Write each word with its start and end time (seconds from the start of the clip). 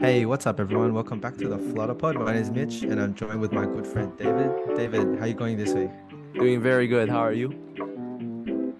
Hey, 0.00 0.26
what's 0.26 0.44
up, 0.46 0.58
everyone? 0.58 0.92
Welcome 0.92 1.20
back 1.20 1.36
to 1.36 1.46
the 1.48 1.56
Flutter 1.56 1.94
Pod. 1.94 2.16
My 2.16 2.32
name 2.32 2.42
is 2.42 2.50
Mitch, 2.50 2.82
and 2.82 3.00
I'm 3.00 3.14
joined 3.14 3.40
with 3.40 3.52
my 3.52 3.64
good 3.64 3.86
friend 3.86 4.12
David. 4.18 4.50
David, 4.76 5.18
how 5.20 5.24
you 5.26 5.34
going 5.34 5.56
this 5.56 5.72
week? 5.72 5.88
Doing 6.34 6.60
very 6.60 6.88
good. 6.88 7.08
How 7.08 7.20
are 7.20 7.32
you? 7.32 7.54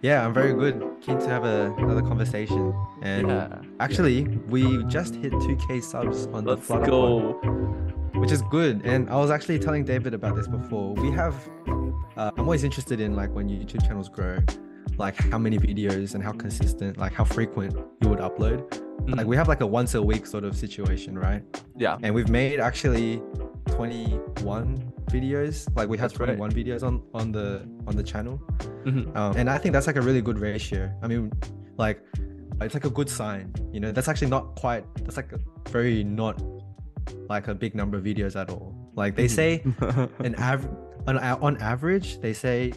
Yeah, 0.03 0.27
I'm 0.27 0.35
very 0.35 0.53
good. 0.53 0.82
Keen 1.00 1.19
to 1.21 1.29
have 1.29 1.45
a, 1.45 1.72
another 1.79 2.03
conversation. 2.03 2.74
And 3.03 3.29
Yeah. 3.29 3.58
actually, 3.79 4.24
we 4.48 4.82
just 4.85 5.14
hit 5.14 5.32
2K 5.35 5.80
subs 5.80 6.27
on 6.32 6.45
the 6.45 6.56
Let's 6.56 6.66
Flutter 6.66 6.87
go. 6.87 7.35
Pod, 7.35 8.17
which 8.17 8.33
is 8.33 8.43
good. 8.51 8.83
And 8.85 9.09
I 9.09 9.15
was 9.17 9.31
actually 9.31 9.61
telling 9.61 9.85
David 9.85 10.15
about 10.15 10.35
this 10.35 10.49
before. 10.49 10.95
We 10.95 11.12
have, 11.12 11.35
uh, 12.17 12.33
I'm 12.37 12.41
always 12.45 12.65
interested 12.65 13.01
in 13.01 13.15
like 13.15 13.33
when 13.33 13.49
YouTube 13.49 13.87
channels 13.87 14.09
grow, 14.09 14.39
like 14.99 15.17
how 15.31 15.39
many 15.39 15.59
videos 15.59 16.15
and 16.17 16.25
how 16.25 16.33
consistent, 16.33 16.99
like 16.99 17.12
how 17.12 17.25
frequent 17.25 17.73
you 18.03 18.09
would 18.09 18.19
upload. 18.19 18.81
Like 19.07 19.27
Mhm. 19.27 19.29
we 19.29 19.36
have 19.36 19.48
like 19.48 19.61
a 19.61 19.66
once 19.66 19.95
a 19.95 20.02
week 20.02 20.27
sort 20.27 20.45
of 20.45 20.57
situation, 20.57 21.18
right? 21.18 21.43
Yeah. 21.77 21.98
and 22.03 22.14
we've 22.14 22.29
made 22.30 22.61
actually 22.61 23.21
21 23.67 24.93
videos 25.11 25.68
like 25.77 25.89
we 25.89 25.99
have 25.99 26.11
That's 26.11 26.21
right. 26.21 26.36
21 26.39 26.53
videos 26.53 26.82
on 26.82 27.03
on 27.13 27.32
the 27.32 27.67
on 27.86 27.96
the 27.96 28.03
channel 28.03 28.40
Mhm. 28.85 29.14
um, 29.17 29.36
and 29.36 29.49
i 29.50 29.58
think 29.58 29.72
that's 29.72 29.86
like 29.86 29.96
a 29.96 30.00
really 30.00 30.22
good 30.22 30.39
ratio 30.39 30.90
i 31.03 31.07
mean 31.07 31.30
like 31.77 32.03
it's 32.61 32.75
like 32.75 32.84
a 32.84 32.91
good 32.91 33.08
sign 33.08 33.53
you 33.72 33.80
know 33.80 33.91
that's 33.92 34.08
actually 34.08 34.30
not 34.30 34.55
quite 34.56 34.84
that's 35.05 35.16
like 35.16 35.33
a 35.33 35.39
very 35.70 36.05
not 36.05 36.41
like 37.28 37.48
a 37.48 37.55
big 37.55 37.75
number 37.75 37.97
of 37.98 38.05
videos 38.05 38.34
at 38.41 38.48
all 38.50 38.75
like 38.94 39.14
they 39.16 39.28
say 39.28 39.62
an 40.20 40.34
average 40.50 40.72
on, 41.06 41.19
on 41.19 41.56
average 41.58 42.19
they 42.20 42.33
say 42.33 42.72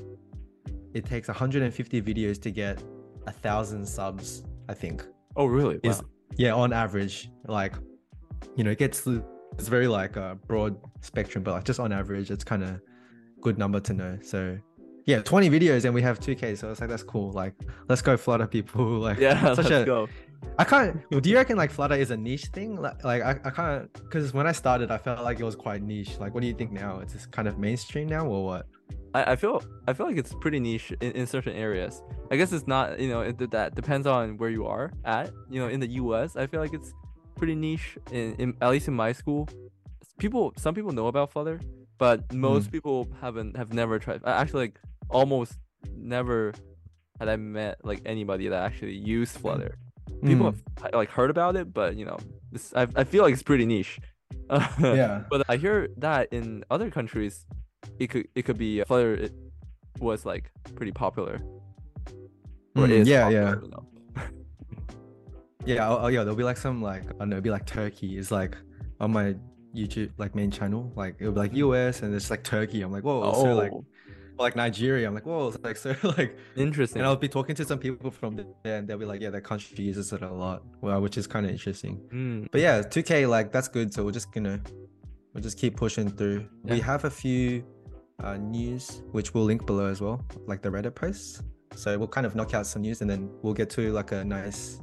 it 0.93 1.05
takes 1.05 1.27
150 1.27 2.01
videos 2.01 2.41
to 2.41 2.49
get 2.51 2.83
a 3.27 3.31
thousand 3.31 3.85
subs 3.87 4.43
i 4.69 4.73
think 4.73 5.05
oh, 5.35 5.45
really? 5.45 5.79
is 5.83 6.01
Wow. 6.01 6.09
Yeah 6.35 6.53
on 6.53 6.73
average 6.73 7.29
like 7.47 7.73
you 8.55 8.63
know 8.63 8.71
it 8.71 8.77
gets 8.77 9.07
it's 9.07 9.67
very 9.67 9.87
like 9.87 10.15
a 10.17 10.37
broad 10.47 10.75
spectrum 11.01 11.43
but 11.43 11.51
like 11.53 11.63
just 11.63 11.79
on 11.79 11.91
average 11.91 12.29
it's 12.29 12.43
kind 12.43 12.63
of 12.63 12.79
good 13.41 13.57
number 13.57 13.79
to 13.79 13.93
know. 13.93 14.17
So 14.21 14.57
yeah 15.05 15.21
20 15.21 15.49
videos 15.49 15.85
and 15.85 15.93
we 15.93 16.01
have 16.01 16.19
2k 16.19 16.57
so 16.57 16.69
it's 16.69 16.81
like 16.81 16.89
that's 16.89 17.03
cool. 17.03 17.31
Like 17.31 17.53
let's 17.87 18.01
go 18.01 18.17
flutter 18.17 18.45
people 18.47 18.83
like 19.07 19.17
Yeah. 19.19 19.53
such 19.53 19.69
let's 19.69 19.83
a 19.83 19.85
go. 19.85 20.07
i 20.59 20.63
can't 20.63 20.99
do 21.21 21.29
you 21.29 21.35
reckon 21.35 21.55
like 21.57 21.71
flutter 21.71 21.95
is 21.95 22.11
a 22.11 22.17
niche 22.17 22.45
thing? 22.47 22.75
Like, 22.81 23.03
like 23.03 23.23
i, 23.23 23.31
I 23.45 23.49
can't 23.49 23.91
because 23.93 24.33
when 24.33 24.45
i 24.47 24.51
started 24.51 24.91
i 24.91 24.97
felt 24.97 25.23
like 25.23 25.39
it 25.39 25.43
was 25.43 25.55
quite 25.55 25.81
niche. 25.81 26.19
Like 26.19 26.33
what 26.33 26.41
do 26.41 26.47
you 26.47 26.53
think 26.53 26.71
now? 26.71 26.99
It's 26.99 27.13
just 27.13 27.31
kind 27.31 27.47
of 27.47 27.57
mainstream 27.57 28.07
now 28.07 28.25
or 28.25 28.43
what 28.45 28.65
I, 29.13 29.31
I 29.33 29.35
feel 29.35 29.63
I 29.87 29.93
feel 29.93 30.05
like 30.05 30.17
it's 30.17 30.33
pretty 30.41 30.59
niche 30.59 30.91
in, 31.01 31.11
in 31.13 31.27
certain 31.27 31.55
areas. 31.55 32.01
I 32.31 32.37
guess 32.37 32.51
it's 32.51 32.67
not. 32.67 32.99
You 32.99 33.09
know, 33.09 33.21
it, 33.21 33.51
that 33.51 33.75
depends 33.75 34.05
on 34.07 34.37
where 34.37 34.49
you 34.49 34.65
are 34.67 34.91
at. 35.05 35.31
You 35.49 35.59
know, 35.61 35.67
in 35.67 35.79
the 35.79 35.87
U.S., 36.03 36.35
I 36.35 36.47
feel 36.47 36.59
like 36.59 36.73
it's 36.73 36.93
pretty 37.35 37.55
niche. 37.55 37.97
In, 38.11 38.35
in 38.35 38.57
at 38.61 38.69
least 38.69 38.87
in 38.87 38.93
my 38.93 39.11
school, 39.13 39.47
people 40.17 40.53
some 40.57 40.73
people 40.75 40.91
know 40.91 41.07
about 41.07 41.31
Flutter, 41.31 41.59
but 41.97 42.31
most 42.33 42.71
people 42.71 43.07
haven't 43.21 43.55
have 43.57 43.73
never 43.73 43.99
tried. 43.99 44.21
Actually, 44.25 44.65
like 44.67 44.79
almost 45.09 45.53
never 45.95 46.53
had 47.19 47.29
I 47.29 47.35
met 47.37 47.83
like 47.83 48.01
anybody 48.05 48.47
that 48.49 48.61
actually 48.63 48.95
used 48.95 49.37
Flutter. 49.37 49.75
people 50.25 50.51
Mm, 50.51 50.55
have 50.81 50.93
like 50.93 51.09
heard 51.09 51.29
about 51.29 51.55
it, 51.55 51.73
but 51.73 51.95
you 51.95 52.05
know, 52.05 52.17
this 52.51 52.73
I, 52.75 52.87
I 52.95 53.03
feel 53.03 53.23
like 53.23 53.33
it's 53.33 53.43
pretty 53.43 53.65
niche. 53.65 53.99
yeah 54.79 55.23
but 55.29 55.43
I 55.49 55.57
hear 55.57 55.89
that 55.97 56.31
in 56.31 56.63
other 56.69 56.89
countries, 56.89 57.45
it 57.99 58.07
could 58.09 58.27
it 58.35 58.43
could 58.43 58.57
be 58.57 58.83
Flutter 58.83 59.13
it 59.13 59.33
was 59.99 60.25
like 60.25 60.51
pretty 60.75 60.91
popular. 60.91 61.41
Or 62.75 62.83
Mm, 62.87 62.91
is 62.91 63.07
yeah, 63.07 63.29
yeah. 63.29 63.55
popular, 63.55 63.63
you 63.63 63.71
know. 63.71 63.87
Yeah, 65.65 65.89
oh, 65.89 65.99
oh 66.03 66.07
yeah, 66.07 66.23
there'll 66.23 66.35
be 66.37 66.43
like 66.43 66.57
some 66.57 66.81
like 66.81 67.03
I 67.03 67.11
don't 67.19 67.29
know, 67.29 67.37
it'll 67.37 67.43
be 67.43 67.49
like 67.49 67.65
Turkey 67.65 68.17
is 68.17 68.31
like 68.31 68.55
on 68.99 69.11
my 69.11 69.35
YouTube 69.75 70.11
like 70.17 70.33
main 70.33 70.49
channel, 70.49 70.91
like 70.95 71.15
it'll 71.19 71.33
be 71.33 71.39
like 71.39 71.53
US 71.55 72.01
and 72.03 72.15
it's 72.15 72.29
like 72.29 72.43
Turkey. 72.43 72.81
I'm 72.83 72.91
like, 72.91 73.03
whoa, 73.03 73.33
so 73.33 73.53
like 73.55 73.71
Oh, 73.73 73.85
like 74.39 74.55
Nigeria. 74.55 75.07
I'm 75.07 75.13
like, 75.15 75.25
whoa, 75.25 75.47
it's 75.49 75.57
like 75.63 75.75
so 75.77 75.95
like 76.17 76.37
interesting. 76.55 76.99
and 76.99 77.07
I'll 77.07 77.15
be 77.17 77.27
talking 77.27 77.55
to 77.55 77.65
some 77.65 77.79
people 77.79 78.11
from 78.11 78.35
there 78.63 78.77
and 78.77 78.87
they'll 78.87 78.97
be 78.99 79.05
like, 79.05 79.19
yeah, 79.19 79.29
their 79.31 79.41
country 79.41 79.83
uses 79.83 80.13
it 80.13 80.21
a 80.21 80.31
lot. 80.31 80.63
Well, 80.79 81.01
which 81.01 81.17
is 81.17 81.27
kind 81.27 81.45
of 81.45 81.51
interesting. 81.51 81.99
Mm, 82.13 82.47
But 82.51 82.61
yeah, 82.61 82.81
2K 82.81 83.27
like 83.27 83.51
that's 83.51 83.67
good. 83.67 83.93
So 83.93 84.05
we're 84.05 84.11
just 84.11 84.31
gonna 84.31 84.61
we'll 85.33 85.43
just 85.43 85.57
keep 85.57 85.75
pushing 85.75 86.09
through. 86.09 86.47
We 86.63 86.79
have 86.79 87.03
a 87.03 87.09
few 87.09 87.65
uh, 88.23 88.37
news 88.37 89.03
which 89.11 89.33
we'll 89.33 89.43
link 89.43 89.65
below 89.65 89.85
as 89.85 90.01
well, 90.01 90.25
like 90.47 90.61
the 90.61 90.69
Reddit 90.69 90.95
posts. 90.95 91.43
So 91.75 91.97
we'll 91.97 92.07
kind 92.07 92.25
of 92.25 92.35
knock 92.35 92.53
out 92.53 92.65
some 92.65 92.81
news 92.81 93.01
and 93.01 93.09
then 93.09 93.29
we'll 93.41 93.53
get 93.53 93.69
to 93.71 93.91
like 93.91 94.11
a 94.11 94.23
nice 94.23 94.81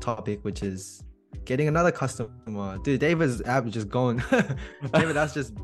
topic, 0.00 0.44
which 0.44 0.62
is 0.62 1.02
getting 1.44 1.68
another 1.68 1.90
customer. 1.90 2.78
Dude, 2.82 3.00
David's 3.00 3.42
app 3.42 3.66
is 3.66 3.72
just 3.72 3.88
going. 3.88 4.22
David, 4.92 5.14
that's 5.14 5.34
just 5.34 5.54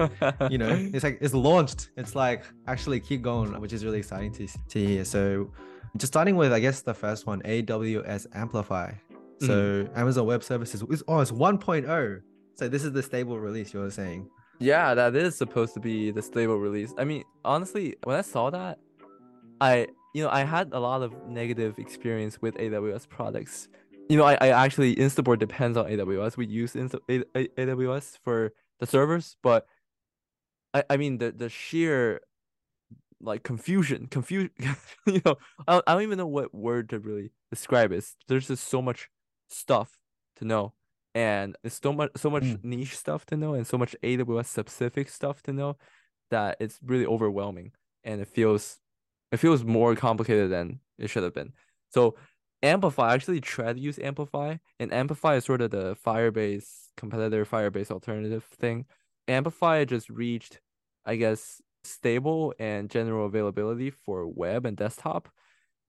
you 0.50 0.59
know, 0.59 0.70
it's 0.94 1.04
like 1.04 1.19
it's 1.20 1.34
launched. 1.34 1.91
It's 1.97 2.14
like 2.14 2.44
actually 2.66 3.00
keep 3.00 3.22
going, 3.22 3.59
which 3.60 3.72
is 3.72 3.84
really 3.84 3.98
exciting 3.98 4.32
to 4.34 4.48
to 4.69 4.78
hear. 4.78 5.04
So 5.04 5.53
just 5.97 6.12
starting 6.12 6.36
with 6.36 6.53
I 6.53 6.60
guess 6.60 6.82
the 6.82 6.94
first 6.94 7.26
one, 7.26 7.42
AWS 7.42 8.26
Amplify. 8.34 8.92
So 9.41 9.88
Amazon 9.94 10.26
Web 10.26 10.44
Services 10.44 10.82
is 10.91 11.03
oh 11.09 11.20
it's 11.20 11.30
1.0. 11.30 12.20
So 12.56 12.69
this 12.69 12.84
is 12.84 12.92
the 12.92 13.03
stable 13.03 13.38
release 13.38 13.72
you 13.72 13.80
were 13.80 13.91
saying. 13.91 14.28
Yeah, 14.60 14.94
that 14.94 15.16
is 15.16 15.37
supposed 15.37 15.75
to 15.75 15.81
be 15.81 16.10
the 16.10 16.22
stable 16.22 16.59
release. 16.59 16.93
I 16.98 17.04
mean, 17.04 17.25
honestly, 17.44 17.97
when 18.04 18.16
I 18.16 18.21
saw 18.21 18.50
that, 18.50 18.78
I 19.60 19.88
you 20.15 20.22
know 20.22 20.31
I 20.31 20.44
had 20.44 20.71
a 20.72 20.78
lot 20.78 21.03
of 21.03 21.15
negative 21.26 21.78
experience 21.78 22.41
with 22.41 22.54
AWS 22.56 23.09
products. 23.09 23.69
You 24.09 24.16
know, 24.16 24.25
I, 24.25 24.34
I 24.34 24.48
actually 24.48 24.97
Instaboard 24.97 25.38
depends 25.38 25.78
on 25.78 25.87
AWS. 25.87 26.37
We 26.37 26.47
use 26.47 26.75
Insta, 26.75 26.98
A, 27.09 27.22
A- 27.38 27.48
AWS 27.48 28.19
for 28.22 28.53
the 28.81 28.87
servers, 28.87 29.37
but 29.43 29.66
I, 30.75 30.84
I 30.91 30.97
mean 30.98 31.19
the 31.19 31.32
the 31.32 31.48
sheer 31.48 32.21
like 33.21 33.42
confusion, 33.42 34.09
confusion. 34.09 34.50
you 35.06 35.22
know, 35.25 35.37
I 35.66 35.81
I 35.87 35.94
don't 35.94 36.03
even 36.03 36.19
know 36.19 36.27
what 36.27 36.54
word 36.54 36.91
to 36.91 36.98
really 36.98 37.31
describe 37.50 37.92
it. 37.92 38.04
There's 38.28 38.48
just 38.48 38.69
so 38.69 38.82
much 38.82 39.09
stuff 39.48 39.98
to 40.37 40.44
know, 40.44 40.75
and 41.15 41.56
it's 41.65 41.81
so 41.81 41.93
much 41.93 42.10
so 42.16 42.31
much 42.31 42.44
Mm. 42.44 42.65
niche 42.65 42.97
stuff 42.97 43.26
to 43.26 43.37
know, 43.37 43.54
and 43.54 43.66
so 43.66 43.78
much 43.78 43.97
AWS 44.03 44.48
specific 44.48 45.09
stuff 45.09 45.43
to 45.44 45.53
know 45.53 45.76
that 46.31 46.56
it's 46.60 46.78
really 46.84 47.06
overwhelming, 47.06 47.72
and 48.04 48.21
it 48.21 48.28
feels 48.28 48.78
it 49.32 49.38
feels 49.38 49.65
more 49.65 49.94
complicated 49.97 50.50
than 50.50 50.81
it 50.98 51.09
should 51.09 51.22
have 51.22 51.34
been. 51.34 51.53
So 51.91 52.16
Amplify 52.62 53.10
I 53.10 53.15
actually 53.15 53.41
tried 53.41 53.76
to 53.76 53.81
use 53.82 53.98
Amplify, 53.98 54.56
and 54.78 54.93
Amplify 54.93 55.37
is 55.37 55.44
sort 55.44 55.62
of 55.62 55.71
the 55.71 55.97
Firebase 55.97 56.88
competitor, 56.97 57.44
Firebase 57.47 57.91
alternative 57.91 58.44
thing. 58.44 58.87
Amplify 59.28 59.84
just 59.84 60.10
reached, 60.10 60.60
I 61.06 61.16
guess, 61.16 61.62
stable 61.84 62.53
and 62.59 62.91
general 62.91 63.27
availability 63.27 63.91
for 63.91 64.27
web 64.27 64.66
and 64.66 64.77
desktop. 64.77 65.28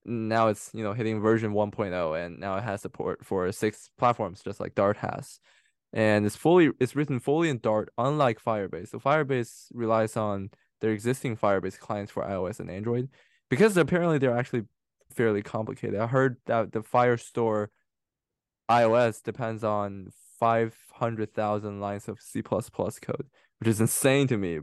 Now 0.06 0.48
it's 0.48 0.72
you 0.74 0.84
know 0.84 0.94
hitting 0.94 1.22
version 1.22 1.54
1.0, 1.54 2.26
and 2.26 2.40
now 2.40 2.58
it 2.58 2.64
has 2.64 2.82
support 2.82 3.26
for 3.26 3.52
six 3.52 3.90
platforms, 3.98 4.42
just 4.42 4.60
like 4.60 4.76
Dart 4.76 4.98
has. 4.98 5.40
And 5.94 6.26
it's 6.26 6.36
fully 6.36 6.72
it's 6.80 6.96
written 6.96 7.20
fully 7.20 7.50
in 7.50 7.60
Dart, 7.60 7.90
unlike 7.98 8.42
Firebase. 8.42 8.90
So 8.90 9.00
Firebase 9.00 9.68
relies 9.74 10.16
on 10.18 10.50
their 10.80 10.92
existing 10.92 11.38
Firebase 11.38 11.80
clients 11.80 12.12
for 12.12 12.24
iOS 12.24 12.60
and 12.60 12.72
Android 12.72 13.10
because 13.50 13.78
apparently 13.78 14.18
they're 14.18 14.38
actually 14.38 14.64
fairly 15.14 15.42
complicated. 15.42 16.00
I 16.00 16.08
heard 16.08 16.38
that 16.46 16.72
the 16.72 16.82
Firestore 16.82 17.68
iOS 18.70 19.22
depends 19.22 19.64
on 19.64 20.12
500,000 20.40 21.80
lines 21.80 22.08
of 22.08 22.20
C++ 22.20 22.42
code, 22.42 23.28
which 23.60 23.68
is 23.68 23.82
insane 23.82 24.28
to 24.28 24.38
me. 24.38 24.60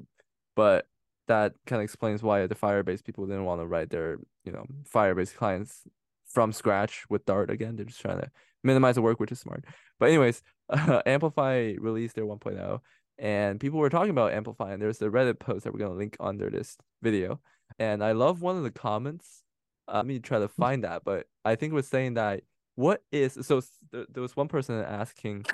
But 0.56 0.86
that 1.28 1.54
kind 1.66 1.80
of 1.80 1.84
explains 1.84 2.22
why 2.22 2.46
the 2.46 2.54
Firebase 2.54 3.04
people 3.04 3.26
didn't 3.26 3.44
want 3.44 3.60
to 3.60 3.66
write 3.66 3.90
their, 3.90 4.18
you 4.44 4.52
know, 4.52 4.64
Firebase 4.92 5.34
clients 5.34 5.82
from 6.26 6.52
scratch 6.52 7.04
with 7.08 7.24
Dart 7.24 7.50
again. 7.50 7.76
They're 7.76 7.86
just 7.86 8.00
trying 8.00 8.20
to 8.20 8.30
minimize 8.64 8.96
the 8.96 9.02
work, 9.02 9.20
which 9.20 9.32
is 9.32 9.40
smart. 9.40 9.64
But 9.98 10.08
anyways, 10.08 10.42
uh, 10.68 11.02
Amplify 11.06 11.74
released 11.78 12.16
their 12.16 12.26
1.0 12.26 12.80
and 13.18 13.58
people 13.58 13.78
were 13.78 13.90
talking 13.90 14.10
about 14.10 14.32
Amplify 14.32 14.72
and 14.72 14.80
there's 14.80 14.98
the 14.98 15.10
Reddit 15.10 15.38
post 15.38 15.64
that 15.64 15.72
we're 15.72 15.80
going 15.80 15.92
to 15.92 15.98
link 15.98 16.16
under 16.20 16.50
this 16.50 16.76
video. 17.02 17.40
And 17.78 18.02
I 18.02 18.12
love 18.12 18.42
one 18.42 18.56
of 18.56 18.62
the 18.62 18.70
comments. 18.70 19.42
Uh, 19.88 19.96
let 19.96 20.06
me 20.06 20.18
try 20.18 20.38
to 20.38 20.48
find 20.48 20.84
that, 20.84 21.02
but 21.04 21.26
I 21.44 21.56
think 21.56 21.72
it 21.72 21.76
was 21.76 21.88
saying 21.88 22.14
that 22.14 22.42
what 22.74 23.02
is 23.10 23.36
so 23.42 23.60
there, 23.90 24.06
there 24.08 24.22
was 24.22 24.36
one 24.36 24.46
person 24.46 24.76
asking 24.76 25.44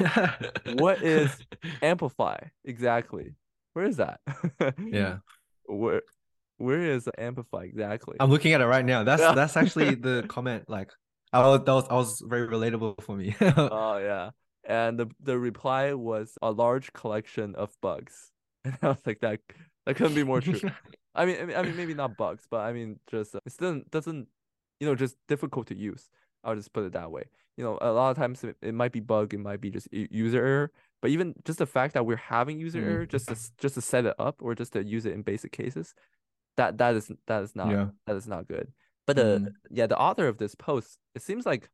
What 0.75 1.03
is 1.03 1.35
Amplify 1.82 2.37
exactly? 2.67 3.35
Where 3.73 3.87
is 3.87 3.97
that? 3.97 4.21
yeah. 4.79 5.19
Where 5.66 6.02
where 6.58 6.82
is 6.82 7.08
Amplify 7.19 7.64
exactly? 7.64 8.16
I'm 8.20 8.31
looking 8.31 8.52
at 8.52 8.61
it 8.61 8.66
right 8.66 8.84
now. 8.84 9.05
That's 9.05 9.22
that's 9.34 9.56
actually 9.56 9.94
the 9.94 10.25
comment. 10.28 10.69
Like 10.69 10.90
I 11.32 11.40
was 11.40 11.61
that 11.64 11.72
was, 11.72 11.88
that 11.88 11.94
was 11.94 12.22
very 12.26 12.49
relatable 12.49 13.02
for 13.02 13.16
me. 13.16 13.37
Oh 13.40 13.99
yeah. 13.99 14.31
And 14.66 14.99
the 14.99 15.11
the 15.20 15.38
reply 15.38 15.93
was 15.93 16.38
a 16.40 16.50
large 16.50 16.93
collection 16.93 17.55
of 17.55 17.70
bugs. 17.81 18.31
And 18.64 18.78
I 18.81 18.88
was 18.88 19.02
like 19.05 19.20
that 19.20 19.40
that 19.84 19.96
couldn't 19.96 20.14
be 20.14 20.25
more 20.25 20.40
true. 20.40 20.61
I 21.14 21.26
mean, 21.26 21.37
I 21.40 21.44
mean, 21.44 21.56
I 21.56 21.62
mean, 21.62 21.76
maybe 21.76 21.94
not 21.94 22.16
bugs, 22.16 22.44
but 22.50 22.61
I 22.61 22.72
mean, 22.72 22.99
just 23.11 23.34
uh, 23.34 23.40
it 23.46 23.52
still 23.52 23.82
doesn't, 23.90 24.26
you 24.81 24.87
know, 24.88 24.94
just 24.94 25.16
difficult 25.28 25.69
to 25.69 25.76
use. 25.76 26.08
I'll 26.43 26.56
just 26.56 26.72
put 26.72 26.84
it 26.84 26.93
that 26.93 27.11
way. 27.11 27.25
You 27.56 27.64
know, 27.64 27.78
a 27.81 27.93
lot 27.93 28.11
of 28.11 28.16
times 28.16 28.43
it, 28.43 28.56
it 28.62 28.75
might 28.75 28.90
be 28.90 29.00
bug, 29.00 29.32
it 29.32 29.38
might 29.38 29.61
be 29.61 29.70
just 29.70 29.88
user 29.93 30.44
error, 30.44 30.72
But 31.05 31.11
even 31.11 31.35
just 31.45 31.59
the 31.59 31.67
fact 31.67 31.93
that 31.93 32.06
we're 32.06 32.17
having 32.17 32.59
user 32.59 32.81
Mm. 32.81 32.87
error 32.89 33.05
just 33.05 33.29
to 33.29 33.35
just 33.59 33.75
to 33.75 33.83
set 33.83 34.06
it 34.06 34.15
up 34.19 34.37
or 34.41 34.55
just 34.55 34.73
to 34.73 34.83
use 34.83 35.05
it 35.05 35.12
in 35.12 35.21
basic 35.21 35.53
cases, 35.53 35.95
that 36.56 36.79
that 36.79 36.95
is 36.95 37.12
that 37.27 37.43
is 37.43 37.55
not 37.55 37.71
Yeah. 37.73 37.91
that 38.06 38.17
is 38.17 38.27
not 38.27 38.49
good. 38.49 38.73
But 39.05 39.17
the 39.17 39.23
Mm. 39.41 39.55
yeah, 39.71 39.87
the 39.87 39.99
author 39.99 40.27
of 40.29 40.39
this 40.39 40.55
post, 40.55 40.99
it 41.15 41.21
seems 41.21 41.45
like 41.45 41.69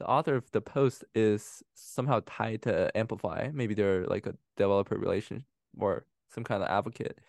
the 0.00 0.06
author 0.08 0.34
of 0.34 0.50
the 0.50 0.60
post 0.60 1.04
is 1.14 1.62
somehow 1.74 2.22
tied 2.26 2.62
to 2.62 2.90
Amplify. 2.98 3.50
Maybe 3.52 3.72
they're 3.74 4.04
like 4.08 4.26
a 4.26 4.34
developer 4.56 4.98
relation 4.98 5.44
or 5.78 6.04
some 6.30 6.42
kind 6.42 6.60
of 6.64 6.68
advocate. 6.68 7.20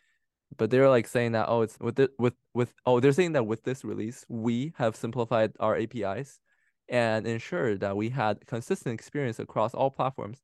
But 0.57 0.71
they're 0.71 0.89
like 0.89 1.05
saying 1.07 1.33
that 1.33 1.49
oh, 1.49 1.61
it's 1.61 1.77
with 1.79 1.99
it 1.99 2.13
with 2.17 2.33
with 2.55 2.73
oh, 2.87 2.99
they're 2.99 3.11
saying 3.11 3.33
that 3.33 3.45
with 3.45 3.61
this 3.63 3.83
release, 3.85 4.25
we 4.27 4.73
have 4.77 4.95
simplified 4.95 5.53
our 5.59 5.75
APIs 5.77 6.39
and 6.89 7.27
ensured 7.27 7.81
that 7.81 7.95
we 7.95 8.09
had 8.09 8.43
consistent 8.47 8.95
experience 8.95 9.37
across 9.37 9.75
all 9.75 9.91
platforms 9.91 10.41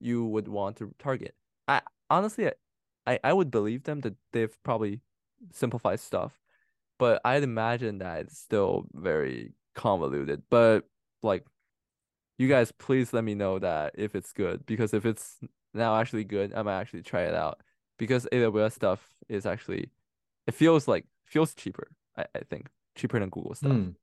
you 0.00 0.24
would 0.24 0.48
want 0.48 0.76
to 0.76 0.94
target. 0.98 1.34
I 1.66 1.82
honestly, 2.10 2.50
I- 3.06 3.20
I, 3.24 3.32
would 3.32 3.50
believe 3.50 3.84
them 3.84 4.00
that 4.00 4.14
they've 4.32 4.56
probably 4.62 5.00
simplified 5.52 6.00
stuff, 6.00 6.40
but 6.98 7.20
I'd 7.24 7.42
imagine 7.42 7.98
that 7.98 8.20
it's 8.20 8.38
still 8.38 8.86
very 8.92 9.52
convoluted. 9.74 10.42
But 10.50 10.84
like, 11.22 11.44
you 12.38 12.48
guys, 12.48 12.72
please 12.72 13.12
let 13.12 13.24
me 13.24 13.34
know 13.34 13.58
that 13.58 13.94
if 13.96 14.14
it's 14.14 14.32
good 14.32 14.64
because 14.66 14.94
if 14.94 15.04
it's 15.04 15.38
now 15.74 15.96
actually 15.96 16.24
good, 16.24 16.54
I 16.54 16.62
might 16.62 16.80
actually 16.80 17.02
try 17.02 17.22
it 17.22 17.34
out 17.34 17.60
because 17.98 18.26
AWS 18.32 18.72
stuff 18.72 19.06
is 19.28 19.44
actually 19.46 19.90
it 20.46 20.54
feels 20.54 20.88
like 20.88 21.04
feels 21.26 21.54
cheaper. 21.54 21.88
I, 22.16 22.24
I 22.34 22.40
think 22.48 22.68
cheaper 22.94 23.18
than 23.18 23.28
Google 23.28 23.54
stuff. 23.54 23.72
Mm. 23.72 23.94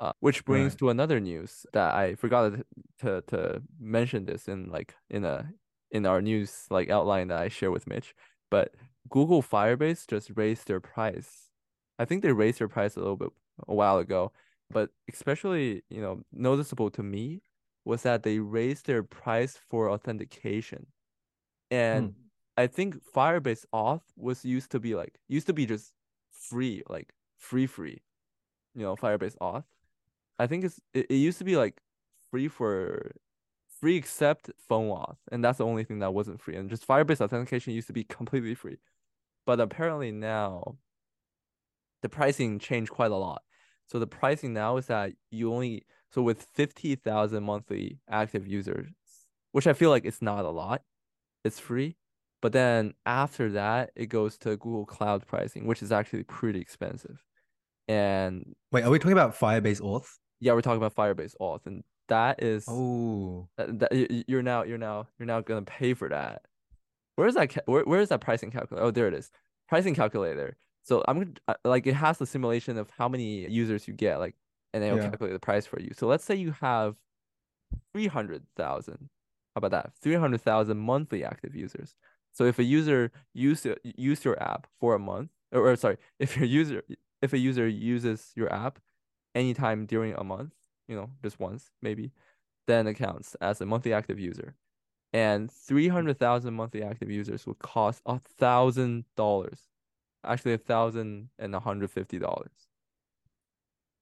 Uh, 0.00 0.12
which 0.20 0.44
brings 0.46 0.72
Right. 0.72 0.78
to 0.78 0.90
another 0.90 1.20
news 1.20 1.66
that 1.74 1.94
I 1.94 2.16
forgot 2.16 2.54
to, 3.00 3.22
to 3.28 3.62
mention 3.78 4.24
this 4.26 4.48
in 4.48 4.70
like 4.70 4.96
in 5.10 5.24
a 5.26 5.52
in 5.92 6.06
our 6.06 6.22
news 6.22 6.66
like 6.70 6.90
outline 6.90 7.28
that 7.28 7.38
I 7.40 7.48
share 7.48 7.70
with 7.70 7.86
Mitch. 7.86 8.14
But 8.50 8.74
Google 9.10 9.42
Firebase 9.42 10.06
just 10.08 10.30
raised 10.36 10.66
their 10.68 10.80
price. 10.80 11.50
I 11.98 12.06
think 12.06 12.22
they 12.22 12.32
raised 12.32 12.60
their 12.60 12.68
price 12.68 12.96
a 12.96 13.00
little 13.00 13.16
bit 13.16 13.30
a 13.68 13.74
while 13.74 13.98
ago, 13.98 14.32
but 14.70 14.90
especially 15.12 15.84
you 15.90 16.02
know 16.02 16.22
noticeable 16.32 16.90
to 16.92 17.02
me 17.02 17.42
was 17.84 18.02
that 18.04 18.22
they 18.24 18.38
raised 18.40 18.86
their 18.86 19.02
price 19.02 19.58
for 19.68 19.90
authentication, 19.90 20.86
and 21.70 22.12
Mm. 22.12 22.14
I 22.56 22.66
think 22.68 22.96
Firebase 23.04 23.66
auth 23.72 24.02
was 24.16 24.44
used 24.44 24.70
to 24.72 24.80
be 24.80 24.94
like 24.94 25.20
used 25.28 25.46
to 25.48 25.52
be 25.54 25.66
just 25.66 25.92
free 26.32 26.82
like 26.88 27.14
free 27.38 27.66
free, 27.66 28.02
you 28.74 28.82
know 28.82 28.96
Firebase 28.96 29.36
auth. 29.40 29.64
I 30.40 30.46
think 30.46 30.64
it's 30.64 30.80
it, 30.94 31.06
it 31.10 31.16
used 31.16 31.38
to 31.38 31.44
be 31.44 31.56
like 31.56 31.80
free 32.30 32.48
for 32.48 33.12
free 33.80 33.96
except 33.96 34.50
phone 34.68 34.88
auth, 34.88 35.18
and 35.30 35.44
that's 35.44 35.58
the 35.58 35.66
only 35.66 35.84
thing 35.84 35.98
that 36.00 36.14
wasn't 36.14 36.40
free. 36.40 36.56
And 36.56 36.70
just 36.70 36.86
Firebase 36.86 37.20
authentication 37.20 37.74
used 37.74 37.88
to 37.88 37.92
be 37.92 38.04
completely 38.04 38.54
free, 38.54 38.78
but 39.46 39.60
apparently 39.60 40.10
now 40.12 40.78
the 42.02 42.08
pricing 42.08 42.58
changed 42.58 42.90
quite 42.90 43.10
a 43.10 43.16
lot. 43.16 43.42
So 43.86 43.98
the 43.98 44.06
pricing 44.06 44.54
now 44.54 44.78
is 44.78 44.86
that 44.86 45.12
you 45.30 45.52
only 45.52 45.84
so 46.10 46.22
with 46.22 46.42
fifty 46.54 46.94
thousand 46.94 47.44
monthly 47.44 48.00
active 48.08 48.46
users, 48.46 48.88
which 49.52 49.66
I 49.66 49.74
feel 49.74 49.90
like 49.90 50.06
it's 50.06 50.22
not 50.22 50.46
a 50.46 50.50
lot, 50.50 50.82
it's 51.44 51.58
free. 51.58 51.96
But 52.40 52.52
then 52.52 52.94
after 53.04 53.50
that, 53.50 53.90
it 53.94 54.06
goes 54.06 54.38
to 54.38 54.56
Google 54.56 54.86
Cloud 54.86 55.26
pricing, 55.26 55.66
which 55.66 55.82
is 55.82 55.92
actually 55.92 56.22
pretty 56.22 56.60
expensive. 56.60 57.22
And 57.86 58.54
Wait, 58.72 58.84
are 58.84 58.90
we 58.90 58.98
talking 58.98 59.12
about 59.12 59.38
Firebase 59.38 59.82
Auth? 59.82 60.19
Yeah, 60.40 60.52
we're 60.52 60.62
talking 60.62 60.82
about 60.82 60.94
Firebase 60.94 61.34
auth, 61.40 61.66
and 61.66 61.84
that 62.08 62.42
is 62.42 62.64
Oh, 62.66 63.48
that, 63.56 63.78
that 63.78 64.24
you're 64.28 64.42
now 64.42 64.64
you're 64.64 64.78
now 64.78 65.06
you're 65.18 65.26
now 65.26 65.40
gonna 65.40 65.62
pay 65.62 65.94
for 65.94 66.08
that. 66.08 66.42
Where 67.16 67.28
is 67.28 67.34
that? 67.34 67.52
Where 67.66 67.84
where 67.84 68.00
is 68.00 68.08
that 68.08 68.20
pricing 68.20 68.50
calculator? 68.50 68.86
Oh, 68.86 68.90
there 68.90 69.08
it 69.08 69.14
is. 69.14 69.30
Pricing 69.68 69.94
calculator. 69.94 70.56
So 70.82 71.04
I'm 71.06 71.18
gonna 71.20 71.56
like 71.64 71.86
it 71.86 71.94
has 71.94 72.18
the 72.18 72.26
simulation 72.26 72.78
of 72.78 72.90
how 72.96 73.08
many 73.08 73.48
users 73.48 73.86
you 73.86 73.94
get, 73.94 74.18
like, 74.18 74.34
and 74.72 74.82
then 74.82 74.90
it'll 74.92 75.04
Yeah. 75.04 75.10
calculate 75.10 75.34
the 75.34 75.38
price 75.40 75.66
for 75.66 75.80
you. 75.80 75.90
So 75.96 76.06
let's 76.06 76.24
say 76.24 76.34
you 76.34 76.52
have 76.52 76.96
three 77.92 78.06
hundred 78.06 78.44
thousand. 78.56 79.10
How 79.54 79.58
about 79.58 79.70
that? 79.72 79.92
Three 80.00 80.14
hundred 80.14 80.40
thousand 80.40 80.78
monthly 80.78 81.24
active 81.24 81.54
users. 81.54 81.94
So 82.32 82.44
if 82.44 82.58
a 82.58 82.62
user 82.64 83.10
use 83.34 83.66
use 83.82 84.24
your 84.24 84.40
app 84.42 84.66
for 84.80 84.94
a 84.94 84.98
month, 84.98 85.30
or, 85.52 85.68
or 85.68 85.76
sorry, 85.76 85.98
if 86.18 86.36
your 86.36 86.46
user 86.46 86.82
if 87.22 87.32
a 87.32 87.38
user 87.38 87.68
uses 87.68 88.32
your 88.36 88.52
app 88.52 88.78
anytime 89.34 89.86
during 89.86 90.14
a 90.14 90.24
month, 90.24 90.52
you 90.88 90.96
know, 90.96 91.10
just 91.22 91.40
once 91.40 91.70
maybe, 91.82 92.12
then 92.66 92.86
it 92.86 92.94
counts 92.94 93.36
as 93.40 93.60
a 93.60 93.66
monthly 93.66 93.92
active 93.92 94.18
user. 94.20 94.56
And 95.12 95.50
300,000 95.50 96.54
monthly 96.54 96.82
active 96.82 97.10
users 97.10 97.46
would 97.46 97.60
cost 97.60 98.02
a 98.06 98.18
thousand 98.18 99.06
dollars, 99.16 99.70
actually 100.24 100.54
a 100.54 100.58
thousand 100.58 101.30
and 101.38 101.54
a 101.54 101.60
hundred 101.60 101.90
fifty 101.90 102.18
dollars. 102.18 102.68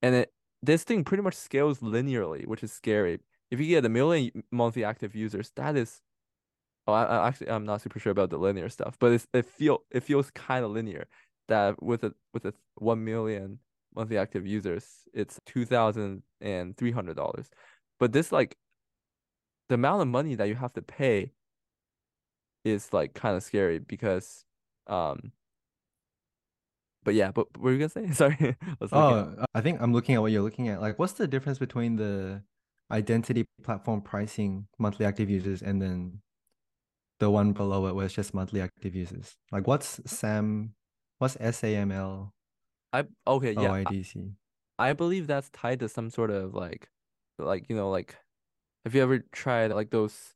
And 0.02 0.14
it 0.14 0.32
this 0.62 0.84
thing 0.84 1.04
pretty 1.04 1.22
much 1.22 1.34
scales 1.34 1.80
linearly, 1.80 2.46
which 2.46 2.62
is 2.64 2.72
scary. 2.72 3.20
If 3.50 3.60
you 3.60 3.66
get 3.66 3.84
a 3.84 3.88
million 3.88 4.42
monthly 4.50 4.84
active 4.84 5.14
users, 5.14 5.50
that 5.56 5.76
is, 5.76 6.02
oh, 6.86 6.92
I, 6.94 7.04
I 7.04 7.28
actually 7.28 7.50
I'm 7.50 7.66
not 7.66 7.82
super 7.82 8.00
sure 8.00 8.12
about 8.12 8.30
the 8.30 8.38
linear 8.38 8.68
stuff, 8.68 8.96
but 9.00 9.12
it's, 9.12 9.28
it 9.34 9.46
feel 9.46 9.84
it 9.90 10.02
feels 10.04 10.30
kind 10.32 10.64
of 10.64 10.72
linear. 10.72 11.06
That 11.48 11.82
with 11.82 12.04
a 12.04 12.14
with 12.34 12.46
a 12.46 12.54
one 12.76 13.04
million 13.04 13.60
monthly 13.94 14.18
active 14.18 14.46
users, 14.46 14.86
it's 15.12 15.38
two 15.46 15.64
thousand 15.64 16.22
and 16.40 16.76
three 16.76 16.92
hundred 16.92 17.16
dollars. 17.16 17.48
But 17.98 18.12
this 18.12 18.32
like 18.32 18.56
the 19.68 19.74
amount 19.74 20.02
of 20.02 20.08
money 20.08 20.34
that 20.34 20.48
you 20.48 20.54
have 20.54 20.72
to 20.74 20.82
pay 20.82 21.32
is 22.64 22.92
like 22.92 23.14
kind 23.14 23.36
of 23.36 23.42
scary 23.42 23.78
because 23.78 24.44
um 24.86 25.32
but 27.04 27.14
yeah, 27.14 27.30
but 27.30 27.46
what 27.56 27.62
were 27.62 27.72
you 27.72 27.78
gonna 27.78 27.88
say? 27.88 28.10
Sorry. 28.12 28.36
I 28.40 28.44
at- 28.50 28.92
oh, 28.92 29.44
I 29.54 29.60
think 29.62 29.80
I'm 29.80 29.92
looking 29.94 30.14
at 30.14 30.20
what 30.20 30.30
you're 30.30 30.42
looking 30.42 30.68
at. 30.68 30.80
Like, 30.80 30.98
what's 30.98 31.14
the 31.14 31.26
difference 31.26 31.58
between 31.58 31.96
the 31.96 32.42
identity 32.90 33.46
platform 33.62 34.02
pricing 34.02 34.66
monthly 34.78 35.06
active 35.06 35.30
users 35.30 35.62
and 35.62 35.80
then 35.80 36.20
the 37.18 37.30
one 37.30 37.52
below 37.52 37.86
it 37.86 37.94
where 37.94 38.04
it's 38.04 38.14
just 38.14 38.34
monthly 38.34 38.60
active 38.60 38.94
users? 38.94 39.36
Like, 39.50 39.66
what's 39.66 40.00
SAM? 40.04 40.74
What's 41.18 41.36
SAML 41.36 42.34
I 42.92 43.04
okay, 43.26 43.52
yeah. 43.52 43.72
I- 43.72 43.84
OIDC? 43.84 44.32
I 44.78 44.92
believe 44.92 45.26
that's 45.26 45.50
tied 45.50 45.80
to 45.80 45.88
some 45.88 46.10
sort 46.10 46.30
of 46.30 46.54
like 46.54 46.88
like 47.38 47.68
you 47.68 47.76
know 47.76 47.90
like 47.90 48.16
have 48.84 48.94
you 48.94 49.02
ever 49.02 49.20
tried 49.32 49.72
like 49.72 49.90
those 49.90 50.34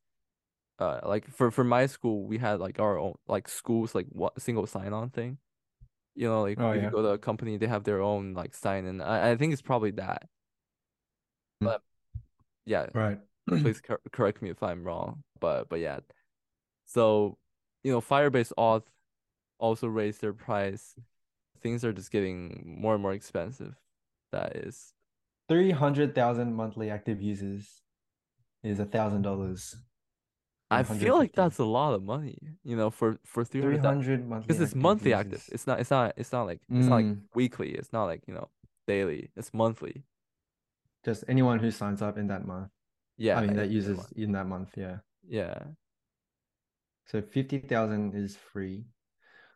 uh 0.78 1.00
like 1.04 1.28
for 1.30 1.50
for 1.50 1.64
my 1.64 1.86
school 1.86 2.24
we 2.26 2.38
had 2.38 2.60
like 2.60 2.80
our 2.80 2.98
own 2.98 3.14
like 3.28 3.48
schools 3.48 3.94
like 3.94 4.06
what 4.10 4.40
single 4.40 4.66
sign 4.66 4.92
on 4.92 5.10
thing. 5.10 5.38
You 6.14 6.28
know, 6.28 6.42
like 6.42 6.60
Oh, 6.60 6.72
you 6.72 6.82
yeah. 6.82 6.90
go 6.90 7.02
to 7.02 7.08
a 7.10 7.18
company, 7.18 7.56
they 7.56 7.68
have 7.68 7.84
their 7.84 8.02
own 8.02 8.34
like 8.34 8.54
sign 8.54 8.84
in. 8.86 9.00
I, 9.00 9.32
I 9.32 9.36
think 9.36 9.52
it's 9.52 9.62
probably 9.62 9.92
that. 9.92 10.28
Mm. 11.62 11.66
But 11.66 11.82
yeah, 12.66 12.86
Right. 12.94 13.18
please 13.48 13.80
cor 13.86 14.00
correct 14.12 14.42
me 14.42 14.50
if 14.50 14.62
I'm 14.62 14.84
wrong. 14.84 15.24
But 15.40 15.68
but 15.68 15.80
yeah. 15.80 16.00
So, 16.86 17.38
you 17.84 17.92
know, 17.92 18.00
Firebase 18.00 18.52
auth 18.58 18.84
also 19.58 19.86
raised 19.88 20.20
their 20.20 20.32
price. 20.34 20.94
Things 21.62 21.84
are 21.84 21.92
just 21.92 22.10
getting 22.10 22.76
more 22.80 22.94
and 22.94 23.02
more 23.02 23.12
expensive. 23.12 23.76
That 24.32 24.56
is. 24.56 24.94
300,000 25.48 26.54
monthly 26.54 26.90
active 26.90 27.20
users 27.20 27.82
is 28.62 28.80
a 28.80 28.84
thousand 28.84 29.22
dollars. 29.22 29.76
I 30.70 30.82
feel 30.84 31.18
like 31.18 31.32
that's 31.34 31.58
a 31.58 31.64
lot 31.64 31.92
of 31.92 32.02
money, 32.02 32.38
you 32.64 32.76
know, 32.76 32.88
for 32.88 33.18
for 33.24 33.44
300 33.44 33.82
300 33.82 34.26
monthly 34.26 34.46
because 34.46 34.60
it's 34.62 34.74
monthly 34.74 35.12
active. 35.12 35.46
It's 35.52 35.66
not 35.66 35.80
it's 35.80 35.90
not 35.90 36.14
it's 36.16 36.32
not 36.32 36.46
like 36.46 36.62
it's 36.70 36.86
not 36.86 36.96
like 36.96 37.04
Mm. 37.04 37.20
weekly. 37.34 37.70
It's 37.72 37.92
not 37.92 38.06
like, 38.06 38.22
you 38.26 38.32
know, 38.32 38.48
daily. 38.86 39.30
It's 39.36 39.52
monthly. 39.52 40.04
Just 41.04 41.24
anyone 41.28 41.58
who 41.58 41.70
signs 41.70 42.00
up 42.00 42.16
in 42.16 42.28
that 42.28 42.46
month. 42.46 42.70
Yeah. 43.18 43.38
I 43.38 43.46
mean, 43.46 43.56
that 43.56 43.68
uses 43.68 44.10
in 44.16 44.32
that 44.32 44.46
month, 44.46 44.70
yeah. 44.76 44.98
Yeah. 45.28 45.58
So 47.06 47.20
50,000 47.20 48.14
is 48.14 48.36
free. 48.36 48.86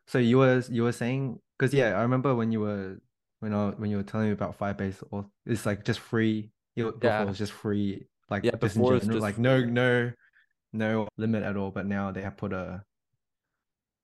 So 0.07 0.19
you 0.19 0.39
were 0.39 0.63
you 0.71 0.83
were 0.85 0.93
saying 0.93 1.41
because 1.59 1.75
yeah, 1.75 1.99
I 1.99 2.03
remember 2.03 2.35
when 2.35 2.53
you 2.53 2.61
were 2.61 2.99
when 3.41 3.53
I 3.53 3.71
when 3.71 3.91
you 3.91 3.97
were 3.97 4.03
telling 4.03 4.29
me 4.29 4.33
about 4.33 4.59
Firebase 4.59 5.03
or 5.11 5.27
it's 5.45 5.67
like 5.67 5.85
just 5.85 6.01
free. 6.01 6.51
You 6.75 6.93
before 6.93 7.09
Yeah. 7.11 7.23
it 7.23 7.29
was 7.29 7.39
just 7.39 7.53
free, 7.53 8.07
like 8.31 8.45
Yeah, 8.45 8.53
just 8.53 8.75
before 8.75 8.99
general, 8.99 9.15
just 9.15 9.23
like 9.23 9.39
no 9.39 9.65
no 9.65 10.13
no 10.73 11.09
limit 11.17 11.43
at 11.43 11.57
all. 11.57 11.71
But 11.71 11.87
now 11.87 12.13
they 12.13 12.23
have 12.23 12.37
put 12.37 12.53
a 12.53 12.83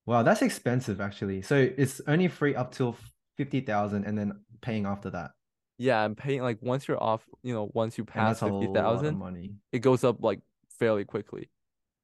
wow, 0.06 0.22
that's 0.22 0.42
expensive 0.42 1.00
actually. 1.00 1.42
So 1.42 1.56
it's 1.56 2.00
only 2.06 2.28
free 2.28 2.54
up 2.54 2.72
till 2.72 2.96
50,000 3.36 4.04
and 4.04 4.18
then 4.18 4.40
paying 4.60 4.86
after 4.86 5.10
that. 5.10 5.32
Yeah, 5.78 6.02
I'm 6.04 6.14
paying 6.14 6.42
like 6.42 6.58
once 6.62 6.86
you're 6.86 7.02
off, 7.02 7.24
you 7.42 7.54
know, 7.54 7.70
once 7.74 7.98
you 7.98 8.04
pass 8.04 8.42
a 8.42 8.46
50,000, 8.46 9.18
money. 9.18 9.52
it 9.72 9.80
goes 9.80 10.04
up 10.04 10.22
like 10.22 10.40
fairly 10.78 11.04
quickly. 11.04 11.50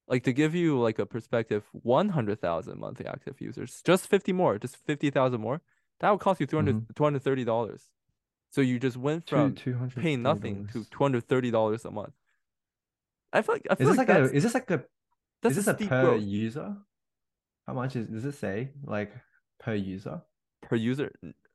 Like 0.09 0.25
to 0.25 0.33
give 0.33 0.55
you 0.55 0.81
like 0.81 0.99
a 0.99 1.07
perspective, 1.07 1.65
100,000 1.73 2.79
monthly 2.81 3.07
active 3.07 3.41
users, 3.41 3.83
just 3.85 4.09
50 4.09 4.33
more, 4.33 4.59
just 4.59 4.77
50,000 4.87 5.41
more, 5.41 5.61
that 6.01 6.11
would 6.11 6.21
cost 6.21 6.41
you 6.41 6.47
200 6.47 6.77
mm-hmm. 6.89 7.05
$230. 7.05 7.89
So 8.51 8.63
you 8.63 8.79
just 8.79 8.97
went 8.97 9.29
from 9.29 9.55
paying 9.97 10.23
nothing 10.23 10.67
to 10.73 10.85
$230 10.87 11.85
a 11.85 11.91
month. 11.91 12.15
I 13.33 13.43
feel 13.43 13.55
like 13.57 13.67
I 13.71 13.75
feel 13.75 13.89
Is 13.89 13.89
this 13.89 13.99
like 13.99 14.09
like 14.09 14.09
a 14.09 14.25
is 14.33 14.43
this 14.43 14.55
like 14.55 14.71
a 14.71 14.85
is 15.45 15.57
this 15.57 15.67
a 15.69 15.75
steep 15.75 15.89
per 15.89 16.01
growth 16.01 16.23
user? 16.23 16.77
How 17.67 17.75
much 17.75 17.97
is 17.97 18.07
does 18.09 18.25
it 18.25 18.33
say 18.33 18.71
like 18.85 19.13
per 19.61 19.75
user? 19.75 20.23
per 20.63 20.77
user. 20.77 21.13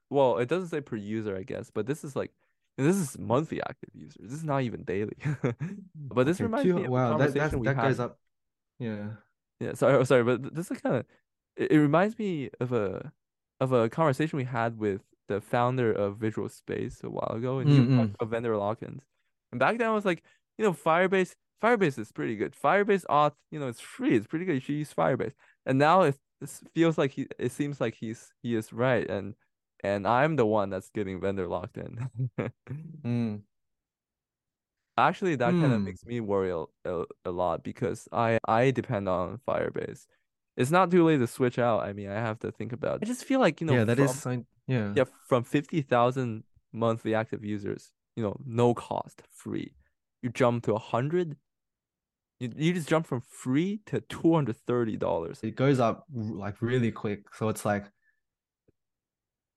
Well, 0.10 0.38
it 0.38 0.48
doesn't 0.50 0.70
say 0.70 0.82
per 0.82 0.96
user, 0.96 1.36
I 1.38 1.44
guess, 1.44 1.72
but 1.72 1.86
this 1.88 2.04
is 2.04 2.16
like 2.16 2.32
this 2.78 2.96
is 2.96 3.18
monthly 3.18 3.62
active 3.62 3.90
users. 3.94 4.30
This 4.30 4.40
is 4.40 4.44
not 4.44 4.64
even 4.64 4.84
daily. 4.84 5.18
But 5.96 6.26
this 6.26 6.40
Okay, 6.40 6.44
reminds 6.44 6.70
two, 6.70 6.76
me 6.76 6.86
of 6.86 6.88
a 6.88 6.92
wow, 6.92 7.14
that 7.16 7.34
that 7.34 7.54
we 7.56 7.68
that 7.68 7.78
goes 7.78 7.98
had. 7.98 8.06
up. 8.06 8.20
Yeah. 8.80 9.12
Yeah, 9.60 9.74
sorry, 9.76 9.96
oh, 9.96 10.04
sorry, 10.04 10.24
but 10.24 10.54
this 10.54 10.70
is 10.72 10.80
kind 10.80 10.98
of 10.98 11.06
it, 11.56 11.72
it 11.72 11.80
reminds 11.80 12.18
me 12.20 12.50
of 12.60 12.74
a 12.74 13.12
of 13.60 13.72
a 13.72 13.90
conversation 13.90 14.38
we 14.38 14.44
had 14.44 14.78
with 14.78 15.02
the 15.28 15.40
founder 15.42 15.92
of 15.92 16.18
Visual 16.18 16.50
Space 16.50 17.02
a 17.04 17.10
while 17.10 17.32
ago, 17.36 17.60
and 17.60 17.70
he 17.70 17.80
about 17.80 18.10
vendor 18.30 18.58
lock-ins. 18.58 19.04
And 19.52 19.60
back 19.60 19.78
then 19.78 19.88
I 19.88 19.94
was 19.94 20.06
like, 20.06 20.24
you 20.58 20.66
know, 20.66 20.74
Firebase 20.74 21.36
Firebase 21.64 21.98
is 22.00 22.12
pretty 22.12 22.36
good. 22.36 22.54
Firebase 22.62 23.06
auth, 23.10 23.34
you 23.52 23.60
know, 23.60 23.68
it's 23.68 23.80
free. 23.80 24.16
It's 24.16 24.28
pretty 24.28 24.46
good. 24.46 24.56
You 24.56 24.60
should 24.60 24.76
use 24.76 24.94
Firebase. 24.94 25.34
And 25.66 25.80
now 25.80 26.02
it, 26.04 26.18
it 26.42 26.50
feels 26.76 26.98
like 26.98 27.12
he 27.12 27.28
it 27.40 27.52
seems 27.54 27.80
like 27.80 27.96
he's 27.96 28.34
he 28.42 28.56
is 28.56 28.74
right, 28.74 29.10
and 29.10 29.36
and 29.84 30.08
I'm 30.08 30.36
the 30.36 30.46
one 30.46 30.70
that's 30.70 30.90
getting 30.90 31.22
vendor 31.22 31.48
locked 31.48 31.78
in. 31.78 32.10
Mm. 33.06 33.42
Actually, 34.98 35.36
that 35.36 35.58
kind 35.58 35.74
of 35.74 35.82
Hmm. 35.82 35.86
makes 35.86 36.06
me 36.06 36.20
worry 36.20 36.52
a, 36.52 36.66
a, 36.90 37.06
a 37.26 37.32
lot 37.32 37.64
because 37.64 38.08
I 38.12 38.38
I 38.48 38.72
depend 38.72 39.10
on 39.10 39.40
Firebase. 39.48 40.06
It's 40.56 40.70
not 40.70 40.92
too 40.92 41.04
late 41.04 41.18
to 41.18 41.28
switch 41.28 41.58
out. 41.58 41.82
I 41.82 41.94
mean, 41.94 42.10
I 42.10 42.16
have 42.16 42.40
to 42.40 42.52
think 42.52 42.74
about. 42.74 43.02
I 43.02 43.06
just 43.06 43.26
feel 43.26 43.40
like, 43.40 43.60
you 43.60 43.66
know, 43.68 43.74
Yeah, 43.74 43.86
that 43.86 44.00
is 44.00 44.12
from 44.12 44.20
sign. 44.22 44.46
Yeah. 44.68 44.94
yeah, 44.96 45.06
from 45.28 45.44
50,000 45.44 46.44
monthly 46.72 47.16
active 47.16 47.44
users, 47.44 47.92
you 48.16 48.24
know, 48.24 48.38
no 48.46 48.74
cost, 48.76 49.24
free. 49.32 49.74
You 50.22 50.30
jump 50.30 50.64
to 50.66 50.72
a 50.72 50.76
100, 50.76 51.38
you, 52.40 52.52
you 52.56 52.74
just 52.74 52.90
jump 52.90 53.08
from 53.08 53.22
free 53.22 53.82
to 53.88 54.02
$230. 54.02 55.44
It 55.44 55.56
goes 55.56 55.80
up 55.80 56.06
like 56.14 56.62
really 56.62 56.92
quick. 56.92 57.34
So 57.36 57.50
it's 57.50 57.66
like 57.66 57.86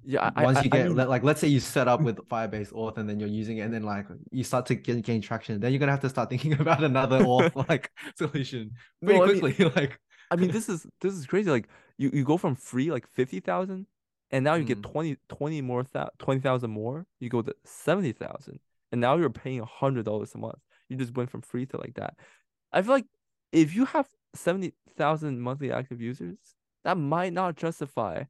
Yeah, 0.08 0.30
I 0.36 0.44
once 0.44 0.58
I, 0.58 0.62
you 0.62 0.70
I 0.70 0.78
get 0.78 0.84
mean, 0.84 0.94
like 0.94 1.25
let's 1.25 1.40
say 1.40 1.48
you 1.48 1.58
set 1.58 1.88
up 1.88 2.02
with 2.02 2.16
Firebase 2.28 2.72
auth 2.72 2.96
and 2.96 3.08
then 3.10 3.18
you're 3.18 3.28
using 3.28 3.58
it 3.58 3.62
and 3.62 3.75
then 3.75 3.82
like 3.82 4.06
you 4.30 4.44
start 4.44 4.66
to 4.66 4.76
gain, 4.76 5.00
gain 5.00 5.20
traction, 5.20 5.58
then 5.58 5.72
you're 5.72 5.80
gonna 5.80 5.90
have 5.90 6.00
to 6.02 6.08
start 6.08 6.30
thinking 6.30 6.52
about 6.60 6.84
another 6.84 7.20
auth 7.22 7.50
like 7.68 7.90
solution 8.16 8.72
pretty 9.04 9.18
no, 9.18 9.22
I 9.25 9.26
mean, 9.26 9.40
quickly. 9.40 9.54
Like 9.76 9.98
I 10.30 10.36
mean, 10.36 10.50
this 10.52 10.68
is 10.68 10.86
this 11.00 11.14
is 11.14 11.26
crazy. 11.26 11.50
Like 11.50 11.68
you, 11.98 12.10
you 12.12 12.25
go 12.25 12.36
from 12.36 12.54
free 12.54 12.92
like 12.92 13.06
50,000 13.08 13.86
and 14.30 14.44
now 14.44 14.54
you 14.54 14.64
get 14.64 14.80
Mm. 14.80 14.82
20 14.82 15.16
20 15.28 15.60
more 15.62 15.82
thou 15.92 16.08
20,000 16.18 16.70
more. 16.70 17.06
You 17.20 17.28
go 17.28 17.42
to 17.42 17.54
70,000 17.64 18.60
and 18.92 19.00
now 19.00 19.16
you're 19.16 19.30
paying 19.30 19.60
$100 19.60 20.34
a 20.34 20.38
month. 20.38 20.58
You 20.88 20.96
just 20.96 21.16
went 21.16 21.30
from 21.30 21.42
free 21.42 21.66
to 21.66 21.78
like 21.78 21.94
that. 21.94 22.14
I 22.72 22.82
feel 22.82 22.92
like 22.92 23.06
if 23.52 23.75
you 23.75 23.86
have 23.86 24.08
70,000 24.34 25.40
monthly 25.40 25.72
active 25.72 26.00
users, 26.00 26.38
that 26.84 26.96
might 26.96 27.32
not 27.32 27.56
justify 27.56 28.25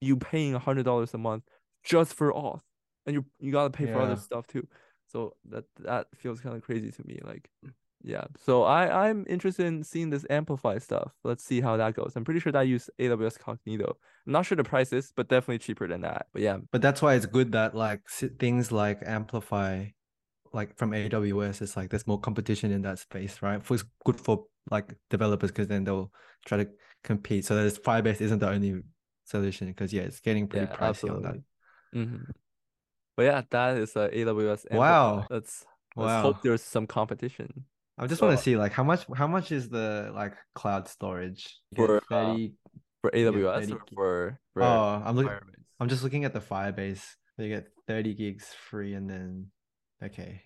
you 0.00 0.16
paying 0.16 0.54
a 0.54 0.60
$100 0.60 1.14
a 1.14 1.18
month 1.18 1.44
just 1.84 2.14
for 2.14 2.32
auth. 2.32 2.60
And 3.06 3.14
you 3.14 3.24
you 3.38 3.52
got 3.52 3.64
to 3.64 3.70
pay 3.70 3.86
for 3.86 4.00
other 4.00 4.16
stuff 4.16 4.48
too. 4.48 4.66
So 5.06 5.34
that 5.50 5.64
that 5.78 6.08
feels 6.16 6.40
kind 6.40 6.56
of 6.56 6.62
crazy 6.62 6.90
to 6.90 7.06
me. 7.06 7.20
Like 7.22 7.48
mm. 7.64 7.70
yeah. 8.02 8.24
So 8.44 8.64
I 8.64 9.08
I'm 9.08 9.24
interested 9.28 9.66
in 9.66 9.84
seeing 9.84 10.10
this 10.10 10.26
Amplify 10.28 10.78
stuff. 10.78 11.12
Let's 11.22 11.44
see 11.44 11.60
how 11.60 11.76
that 11.76 11.94
goes. 11.94 12.14
I'm 12.16 12.24
pretty 12.24 12.40
sure 12.40 12.50
that 12.50 12.58
I 12.58 12.62
use 12.62 12.90
AWS 12.98 13.38
Cognito. 13.38 13.90
I'm 14.26 14.32
not 14.32 14.44
sure 14.44 14.56
the 14.56 14.64
price 14.64 14.92
is, 14.92 15.12
but 15.14 15.28
definitely 15.28 15.58
cheaper 15.58 15.86
than 15.86 16.00
that. 16.00 16.26
But 16.32 16.42
yeah, 16.42 16.58
but 16.72 16.82
that's 16.82 17.00
why 17.00 17.14
it's 17.14 17.26
good 17.26 17.52
that 17.52 17.76
like 17.76 18.02
things 18.40 18.72
like 18.72 18.98
Amplify 19.06 19.84
like 20.52 20.76
from 20.76 20.90
AWS, 20.90 21.62
it's 21.62 21.76
like 21.76 21.90
there's 21.90 22.06
more 22.06 22.18
competition 22.18 22.72
in 22.72 22.82
that 22.82 22.98
space, 22.98 23.42
right? 23.42 23.62
For 23.62 23.74
it's 23.74 23.84
good 24.04 24.18
for 24.18 24.46
like 24.70 24.94
developers 25.10 25.50
because 25.50 25.68
then 25.68 25.84
they'll 25.84 26.10
try 26.46 26.58
to 26.58 26.68
compete. 27.04 27.44
So 27.44 27.54
that 27.54 27.82
Firebase 27.84 28.20
isn't 28.20 28.38
the 28.40 28.48
only 28.48 28.82
solution 29.26 29.68
because 29.68 29.92
yeah, 29.92 30.02
it's 30.02 30.20
getting 30.20 30.48
pretty 30.48 30.66
yeah, 30.66 30.76
pricey 30.76 31.10
on 31.10 31.22
that. 31.22 31.36
absolutely. 31.36 31.42
hmm 31.92 32.16
But 33.16 33.22
yeah, 33.24 33.42
that 33.50 33.76
is 33.78 33.96
uh, 33.96 34.08
AWS 34.12 34.64
Amplify. 34.70 34.78
Wow. 34.78 35.26
Let's 35.30 35.66
let's 35.96 36.22
hope 36.22 36.42
there's 36.42 36.62
some 36.62 36.86
competition. 36.86 37.64
I 37.98 38.06
just 38.06 38.20
So 38.20 38.26
want 38.26 38.38
to 38.38 38.42
see 38.44 38.56
like 38.56 38.72
how 38.72 38.84
much 38.84 39.06
how 39.14 39.26
much 39.26 39.52
is 39.52 39.68
the 39.68 40.12
like 40.14 40.34
cloud 40.54 40.88
storage? 40.88 41.58
For 41.74 41.96
uh, 41.96 42.00
30 42.10 42.52
for 43.00 43.10
AWS 43.10 43.60
30 43.62 43.72
or 43.72 43.80
for 43.94 44.40
for 44.54 44.62
Oh, 44.62 45.02
I'm 45.04 45.16
looking 45.16 45.32
I'm 45.80 45.88
just 45.88 46.02
looking 46.02 46.24
at 46.24 46.32
the 46.32 46.40
Firebase. 46.40 47.04
You 47.38 47.48
get 47.48 47.68
30 47.86 48.14
gigs 48.14 48.46
free 48.70 48.94
and 48.94 49.08
then 49.08 49.46
okay. 50.02 50.42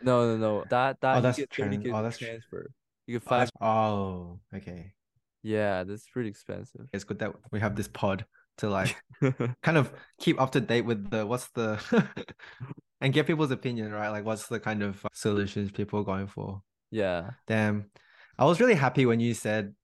No, 0.00 0.26
no, 0.26 0.36
no. 0.36 0.64
That 0.68 1.00
that 1.00 1.18
Oh, 1.18 1.20
that's 1.20 1.38
get 1.38 1.50
30 1.56 1.76
trans. 1.76 1.86
Oh, 1.94 2.02
that's 2.02 2.18
tr- 2.18 2.24
transfer. 2.24 2.70
You 3.06 3.18
get 3.18 3.26
oh, 3.26 3.30
five. 3.30 3.38
that's 3.40 3.52
oh, 3.60 4.40
okay. 4.54 4.92
Yeah, 5.42 5.84
that's 5.84 6.08
pretty 6.08 6.28
expensive. 6.28 6.88
It's 6.92 7.04
good 7.04 7.18
that 7.20 7.32
we 7.50 7.60
have 7.60 7.76
this 7.76 7.88
pod 7.88 8.24
to 8.58 8.68
like 8.68 8.96
kind 9.62 9.76
of 9.76 9.92
keep 10.18 10.40
up 10.40 10.52
to 10.52 10.60
date 10.60 10.82
with 10.82 11.10
the 11.10 11.26
what's 11.26 11.48
the 11.50 11.80
and 13.00 13.12
get 13.12 13.26
people's 13.26 13.50
opinion, 13.50 13.92
right? 13.92 14.10
Like 14.10 14.24
what's 14.24 14.46
the 14.46 14.60
kind 14.60 14.82
of 14.82 15.04
uh, 15.04 15.08
solutions 15.12 15.70
people 15.70 16.00
are 16.00 16.04
going 16.04 16.26
for. 16.26 16.62
Yeah. 16.90 17.30
Damn. 17.46 17.90
I 18.38 18.44
was 18.44 18.60
really 18.60 18.74
happy 18.74 19.06
when 19.06 19.20
you 19.20 19.34
said 19.34 19.74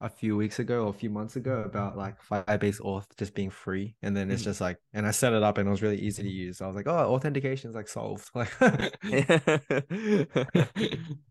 a 0.00 0.08
few 0.10 0.36
weeks 0.36 0.58
ago 0.58 0.84
or 0.84 0.90
a 0.90 0.92
few 0.92 1.08
months 1.10 1.36
ago 1.36 1.62
about 1.62 1.96
like 1.96 2.16
Firebase 2.22 2.80
Auth 2.82 3.06
just 3.16 3.34
being 3.34 3.50
free. 3.50 3.96
And 4.02 4.16
then 4.16 4.30
it's 4.30 4.42
Mhm. 4.42 4.44
just 4.44 4.60
like, 4.60 4.78
and 4.92 5.06
I 5.06 5.10
set 5.10 5.32
it 5.32 5.42
up 5.42 5.58
and 5.58 5.66
it 5.66 5.70
was 5.70 5.82
really 5.82 5.98
easy 6.00 6.22
to 6.22 6.28
use. 6.28 6.60
I 6.60 6.66
was 6.66 6.76
like, 6.76 6.86
oh, 6.86 7.14
authentication 7.14 7.70
is 7.70 7.76
like 7.76 7.88
solved. 7.88 8.30
Like, 8.34 8.50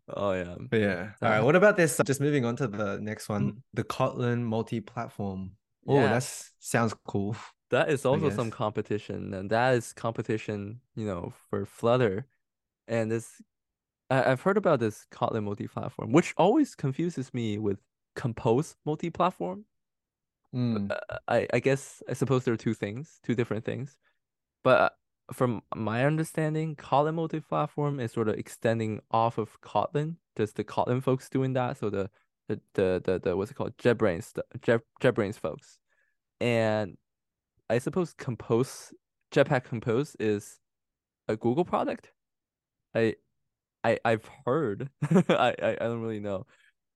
Oh 0.08 0.32
yeah. 0.32 0.56
but 0.70 0.80
yeah. 0.80 1.12
All 1.22 1.28
right. 1.30 1.40
What 1.40 1.56
about 1.56 1.76
this? 1.76 2.00
Just 2.04 2.20
moving 2.20 2.44
on 2.44 2.56
to 2.56 2.66
the 2.68 2.98
next 3.00 3.28
one, 3.28 3.52
Mm. 3.52 3.56
the 3.74 3.84
Kotlin 3.84 4.42
multi-platform. 4.42 5.52
Oh, 5.86 5.94
Yeah. 5.94 6.10
that's 6.14 6.52
sounds 6.58 6.94
cool. 7.06 7.36
That 7.70 7.90
is 7.90 8.04
also 8.06 8.30
some 8.30 8.50
competition, 8.50 9.34
and 9.34 9.50
that 9.50 9.74
is 9.74 9.92
competition, 9.92 10.80
you 10.94 11.04
know, 11.06 11.32
for 11.50 11.66
Flutter. 11.66 12.26
And 12.88 13.10
this, 13.10 13.42
I, 14.10 14.32
I've 14.32 14.42
heard 14.42 14.56
about 14.56 14.80
this 14.80 15.06
Kotlin 15.12 15.44
multi-platform, 15.44 16.12
which 16.12 16.34
always 16.36 16.74
confuses 16.76 17.34
me 17.34 17.58
with 17.58 17.78
Compose 18.16 18.74
multi-platform. 18.84 19.64
Mm. 20.54 20.90
Uh, 20.90 21.18
I, 21.28 21.46
I 21.52 21.60
guess 21.60 22.02
I 22.08 22.14
suppose 22.14 22.44
there 22.44 22.54
are 22.54 22.58
two 22.58 22.74
things, 22.74 23.20
two 23.22 23.34
different 23.34 23.64
things. 23.64 23.96
But 24.64 24.80
uh, 24.80 24.88
from 25.32 25.62
my 25.74 26.04
understanding, 26.04 26.74
Kotlin 26.76 27.14
multi-platform 27.14 28.00
is 28.00 28.12
sort 28.12 28.28
of 28.28 28.36
extending 28.36 29.00
off 29.10 29.38
of 29.38 29.60
Kotlin, 29.60 30.16
just 30.36 30.56
the 30.56 30.64
Kotlin 30.64 31.02
folks 31.02 31.28
doing 31.28 31.52
that. 31.52 31.78
So 31.78 31.90
the 31.90 32.10
the 32.48 32.60
the 32.74 33.02
the, 33.04 33.18
the 33.18 33.36
what's 33.36 33.50
it 33.50 33.54
called, 33.54 33.76
JetBrains, 33.76 34.32
the 34.32 34.44
Jet, 34.62 34.80
JetBrains 35.02 35.38
folks, 35.38 35.78
and 36.40 36.96
I 37.68 37.78
suppose 37.78 38.14
Compose, 38.14 38.92
Jetpack 39.32 39.64
Compose 39.64 40.16
is 40.18 40.58
a 41.28 41.36
Google 41.36 41.64
product. 41.64 42.12
I 42.94 43.16
I 43.84 43.98
I've 44.04 44.28
heard. 44.44 44.90
I, 45.10 45.54
I 45.62 45.70
I 45.80 45.84
don't 45.84 46.02
really 46.02 46.20
know, 46.20 46.46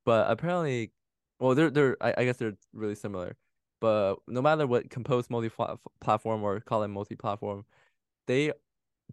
but 0.05 0.31
apparently, 0.31 0.93
well, 1.41 1.55
they're 1.55 1.71
they're 1.71 1.97
I, 2.01 2.15
I 2.19 2.25
guess 2.25 2.37
they're 2.37 2.57
really 2.73 2.95
similar. 2.95 3.37
But 3.81 4.17
no 4.29 4.43
matter 4.43 4.67
what 4.67 4.91
Compose 4.91 5.31
multi-platform 5.31 6.43
or 6.43 6.61
Kotlin 6.61 6.91
multi-platform, 6.91 7.65
they 8.27 8.53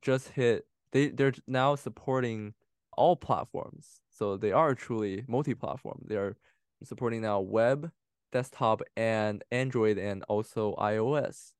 just 0.01 0.29
hit 0.29 0.67
they 0.91 1.09
they're 1.09 1.33
now 1.47 1.75
supporting 1.75 2.53
all 2.97 3.15
platforms. 3.15 4.01
So 4.11 4.37
they 4.37 4.51
are 4.51 4.75
truly 4.75 5.23
multi-platform. 5.27 6.03
They 6.07 6.15
are 6.15 6.35
supporting 6.83 7.21
now 7.21 7.39
web, 7.39 7.91
desktop, 8.31 8.81
and 8.97 9.43
Android, 9.51 9.97
and 9.97 10.23
also 10.27 10.75
iOS. 10.75 11.53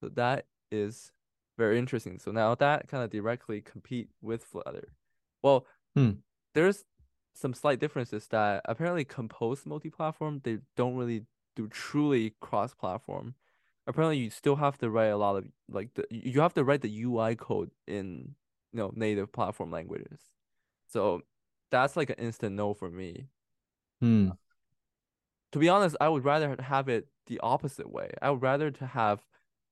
So 0.00 0.08
that 0.10 0.46
is 0.70 1.12
very 1.58 1.78
interesting. 1.78 2.18
So 2.18 2.30
now 2.30 2.54
that 2.54 2.88
kind 2.88 3.02
of 3.02 3.10
directly 3.10 3.60
compete 3.60 4.08
with 4.22 4.44
Flutter. 4.44 4.92
Well, 5.42 5.66
Hmm. 5.96 6.12
there's 6.54 6.84
some 7.38 7.54
slight 7.54 7.78
differences 7.78 8.26
that 8.28 8.62
apparently 8.64 9.04
Compose 9.04 9.64
multi-platform, 9.64 10.40
they 10.42 10.58
don't 10.76 10.96
really 10.96 11.24
do 11.54 11.68
truly 11.68 12.34
cross-platform. 12.40 13.34
Apparently 13.86 14.18
you 14.18 14.30
still 14.30 14.56
have 14.56 14.76
to 14.78 14.90
write 14.90 15.06
a 15.06 15.16
lot 15.16 15.36
of 15.36 15.44
like 15.70 15.94
the 15.94 16.04
you 16.10 16.40
have 16.40 16.52
to 16.54 16.64
write 16.64 16.82
the 16.82 17.02
UI 17.02 17.36
code 17.36 17.70
in 17.86 18.34
you 18.72 18.78
know 18.78 18.92
native 18.94 19.32
platform 19.32 19.70
languages. 19.70 20.20
So 20.88 21.22
that's 21.70 21.96
like 21.96 22.10
an 22.10 22.16
instant 22.16 22.54
no 22.54 22.74
for 22.74 22.90
me. 22.90 23.26
Hmm. 24.00 24.30
To 25.52 25.58
be 25.58 25.70
honest, 25.70 25.96
I 26.00 26.08
would 26.08 26.24
rather 26.24 26.56
have 26.60 26.88
it 26.88 27.08
the 27.26 27.40
opposite 27.40 27.90
way. 27.90 28.10
I 28.20 28.30
would 28.30 28.42
rather 28.42 28.70
to 28.70 28.86
have 28.86 29.24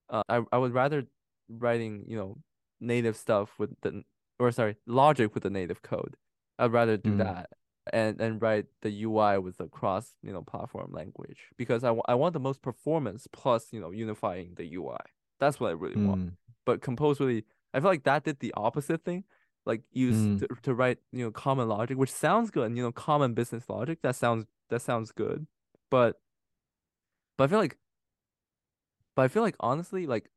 uh, 0.08 0.22
I 0.28 0.42
I 0.50 0.58
would 0.58 0.72
rather 0.72 1.04
writing, 1.48 2.04
you 2.06 2.16
know, 2.16 2.38
native 2.80 3.16
stuff 3.16 3.58
with 3.58 3.70
the 3.82 4.02
or 4.38 4.50
sorry, 4.52 4.76
logic 4.86 5.34
with 5.34 5.42
the 5.42 5.50
native 5.50 5.82
code. 5.82 6.16
I'd 6.58 6.72
rather 6.72 6.96
do 6.96 7.12
Mm. 7.12 7.18
that 7.18 7.50
and 7.92 8.20
and 8.20 8.42
write 8.42 8.66
the 8.82 8.90
UI 8.90 9.38
with 9.38 9.58
the 9.58 9.68
cross, 9.68 10.14
you 10.22 10.32
know, 10.32 10.42
platform 10.42 10.92
language 10.92 11.50
because 11.56 11.84
I, 11.84 11.94
I 12.08 12.14
want 12.14 12.32
the 12.32 12.40
most 12.40 12.62
performance 12.62 13.26
plus, 13.32 13.72
you 13.72 13.80
know, 13.80 13.90
unifying 13.90 14.54
the 14.56 14.64
UI. 14.74 14.98
That's 15.40 15.60
what 15.60 15.68
I 15.68 15.72
really 15.72 15.96
want. 15.96 16.20
Hmm. 16.22 16.28
But 16.64 16.80
Compose 16.82 17.20
really, 17.20 17.44
I 17.74 17.80
feel 17.80 17.90
like 17.90 18.04
that 18.04 18.24
did 18.24 18.40
the 18.40 18.52
opposite 18.56 19.04
thing. 19.04 19.24
like 19.66 19.82
use 19.92 20.16
Mm. 20.16 20.38
to, 20.38 20.48
to 20.62 20.74
write 20.74 20.98
you 21.12 21.24
know 21.24 21.30
common 21.30 21.68
logic, 21.68 21.98
which 21.98 22.12
sounds 22.12 22.50
good. 22.50 22.66
And 22.66 22.76
you 22.76 22.82
know, 22.82 22.92
common 22.92 23.34
business 23.34 23.68
logic 23.68 24.00
that 24.02 24.16
sounds 24.16 24.46
that 24.70 24.82
sounds 24.82 25.12
good, 25.12 25.46
but 25.90 26.20
but 27.36 27.44
I 27.44 27.46
feel 27.48 27.58
like 27.58 27.76
but 29.14 29.22
I 29.22 29.28
feel 29.28 29.42
like 29.42 29.56
honestly 29.60 30.06
like 30.06 30.30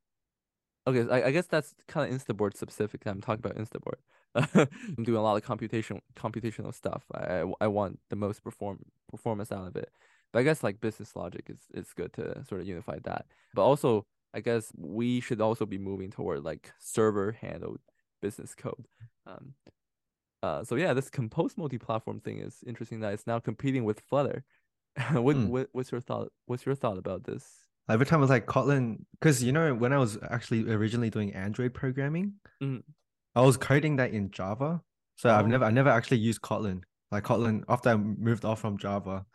okay, 0.87 1.05
I, 1.09 1.27
I 1.27 1.31
guess 1.31 1.47
that's 1.47 1.75
kind 1.87 2.11
of 2.11 2.19
Instaboard 2.19 2.55
specific. 2.57 3.05
I'm 3.05 3.21
talking 3.21 3.45
about 3.45 3.57
Instaboard. 3.57 3.99
I'm 4.97 5.03
doing 5.03 5.17
a 5.17 5.21
lot 5.21 5.37
of 5.37 5.43
computation 5.43 6.01
computational 6.15 6.73
stuff. 6.73 7.03
I 7.13 7.43
I, 7.61 7.67
want 7.67 7.99
the 8.09 8.15
most 8.15 8.43
perform 8.43 8.85
performance 9.09 9.51
out 9.51 9.67
of 9.67 9.75
it. 9.75 9.89
But 10.31 10.39
I 10.39 10.43
guess 10.43 10.63
like 10.63 10.79
business 10.81 11.15
logic 11.15 11.49
is 11.49 11.61
is 11.73 11.93
good 11.93 12.13
to 12.13 12.43
sort 12.45 12.61
of 12.61 12.67
unify 12.67 12.99
that. 13.05 13.25
But 13.53 13.63
also 13.63 14.05
I 14.33 14.41
guess 14.41 14.71
we 14.77 15.19
should 15.21 15.41
also 15.41 15.65
be 15.65 15.79
moving 15.79 16.11
toward 16.11 16.43
like 16.43 16.71
server 16.79 17.31
handled 17.31 17.79
business 18.21 18.53
code. 18.55 18.87
Um, 19.25 19.55
uh, 20.43 20.63
so 20.63 20.75
yeah, 20.75 20.93
this 20.93 21.09
compose 21.09 21.57
multi-platform 21.57 22.19
thing 22.21 22.39
is 22.39 22.63
interesting 22.65 23.01
that 23.01 23.13
it's 23.13 23.27
now 23.27 23.39
competing 23.39 23.83
with 23.83 23.99
Flutter. 24.01 24.43
what, 25.13 25.35
Hmm. 25.35 25.47
what 25.47 25.69
what's 25.73 25.91
your 25.91 26.01
thought? 26.01 26.31
What's 26.45 26.65
your 26.65 26.75
thought 26.75 26.97
about 26.97 27.23
this? 27.25 27.68
Every 27.89 28.05
time 28.05 28.19
I 28.19 28.21
was 28.21 28.29
like 28.29 28.45
Kotlin, 28.45 28.97
because 29.19 29.43
you 29.43 29.51
know 29.51 29.73
when 29.73 29.91
I 29.93 29.97
was 29.97 30.17
actually 30.29 30.69
originally 30.71 31.09
doing 31.09 31.33
Android 31.33 31.73
programming, 31.73 32.33
Mm. 32.61 32.83
I 33.35 33.41
was 33.41 33.57
coding 33.57 33.95
that 33.97 34.11
in 34.11 34.31
Java. 34.31 34.81
So 35.15 35.29
I've 35.29 35.45
Oh. 35.45 35.47
never 35.49 35.65
I 35.65 35.71
never 35.71 35.89
actually 35.89 36.17
used 36.17 36.41
Kotlin. 36.41 36.81
Like 37.11 37.23
Kotlin 37.23 37.63
after 37.67 37.89
I 37.89 37.95
moved 37.97 38.45
off 38.45 38.59
from 38.61 38.77
Java, 38.77 39.25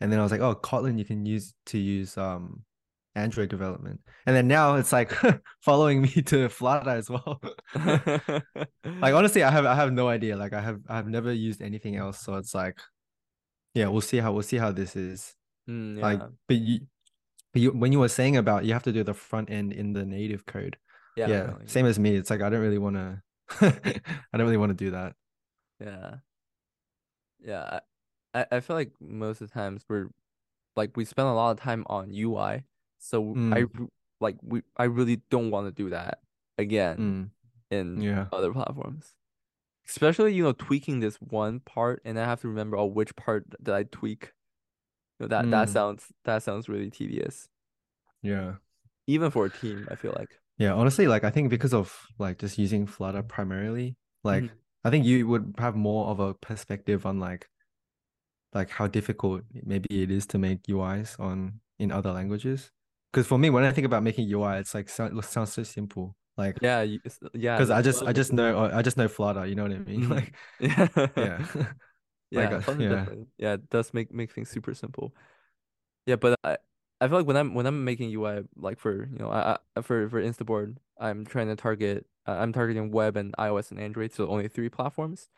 and 0.00 0.10
then 0.12 0.18
I 0.20 0.22
was 0.22 0.32
like, 0.32 0.40
oh, 0.40 0.54
Kotlin 0.54 0.98
you 0.98 1.04
can 1.04 1.26
use 1.26 1.54
to 1.66 1.78
use 1.78 2.16
um 2.16 2.64
Android 3.16 3.48
development. 3.48 4.00
And 4.26 4.34
then 4.34 4.48
now 4.48 4.74
it's 4.76 4.92
like 4.92 5.12
following 5.62 6.02
me 6.02 6.08
to 6.08 6.48
Flutter 6.48 6.90
as 6.90 7.08
well. 7.10 7.40
like 7.84 9.14
honestly, 9.14 9.42
I 9.42 9.50
have 9.50 9.64
I 9.66 9.74
have 9.74 9.92
no 9.92 10.08
idea. 10.08 10.36
Like 10.36 10.52
I 10.52 10.60
have 10.60 10.80
I 10.88 10.96
have 10.96 11.08
never 11.08 11.32
used 11.32 11.62
anything 11.62 11.96
else. 11.96 12.18
So 12.20 12.34
it's 12.34 12.54
like, 12.54 12.78
yeah, 13.74 13.88
we'll 13.88 14.00
see 14.00 14.18
how 14.18 14.32
we'll 14.32 14.42
see 14.42 14.56
how 14.58 14.72
this 14.72 14.96
is. 14.96 15.34
Mm, 15.68 16.00
Like, 16.00 16.20
yeah, 16.20 16.26
but 16.48 16.56
you, 16.56 16.80
but 17.54 17.62
you 17.62 17.70
when 17.70 17.92
you 17.92 18.00
were 18.00 18.08
saying 18.10 18.36
about 18.36 18.66
you 18.66 18.74
have 18.74 18.82
to 18.82 18.92
do 18.92 19.02
the 19.02 19.14
front 19.14 19.48
end 19.50 19.72
in 19.72 19.94
the 19.94 20.04
native 20.04 20.44
code. 20.44 20.76
yeah, 21.16 21.28
Yeah, 21.28 21.40
definitely. 21.46 21.68
same 21.68 21.86
as 21.86 21.98
me. 21.98 22.16
It's 22.16 22.28
like 22.28 22.42
I 22.42 22.50
don't 22.50 22.60
really 22.60 22.78
want 22.78 22.96
to. 22.96 23.22
I 24.32 24.36
don't 24.36 24.44
really 24.44 24.58
want 24.58 24.70
to 24.76 24.84
do 24.84 24.90
that. 24.90 25.14
Yeah. 25.80 26.16
Yeah. 27.44 27.80
I, 28.34 28.40
I 28.40 28.46
I 28.52 28.60
feel 28.60 28.76
like 28.76 28.92
most 29.00 29.40
of 29.40 29.48
the 29.48 29.54
times 29.54 29.84
we're 29.88 30.08
like 30.76 30.96
we 30.96 31.04
spend 31.04 31.28
a 31.28 31.32
lot 31.32 31.52
of 31.52 31.60
time 31.60 31.84
on 31.88 32.10
UI. 32.12 32.64
So 32.98 33.32
I 33.32 33.62
Mm. 33.62 33.80
r- 33.80 33.86
like 34.20 34.36
we 34.42 34.62
I 34.76 34.84
really 34.84 35.20
don't 35.30 35.50
want 35.50 35.66
to 35.68 35.72
do 35.82 35.90
that 35.90 36.20
again 36.58 36.96
Mm, 37.70 37.76
in 37.76 38.00
yeah. 38.00 38.26
other 38.32 38.52
platforms. 38.52 39.14
Especially, 39.86 40.32
you 40.32 40.42
know, 40.42 40.52
tweaking 40.52 41.00
this 41.00 41.16
one 41.20 41.60
part 41.60 42.00
and 42.06 42.18
I 42.18 42.24
have 42.24 42.40
to 42.40 42.48
remember 42.48 42.76
oh 42.78 42.86
which 42.86 43.14
part 43.16 43.44
did 43.62 43.74
I 43.74 43.82
tweak. 43.84 44.32
You 45.18 45.24
know, 45.24 45.28
that 45.28 45.50
that 45.50 45.68
Mm, 45.68 45.70
sounds 45.70 46.12
that 46.24 46.42
sounds 46.42 46.68
really 46.68 46.90
tedious. 46.90 47.48
yeah. 48.22 48.54
Even 49.06 49.30
for 49.30 49.46
a 49.46 49.50
team, 49.50 49.88
I 49.90 49.96
feel 49.96 50.12
like. 50.16 50.40
Yeah. 50.58 50.72
Honestly, 50.74 51.06
like 51.06 51.24
I 51.24 51.30
think 51.30 51.50
because 51.50 51.74
of 51.74 52.06
like 52.18 52.38
just 52.38 52.58
using 52.58 52.86
Flutter 52.86 53.22
primarily, 53.22 53.96
like 54.22 54.46
Mhm. 54.46 54.58
I 54.84 54.90
think 54.90 55.04
you 55.04 55.26
would 55.28 55.54
have 55.58 55.74
more 55.76 56.08
of 56.08 56.20
a 56.20 56.34
perspective 56.34 57.06
on 57.06 57.18
like 57.18 57.48
like 58.52 58.70
how 58.70 58.86
difficult 58.86 59.42
maybe 59.64 59.86
it 60.02 60.10
is 60.10 60.26
to 60.26 60.38
make 60.38 60.68
UIs 60.68 61.16
on 61.18 61.60
in 61.78 61.90
other 61.90 62.12
languages. 62.12 62.70
Because 63.12 63.26
for 63.26 63.38
me, 63.38 63.50
when 63.50 63.64
I 63.64 63.72
think 63.72 63.86
about 63.86 64.02
making 64.02 64.28
UI, 64.28 64.58
it's 64.58 64.74
like 64.74 64.88
so, 64.88 65.06
it 65.06 65.24
sounds 65.24 65.52
so 65.52 65.62
simple. 65.62 66.16
Like 66.36 66.60
Yeah, 66.60 66.82
you, 66.82 67.00
yeah, 67.34 67.58
because 67.58 67.70
I 67.70 67.82
just 67.82 68.02
I 68.06 68.12
just 68.12 68.32
know 68.32 68.58
I 68.72 68.82
just 68.82 68.96
know 68.96 69.08
Flutter. 69.08 69.46
You 69.46 69.54
know 69.54 69.64
what 69.64 69.72
I 69.72 69.78
mean? 69.80 70.08
Like 70.08 70.34
Yeah. 70.60 70.88
yeah. 71.16 71.44
Like 72.34 72.50
Yeah, 72.50 72.56
uh, 72.68 72.72
yeah. 72.82 73.06
Yeah, 73.38 73.52
it 73.54 73.70
does 73.70 73.94
make 73.94 74.12
make 74.12 74.32
things 74.32 74.48
super 74.50 74.74
simple. 74.74 75.14
Yeah, 76.06 76.16
but 76.16 76.38
I 76.44 76.56
I 77.00 77.08
feel 77.08 77.18
like 77.18 77.26
when 77.26 77.36
I'm 77.36 77.54
when 77.54 77.66
I'm 77.66 77.84
making 77.84 78.10
UI 78.10 78.42
like 78.56 78.78
for 78.78 79.06
you 79.06 79.18
know 79.18 79.30
I, 79.30 79.58
I 79.76 79.82
for 79.82 80.08
for 80.08 80.22
Instaboard, 80.22 80.76
I'm 80.98 81.24
trying 81.24 81.48
to 81.48 81.56
target 81.56 82.06
uh, 82.26 82.32
I'm 82.32 82.52
targeting 82.52 82.90
web 82.90 83.16
and 83.16 83.34
iOS 83.38 83.70
and 83.70 83.80
Android, 83.80 84.12
so 84.12 84.28
only 84.28 84.48
three 84.48 84.68
platforms. 84.68 85.28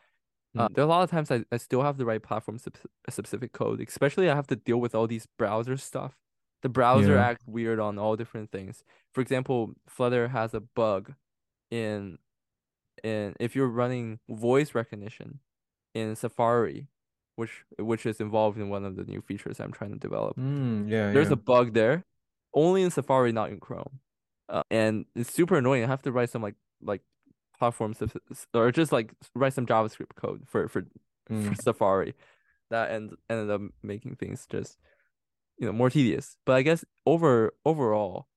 Uh, 0.57 0.67
Mm. 0.69 0.73
there 0.73 0.83
are 0.83 0.87
a 0.87 0.89
lot 0.89 1.03
of 1.03 1.11
times 1.11 1.29
I, 1.29 1.43
I 1.51 1.57
still 1.57 1.83
have 1.83 1.97
the 1.97 2.05
right 2.05 2.23
platform 2.23 2.57
specific 3.09 3.51
code, 3.53 3.81
especially 3.81 4.29
I 4.29 4.35
have 4.35 4.47
to 4.47 4.55
deal 4.55 4.77
with 4.79 4.95
all 4.95 5.05
these 5.07 5.27
browser 5.37 5.77
stuff. 5.77 6.15
The 6.63 6.69
browser 6.69 7.15
Yeah. 7.15 7.27
act 7.29 7.43
weird 7.47 7.79
on 7.79 7.99
all 7.99 8.15
different 8.15 8.51
things. 8.51 8.83
For 9.13 9.21
example, 9.21 9.73
Flutter 9.87 10.29
has 10.29 10.53
a 10.53 10.61
bug 10.61 11.13
in 11.69 12.17
in 13.03 13.35
if 13.39 13.55
you're 13.55 13.67
running 13.67 14.19
voice 14.29 14.73
recognition 14.75 15.39
in 15.99 16.15
Safari, 16.15 16.87
which 17.35 17.63
which 17.79 18.05
is 18.05 18.19
involved 18.19 18.57
in 18.57 18.69
one 18.69 18.85
of 18.85 18.95
the 18.95 19.03
new 19.03 19.21
features 19.21 19.59
I'm 19.59 19.71
trying 19.71 19.91
to 19.93 19.99
develop. 19.99 20.37
Mm, 20.37 20.89
yeah, 20.89 21.11
There's 21.11 21.27
yeah. 21.27 21.33
a 21.33 21.37
bug 21.51 21.73
there, 21.73 22.05
only 22.53 22.83
in 22.83 22.91
Safari, 22.91 23.31
not 23.31 23.49
in 23.49 23.59
Chrome. 23.59 23.99
Uh, 24.49 24.63
and 24.71 25.05
it's 25.15 25.33
super 25.33 25.57
annoying. 25.57 25.83
I 25.83 25.87
have 25.87 26.03
to 26.03 26.11
write 26.11 26.29
some 26.29 26.41
like 26.41 26.55
like 26.81 27.01
platform 27.59 27.93
or 28.53 28.71
just 28.71 28.91
like 28.91 29.13
write 29.35 29.53
some 29.53 29.65
JavaScript 29.65 30.15
code 30.15 30.43
for 30.47 30.67
for, 30.67 30.83
for 30.83 30.87
Mm, 31.33 31.61
Safari. 31.61 32.13
That 32.69 32.91
end, 32.91 33.11
ended 33.29 33.49
up 33.51 33.61
making 33.83 34.15
things 34.15 34.45
just 34.49 34.77
you 35.59 35.65
know 35.67 35.73
more 35.73 35.89
tedious. 35.89 36.37
But 36.45 36.55
I 36.55 36.61
guess 36.61 36.85
over 37.05 37.53
overall, 37.65 38.27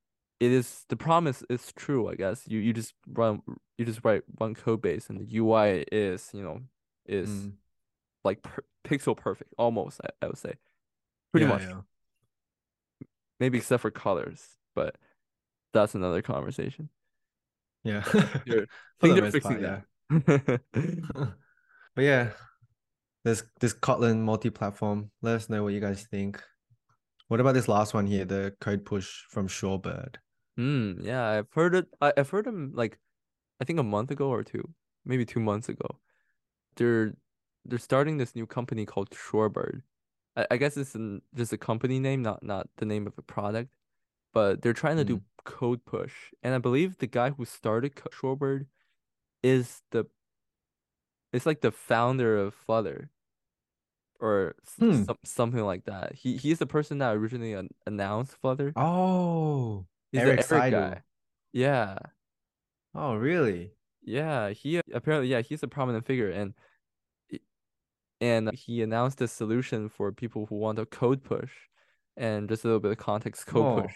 it 0.41 0.51
is 0.51 0.85
the 0.89 0.97
promise 0.97 1.45
is 1.49 1.73
true. 1.77 2.09
I 2.09 2.15
guess 2.17 2.43
you 2.49 2.59
you 2.59 2.73
just 2.73 2.95
run 3.07 3.43
you 3.79 3.85
just 3.85 4.01
write 4.05 4.23
one 4.39 4.55
code 4.55 4.83
base 4.83 5.09
and 5.09 5.21
the 5.21 5.39
UI 5.39 5.85
is 5.93 6.31
you 6.35 6.43
know 6.43 6.61
is 7.11 7.29
mm. 7.29 7.53
like 8.25 8.43
per 8.43 8.63
pixel 8.85 9.17
perfect 9.17 9.53
almost. 9.59 10.01
I, 10.05 10.25
I 10.25 10.29
would 10.29 10.39
say 10.39 10.55
pretty 11.33 11.47
Yeah, 11.47 11.53
much 11.53 11.63
yeah. 11.63 11.81
maybe 13.39 13.59
except 13.59 13.83
for 13.83 13.91
colors, 13.91 14.57
but 14.75 14.97
that's 15.73 15.95
another 15.95 16.23
conversation. 16.23 16.89
Yeah. 17.85 18.05
You're, 18.47 18.67
For 19.01 19.09
think 19.09 19.21
they're 19.21 19.31
fixing 19.31 19.63
part, 19.63 19.85
that. 20.11 20.61
But 21.97 22.03
yeah, 22.03 22.31
this 23.25 23.43
this 23.61 23.75
Kotlin 23.75 24.21
multi-platform. 24.21 25.11
Let 25.23 25.37
us 25.37 25.49
know 25.49 25.63
what 25.65 25.73
you 25.73 25.81
guys 25.81 26.07
think. 26.11 26.43
What 27.29 27.41
about 27.41 27.55
this 27.55 27.69
last 27.69 27.95
one 27.95 28.07
here, 28.07 28.25
the 28.25 28.55
code 28.61 28.85
push 28.85 29.25
from 29.31 29.49
Shorebird? 29.49 30.17
Hmm, 30.57 31.01
yeah, 31.03 31.27
I've 31.27 31.53
heard 31.53 31.75
it. 31.75 31.87
I, 32.01 32.13
I've 32.17 32.31
heard 32.31 32.45
them 32.45 32.73
like 32.75 32.99
I 33.61 33.65
think 33.65 33.79
a 33.79 33.85
month 33.85 34.11
ago 34.11 34.29
or 34.29 34.45
two, 34.45 34.69
maybe 35.05 35.25
two 35.25 35.41
months 35.41 35.69
ago. 35.69 35.99
They're 36.77 37.15
they're 37.65 37.79
starting 37.79 38.17
this 38.19 38.35
new 38.35 38.47
company 38.47 38.87
called 38.87 39.11
Shorebird. 39.11 39.83
I, 40.37 40.47
I 40.53 40.57
guess 40.57 40.77
it's 40.77 40.95
an, 40.95 41.23
just 41.35 41.53
a 41.53 41.59
company 41.59 41.99
name, 41.99 42.23
not 42.23 42.43
not 42.43 42.69
the 42.77 42.87
name 42.87 43.07
of 43.07 43.15
a 43.19 43.23
product. 43.23 43.71
But 44.33 44.63
they're 44.63 44.73
trying 44.75 44.97
to 44.99 45.05
do 45.05 45.19
Mm. 45.19 45.23
code 45.45 45.85
push, 45.85 46.15
and 46.43 46.55
I 46.55 46.59
believe 46.59 46.99
the 46.99 47.07
guy 47.09 47.31
who 47.31 47.45
started 47.45 47.95
Shorebird 47.97 48.67
is 49.43 49.83
the 49.91 50.05
it's 51.33 51.47
like 51.47 51.61
the 51.63 51.73
founder 51.73 52.37
of 52.39 52.55
Flutter 52.55 53.11
or 54.21 54.55
Hmm. 54.79 55.05
some, 55.05 55.19
something 55.25 55.65
like 55.65 55.85
that. 55.87 56.15
He 56.15 56.37
he's 56.37 56.59
the 56.59 56.67
person 56.67 56.99
that 56.99 57.17
originally 57.17 57.55
an 57.55 57.71
announced 57.87 58.37
Flutter. 58.37 58.73
Oh, 58.77 59.87
He's 60.13 60.21
Eric 60.23 60.31
Eric 60.31 60.47
Seidel. 60.47 60.91
guy. 60.91 61.03
Yeah. 61.53 61.99
Oh, 62.95 63.15
really? 63.17 63.73
Yeah, 64.03 64.51
he 64.51 64.81
apparently 64.93 65.29
yeah, 65.29 65.43
he's 65.43 65.63
a 65.63 65.69
prominent 65.69 66.07
figure 66.07 66.31
and 66.31 66.55
and 68.21 68.51
he 68.55 68.83
announced 68.83 69.21
a 69.21 69.29
solution 69.29 69.89
for 69.89 70.13
people 70.13 70.47
who 70.47 70.57
want 70.57 70.79
a 70.79 70.87
code 70.87 71.25
push. 71.25 71.51
And 72.17 72.49
just 72.49 72.65
a 72.65 72.69
little 72.69 72.81
bit 72.81 72.91
of 72.93 72.99
context, 72.99 73.47
code 73.47 73.65
Oh, 73.65 73.83
push 73.83 73.95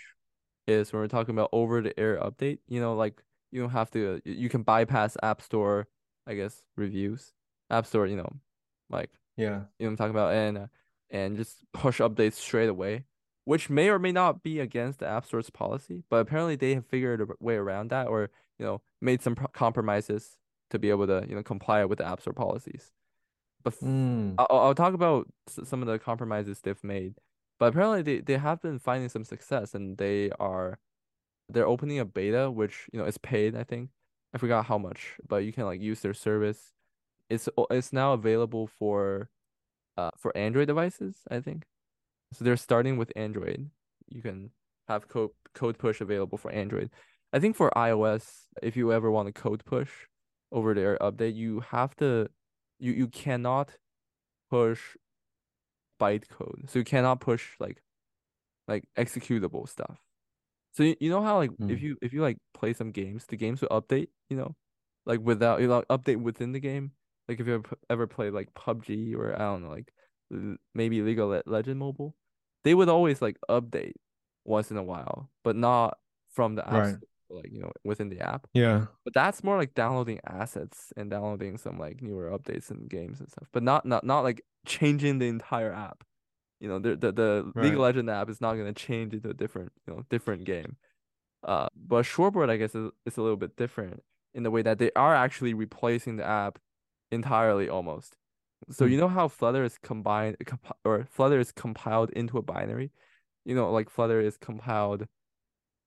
is 0.66 0.92
when 0.92 1.02
we're 1.02 1.08
talking 1.08 1.34
about 1.34 1.50
over 1.52 1.82
the 1.82 1.98
air 1.98 2.18
update, 2.18 2.58
you 2.68 2.80
know, 2.80 2.94
like 2.94 3.22
you 3.50 3.60
don't 3.60 3.70
have 3.70 3.90
to 3.92 4.20
you 4.24 4.48
can 4.48 4.62
bypass 4.62 5.16
App 5.22 5.42
Store, 5.42 5.88
I 6.26 6.34
guess, 6.34 6.62
reviews. 6.76 7.32
App 7.70 7.86
Store, 7.86 8.06
you 8.06 8.16
know, 8.16 8.30
like 8.90 9.10
yeah. 9.36 9.44
you 9.46 9.50
know 9.54 9.64
what 9.78 9.88
I'm 9.88 9.96
talking 9.96 10.10
about 10.12 10.32
and 10.34 10.58
uh, 10.58 10.66
and 11.10 11.36
just 11.36 11.58
push 11.72 12.00
updates 12.00 12.34
straight 12.34 12.68
away, 12.68 13.04
which 13.44 13.68
may 13.68 13.88
or 13.90 13.98
may 13.98 14.12
not 14.12 14.42
be 14.42 14.60
against 14.60 15.00
the 15.00 15.06
App 15.06 15.26
Store's 15.26 15.50
policy, 15.50 16.02
but 16.08 16.16
apparently 16.16 16.56
they 16.56 16.74
have 16.74 16.86
figured 16.86 17.20
a 17.20 17.26
way 17.40 17.56
around 17.56 17.90
that 17.90 18.08
or, 18.08 18.30
you 18.58 18.64
know, 18.66 18.80
made 19.00 19.22
some 19.22 19.34
pro- 19.34 19.48
compromises 19.48 20.36
to 20.70 20.78
be 20.78 20.90
able 20.90 21.06
to, 21.06 21.24
you 21.28 21.34
know, 21.34 21.42
comply 21.42 21.84
with 21.84 21.98
the 21.98 22.06
App 22.06 22.20
Store 22.20 22.32
policies. 22.34 22.92
But 23.62 23.74
Mm. 23.80 24.34
I'll, 24.38 24.46
I'll 24.50 24.74
talk 24.74 24.94
about 24.94 25.26
s- 25.48 25.68
some 25.68 25.80
of 25.82 25.88
the 25.88 25.98
compromises 25.98 26.60
they've 26.60 26.82
made. 26.84 27.14
But 27.58 27.66
apparently 27.66 28.02
they, 28.02 28.20
they 28.20 28.36
have 28.38 28.60
been 28.60 28.78
finding 28.78 29.08
some 29.08 29.24
success 29.24 29.74
and 29.74 29.96
they 29.96 30.30
are 30.38 30.78
they're 31.48 31.66
opening 31.66 31.98
a 31.98 32.04
beta 32.04 32.50
which, 32.50 32.88
you 32.92 32.98
know, 32.98 33.04
is 33.06 33.18
paid, 33.18 33.54
I 33.56 33.64
think. 33.64 33.90
I 34.34 34.38
forgot 34.38 34.64
how 34.66 34.78
much, 34.78 35.14
but 35.28 35.44
you 35.44 35.52
can 35.52 35.64
like 35.64 35.80
use 35.80 36.00
their 36.00 36.14
service. 36.14 36.72
It's 37.30 37.48
it's 37.70 37.92
now 37.92 38.12
available 38.14 38.66
for 38.66 39.30
uh 39.96 40.10
for 40.18 40.36
Android 40.36 40.66
devices, 40.66 41.16
I 41.30 41.40
think. 41.40 41.64
So 42.32 42.44
they're 42.44 42.56
starting 42.56 42.96
with 42.96 43.12
Android. 43.16 43.70
You 44.08 44.20
can 44.22 44.50
have 44.88 45.08
code 45.08 45.30
code 45.54 45.78
push 45.78 46.00
available 46.00 46.36
for 46.38 46.50
Android. 46.50 46.90
I 47.34 47.40
think 47.40 47.56
for 47.56 47.70
iOS, 47.76 48.44
if 48.62 48.76
you 48.78 48.92
ever 48.94 49.10
want 49.10 49.28
to 49.28 49.32
code 49.34 49.64
push, 49.66 49.92
over 50.52 50.74
the 50.74 50.82
air 50.82 50.98
update, 51.02 51.36
you 51.36 51.60
have 51.60 51.96
to 51.96 52.30
you 52.80 52.92
you 52.92 53.08
cannot 53.08 53.78
push 54.50 54.96
bytecode. 56.00 56.68
So 56.70 56.78
you 56.78 56.84
cannot 56.84 57.20
push 57.20 57.54
like 57.60 57.82
like 58.68 58.84
executable 58.98 59.68
stuff. 59.68 60.00
So 60.74 60.84
you, 60.84 60.96
you 61.00 61.10
know 61.10 61.22
how 61.22 61.38
like 61.38 61.52
if 61.68 61.80
Mm. 61.80 61.82
you 61.82 61.98
if 62.02 62.14
you 62.14 62.22
like 62.22 62.38
play 62.54 62.74
some 62.74 62.92
games, 62.92 63.26
the 63.26 63.36
games 63.36 63.62
will 63.62 63.68
update, 63.70 64.08
you 64.30 64.36
know, 64.38 64.56
like 65.06 65.20
without 65.20 65.60
you 65.60 65.68
know 65.68 65.84
update 65.90 66.22
within 66.22 66.52
the 66.52 66.60
game. 66.60 66.92
Like 67.28 67.40
if 67.40 67.46
you 67.46 67.54
ever, 67.56 67.78
ever 67.90 68.06
played 68.08 68.34
like 68.34 68.54
PUBG 68.54 69.14
or 69.16 69.34
I 69.34 69.38
don't 69.40 69.62
know, 69.64 69.70
like 69.70 69.94
maybe 70.74 71.02
League 71.02 71.20
of 71.20 71.42
Legend 71.46 71.78
Mobile, 71.80 72.16
they 72.64 72.74
would 72.74 72.88
always 72.88 73.22
like 73.22 73.38
update 73.50 73.94
once 74.44 74.70
in 74.70 74.76
a 74.78 74.82
while, 74.82 75.30
but 75.44 75.56
not 75.56 75.98
from 76.30 76.54
the 76.56 76.68
app 76.68 76.84
Right. 76.84 76.96
Like 77.34 77.50
you 77.52 77.60
know 77.60 77.72
within 77.84 78.08
the 78.08 78.20
app. 78.20 78.46
Yeah. 78.54 78.86
But 79.04 79.14
that's 79.14 79.42
more 79.44 79.56
like 79.58 79.74
downloading 79.74 80.20
assets 80.26 80.92
and 80.96 81.10
downloading 81.10 81.58
some 81.58 81.78
like 81.78 82.02
newer 82.02 82.30
updates 82.30 82.70
and 82.70 82.88
games 82.88 83.20
and 83.20 83.30
stuff, 83.30 83.48
but 83.52 83.62
not 83.62 83.84
not 83.86 84.04
not 84.04 84.20
like 84.20 84.42
changing 84.66 85.18
the 85.18 85.26
entire 85.28 85.72
app. 85.72 86.04
You 86.60 86.68
know, 86.68 86.78
the 86.78 86.96
the, 86.96 87.12
the 87.12 87.52
League 87.56 87.74
of 87.74 87.78
Right. 87.80 87.84
Legend 87.94 88.10
app 88.10 88.30
is 88.30 88.40
not 88.40 88.54
gonna 88.54 88.72
change 88.72 89.12
into 89.14 89.30
a 89.30 89.34
different 89.34 89.72
you 89.86 89.94
know 89.94 90.04
different 90.10 90.44
game. 90.44 90.76
Uh, 91.42 91.68
but 91.76 92.04
Shorebird 92.04 92.50
I 92.50 92.56
guess 92.56 92.74
is, 92.74 92.90
is 93.06 93.16
a 93.18 93.22
little 93.22 93.36
bit 93.36 93.56
different 93.56 94.02
in 94.34 94.42
the 94.44 94.50
way 94.50 94.62
that 94.62 94.78
they 94.78 94.90
are 94.96 95.14
actually 95.14 95.54
replacing 95.54 96.16
the 96.16 96.24
app 96.24 96.58
entirely 97.12 97.68
almost. 97.68 98.16
So 98.70 98.86
Hmm. 98.86 98.92
you 98.92 98.96
know 98.98 99.08
how 99.08 99.28
Flutter 99.28 99.64
is 99.64 99.78
combined 99.78 100.36
comp- 100.46 100.76
or 100.84 101.04
Flutter 101.10 101.38
is 101.40 101.52
compiled 101.52 102.10
into 102.12 102.38
a 102.38 102.42
binary. 102.42 102.92
You 103.44 103.54
know, 103.54 103.70
like 103.72 103.90
Flutter 103.90 104.20
is 104.20 104.36
compiled 104.38 105.06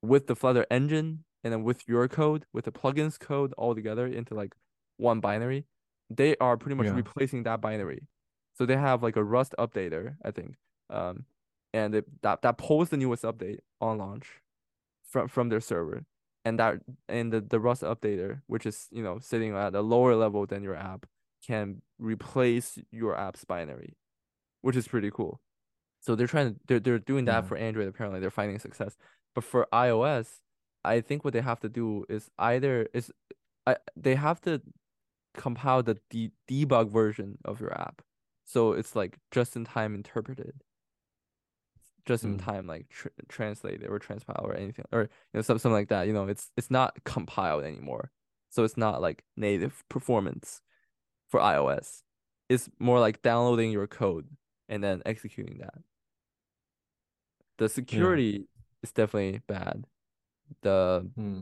with 0.02 0.28
the 0.28 0.36
Flutter 0.36 0.66
engine 0.72 1.24
and 1.44 1.54
then 1.54 1.64
with 1.64 1.88
your 1.88 2.08
code, 2.08 2.46
with 2.54 2.66
the 2.66 2.72
plugins 2.72 3.20
code 3.20 3.54
all 3.58 3.76
together 3.76 4.08
into 4.08 4.34
like 4.34 4.54
one 4.98 5.20
binary. 5.20 5.66
They 6.10 6.36
are 6.38 6.58
pretty 6.58 6.76
much 6.76 6.88
Yeah. 6.88 6.96
replacing 6.96 7.44
that 7.44 7.62
binary. 7.62 8.08
So 8.56 8.66
they 8.66 8.78
have 8.78 9.04
like 9.04 9.16
a 9.18 9.24
Rust 9.24 9.54
updater, 9.60 10.16
I 10.24 10.32
think. 10.32 10.56
Um, 10.90 11.26
and 11.74 11.94
it, 11.96 12.06
that 12.22 12.42
that 12.42 12.58
pulls 12.58 12.90
the 12.90 12.98
newest 12.98 13.24
update 13.24 13.60
on 13.82 13.98
launch 13.98 14.42
from 15.10 15.28
from 15.28 15.50
their 15.50 15.60
server. 15.62 16.06
And 16.46 16.58
that 16.60 16.80
and 17.10 17.32
the, 17.34 17.42
the 17.42 17.60
Rust 17.60 17.82
updater, 17.84 18.42
which 18.48 18.66
is, 18.66 18.88
you 18.92 19.04
know, 19.04 19.20
sitting 19.20 19.54
at 19.56 19.76
a 19.76 19.82
lower 19.82 20.16
level 20.16 20.46
than 20.46 20.64
your 20.64 20.76
app, 20.76 21.06
can 21.46 21.82
replace 22.00 22.80
your 22.92 23.18
app's 23.18 23.44
binary, 23.44 23.98
which 24.62 24.76
is 24.78 24.88
pretty 24.88 25.12
cool. 25.12 25.42
So 26.00 26.16
they're 26.16 26.28
trying 26.28 26.54
to 26.54 26.60
they're 26.68 26.80
they're 26.80 27.00
doing 27.00 27.26
that 27.26 27.44
Yeah. 27.44 27.48
for 27.50 27.58
Android 27.58 27.88
apparently. 27.90 28.22
They're 28.22 28.32
finding 28.32 28.60
success. 28.60 28.96
But 29.36 29.44
for 29.44 29.68
iOS, 29.74 30.40
I 30.88 31.02
think 31.02 31.24
what 31.26 31.34
they 31.34 31.42
have 31.42 31.60
to 31.62 31.70
do 31.70 32.06
is 32.10 32.30
either 32.40 32.88
is 32.94 33.12
I 33.66 33.78
they 33.96 34.16
have 34.16 34.42
to 34.42 34.62
compile 35.36 35.84
the 35.84 35.98
de 36.10 36.32
debug 36.50 36.90
version 36.92 37.38
of 37.46 37.62
your 37.62 37.74
app. 37.80 38.02
So 38.46 38.74
it's 38.74 38.96
like 38.96 39.18
just 39.32 39.56
in 39.56 39.66
time 39.66 39.96
interpreted. 39.96 40.62
Just 42.06 42.24
in 42.24 42.38
Mm. 42.38 42.46
time 42.46 42.68
like 42.68 42.88
tr 42.90 43.10
translated 43.28 43.90
or 43.90 44.00
transpile 44.00 44.42
or 44.44 44.56
anything 44.56 44.86
or 44.94 45.02
you 45.04 45.10
know 45.34 45.42
some, 45.42 45.60
something 45.60 45.74
like 45.74 45.90
that. 45.90 46.08
You 46.08 46.14
know, 46.14 46.28
it's 46.28 46.52
it's 46.58 46.72
not 46.72 47.04
compiled 47.04 47.64
anymore. 47.66 48.12
So 48.50 48.64
it's 48.64 48.78
not 48.78 49.02
like 49.02 49.26
native 49.36 49.84
performance 49.90 50.62
for 51.30 51.40
iOS. 51.42 52.04
It's 52.50 52.70
more 52.80 53.00
like 53.00 53.22
downloading 53.22 53.72
your 53.72 53.88
code 53.88 54.28
and 54.70 54.82
then 54.84 55.02
executing 55.06 55.58
that. 55.60 55.80
The 57.58 57.70
security 57.70 58.48
is 58.84 58.92
definitely 58.92 59.42
bad. 59.48 59.86
The 60.62 61.10
Hmm. 61.16 61.42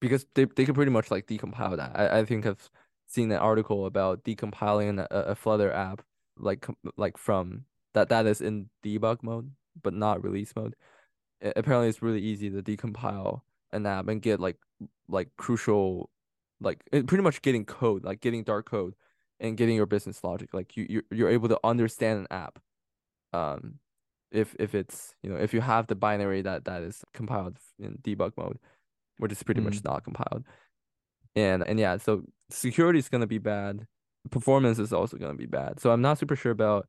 because 0.00 0.26
they 0.34 0.44
they 0.44 0.64
can 0.64 0.74
pretty 0.74 0.90
much 0.90 1.10
like 1.10 1.26
decompile 1.26 1.76
that. 1.76 1.92
I, 1.94 2.20
I 2.20 2.24
think 2.24 2.46
I've 2.46 2.70
seen 3.06 3.30
an 3.30 3.38
article 3.38 3.86
about 3.86 4.24
decompiling 4.24 5.00
a, 5.00 5.06
a 5.10 5.34
Flutter 5.34 5.72
app 5.72 6.02
like 6.38 6.66
like 6.96 7.16
from 7.16 7.64
that 7.94 8.08
that 8.10 8.26
is 8.26 8.40
in 8.40 8.68
debug 8.84 9.22
mode 9.22 9.50
but 9.82 9.94
not 9.94 10.22
release 10.22 10.54
mode. 10.56 10.74
A- 11.42 11.52
apparently, 11.56 11.88
it's 11.88 12.02
really 12.02 12.20
easy 12.20 12.50
to 12.50 12.62
decompile 12.62 13.42
an 13.72 13.86
app 13.86 14.08
and 14.08 14.22
get 14.22 14.40
like 14.40 14.58
like 15.08 15.30
crucial 15.36 16.10
like 16.60 16.82
it, 16.92 17.06
pretty 17.06 17.22
much 17.22 17.42
getting 17.42 17.64
code 17.64 18.04
like 18.04 18.20
getting 18.20 18.44
Dart 18.44 18.66
code 18.66 18.94
and 19.40 19.56
getting 19.56 19.76
your 19.76 19.86
business 19.86 20.22
logic. 20.24 20.54
Like 20.54 20.76
you 20.76 20.86
you're, 20.88 21.02
you're 21.10 21.30
able 21.30 21.48
to 21.48 21.60
understand 21.64 22.20
an 22.20 22.26
app. 22.30 22.58
Um, 23.32 23.78
if 24.32 24.54
if 24.58 24.74
it's 24.74 25.14
you 25.22 25.30
know 25.30 25.36
if 25.36 25.54
you 25.54 25.60
have 25.60 25.86
the 25.86 25.94
binary 25.94 26.42
that 26.42 26.64
that 26.64 26.82
is 26.82 27.04
compiled 27.14 27.58
in 27.78 27.98
debug 28.02 28.32
mode 28.36 28.58
which 29.18 29.32
is 29.32 29.42
pretty 29.42 29.60
much 29.62 29.78
Mm. 29.82 29.84
not 29.84 30.04
compiled. 30.04 30.44
And 31.34 31.62
and 31.66 31.78
yeah, 31.78 31.96
so 31.98 32.24
security 32.50 32.98
is 32.98 33.08
gonna 33.08 33.26
be 33.26 33.38
bad. 33.38 33.86
Performance 34.30 34.78
is 34.78 34.92
also 34.92 35.16
gonna 35.18 35.34
be 35.34 35.46
bad. 35.46 35.80
So 35.80 35.90
I'm 35.92 36.02
not 36.02 36.18
super 36.18 36.36
sure 36.36 36.52
about 36.52 36.88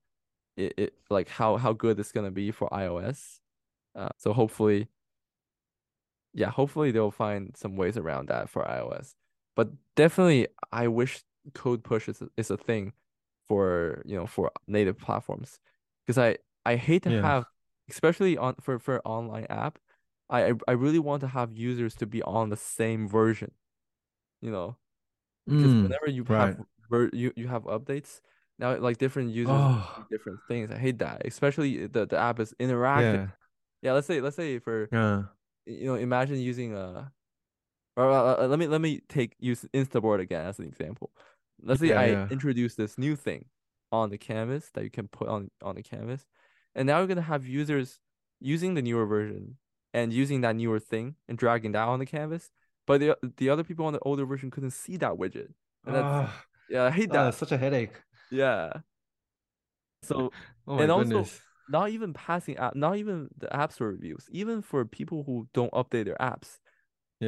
it, 0.57 0.73
it 0.77 0.93
like 1.09 1.29
how 1.29 1.57
how 1.57 1.73
good 1.73 1.99
it's 1.99 2.11
gonna 2.11 2.31
be 2.31 2.51
for 2.51 2.69
iOS. 2.69 3.39
Uh, 3.95 4.09
so 4.17 4.33
hopefully, 4.33 4.89
yeah, 6.33 6.49
hopefully 6.49 6.91
they'll 6.91 7.11
find 7.11 7.55
some 7.57 7.75
ways 7.75 7.97
around 7.97 8.27
that 8.29 8.49
for 8.49 8.63
iOS. 8.63 9.15
But 9.55 9.69
definitely, 9.95 10.47
I 10.71 10.87
wish 10.87 11.23
code 11.53 11.83
push 11.83 12.07
is 12.09 12.21
a, 12.21 12.29
is 12.37 12.51
a 12.51 12.57
thing 12.57 12.93
for 13.47 14.01
you 14.05 14.15
know 14.17 14.27
for 14.27 14.51
native 14.67 14.97
platforms 14.99 15.59
because 16.05 16.17
I 16.17 16.37
I 16.67 16.75
hate 16.77 17.03
to 17.03 17.11
Yeah. 17.11 17.21
have 17.21 17.45
especially 17.89 18.37
on 18.37 18.55
for 18.61 18.79
for 18.79 19.01
online 19.07 19.47
app 19.49 19.79
I 20.29 20.53
I 20.67 20.73
really 20.73 20.99
want 20.99 21.21
to 21.21 21.27
have 21.29 21.53
users 21.57 21.95
to 21.97 22.05
be 22.07 22.21
on 22.23 22.49
the 22.49 22.57
same 22.57 23.07
version, 23.07 23.51
you 24.41 24.51
know, 24.51 24.77
because 25.47 25.73
Mm. 25.73 25.83
whenever 25.83 26.09
you 26.09 26.23
Right. 26.25 26.57
have 26.57 26.65
ver 26.89 27.09
you 27.13 27.33
you 27.35 27.47
have 27.47 27.63
updates, 27.65 28.21
now 28.59 28.77
like 28.77 28.97
different 28.97 29.31
users 29.31 29.53
Oh. 29.53 30.05
different 30.11 30.39
things. 30.47 30.71
I 30.71 30.77
hate 30.77 30.99
that, 30.99 31.25
especially 31.25 31.87
the 31.87 32.05
the 32.05 32.17
app 32.17 32.39
is 32.39 32.53
interactive. 32.59 33.13
Yeah. 33.13 33.27
Yeah, 33.83 33.93
let's 33.93 34.07
say 34.07 34.21
let's 34.21 34.35
say 34.35 34.59
for 34.59 34.89
Yeah. 34.91 35.23
you 35.65 35.85
know 35.87 35.95
imagine 35.95 36.39
using 36.39 36.75
a 36.75 37.11
or 37.95 38.11
uh, 38.11 38.43
uh, 38.43 38.47
let 38.47 38.59
me 38.59 38.67
let 38.67 38.81
me 38.81 39.01
take 39.09 39.35
use 39.39 39.65
Instaboard 39.73 40.19
again 40.21 40.45
as 40.45 40.59
an 40.59 40.65
example. 40.65 41.11
Let's 41.61 41.81
say 41.81 41.89
Yeah, 41.89 41.99
I 41.99 42.31
introduce 42.31 42.75
this 42.75 42.97
new 42.97 43.15
thing 43.15 43.45
on 43.91 44.09
the 44.09 44.17
canvas 44.17 44.69
that 44.73 44.83
you 44.83 44.91
can 44.91 45.07
put 45.07 45.27
on 45.27 45.49
on 45.63 45.75
the 45.75 45.83
canvas, 45.83 46.27
and 46.77 46.87
now 46.87 46.99
you're 46.99 47.07
gonna 47.07 47.21
have 47.23 47.47
users 47.47 48.01
using 48.41 48.75
the 48.75 48.83
newer 48.83 49.07
version 49.07 49.57
and 49.93 50.13
using 50.13 50.41
that 50.43 50.55
newer 50.57 50.79
thing 50.79 51.15
and 51.29 51.37
dragging 51.39 51.73
that 51.73 51.87
on 51.89 51.99
the 51.99 52.07
canvas, 52.07 52.51
but 52.87 53.01
the 53.01 53.17
the 53.37 53.49
other 53.49 53.65
people 53.65 53.87
on 53.87 53.93
the 53.93 53.99
older 54.01 54.25
version 54.25 54.51
couldn't 54.51 54.71
see 54.71 54.97
that 54.99 55.13
widget, 55.13 55.53
and 55.87 55.95
that's 55.95 56.13
Ah, 56.13 56.45
yeah 56.69 56.85
I 56.85 56.91
hate 56.91 57.11
oh, 57.11 57.13
that. 57.13 57.25
that's 57.25 57.37
such 57.37 57.53
a 57.53 57.57
headache. 57.57 58.01
Yeah. 58.31 58.81
So 60.03 60.31
Oh 60.67 60.75
my 60.75 60.83
and 60.83 60.91
also 60.91 61.25
not 61.69 61.89
even 61.89 62.13
passing 62.13 62.57
app, 62.57 62.75
not 62.75 62.97
even 62.97 63.29
the 63.37 63.53
app 63.55 63.71
store 63.73 63.89
reviews, 63.89 64.27
even 64.31 64.61
for 64.61 64.85
people 64.85 65.23
who 65.23 65.47
don't 65.53 65.71
update 65.73 66.05
their 66.05 66.17
apps 66.19 66.59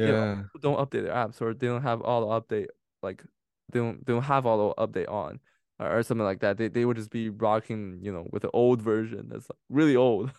you 0.02 0.12
know, 0.12 0.22
Yeah. 0.26 0.42
who 0.52 0.60
don't 0.60 0.78
update 0.78 1.04
their 1.04 1.14
apps 1.14 1.42
or 1.42 1.54
they 1.54 1.66
don't 1.68 1.82
have 1.82 2.02
auto 2.02 2.28
update 2.40 2.68
like 3.02 3.24
they 3.72 3.80
don't 3.80 4.04
they 4.06 4.12
don't 4.14 4.22
have 4.24 4.46
auto 4.46 4.74
update 4.78 5.10
on 5.10 5.40
or, 5.80 5.98
or 5.98 6.02
something 6.04 6.24
like 6.24 6.40
that. 6.40 6.58
They 6.58 6.68
they 6.68 6.84
would 6.84 6.96
just 6.98 7.10
be 7.10 7.30
rocking, 7.30 7.98
you 8.02 8.12
know, 8.12 8.26
with 8.30 8.42
the 8.42 8.50
old 8.52 8.82
version 8.82 9.28
that's 9.28 9.48
like 9.50 9.58
really 9.68 9.96
old. 9.96 10.30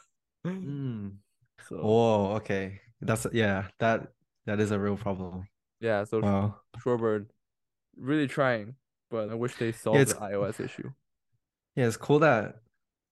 Mm. 0.46 1.18
So 1.70 1.78
Oh, 1.84 2.34
okay. 2.38 2.82
That's 3.02 3.28
yeah, 3.34 3.68
that 3.80 4.14
that 4.48 4.60
is 4.60 4.72
a 4.72 4.80
real 4.80 4.98
problem. 4.98 5.48
yeah, 5.80 6.04
so 6.06 6.20
Wow. 6.22 6.56
Shorebird 6.80 7.28
really 7.96 8.28
trying, 8.28 8.76
but 9.12 9.30
I 9.30 9.36
wish 9.36 9.54
they 9.56 9.72
solved 9.72 10.02
it's- 10.02 10.18
the 10.18 10.26
iOS 10.26 10.60
issue. 10.60 10.90
Yeah, 11.76 11.86
it's 11.88 11.98
cool 11.98 12.20
that 12.20 12.62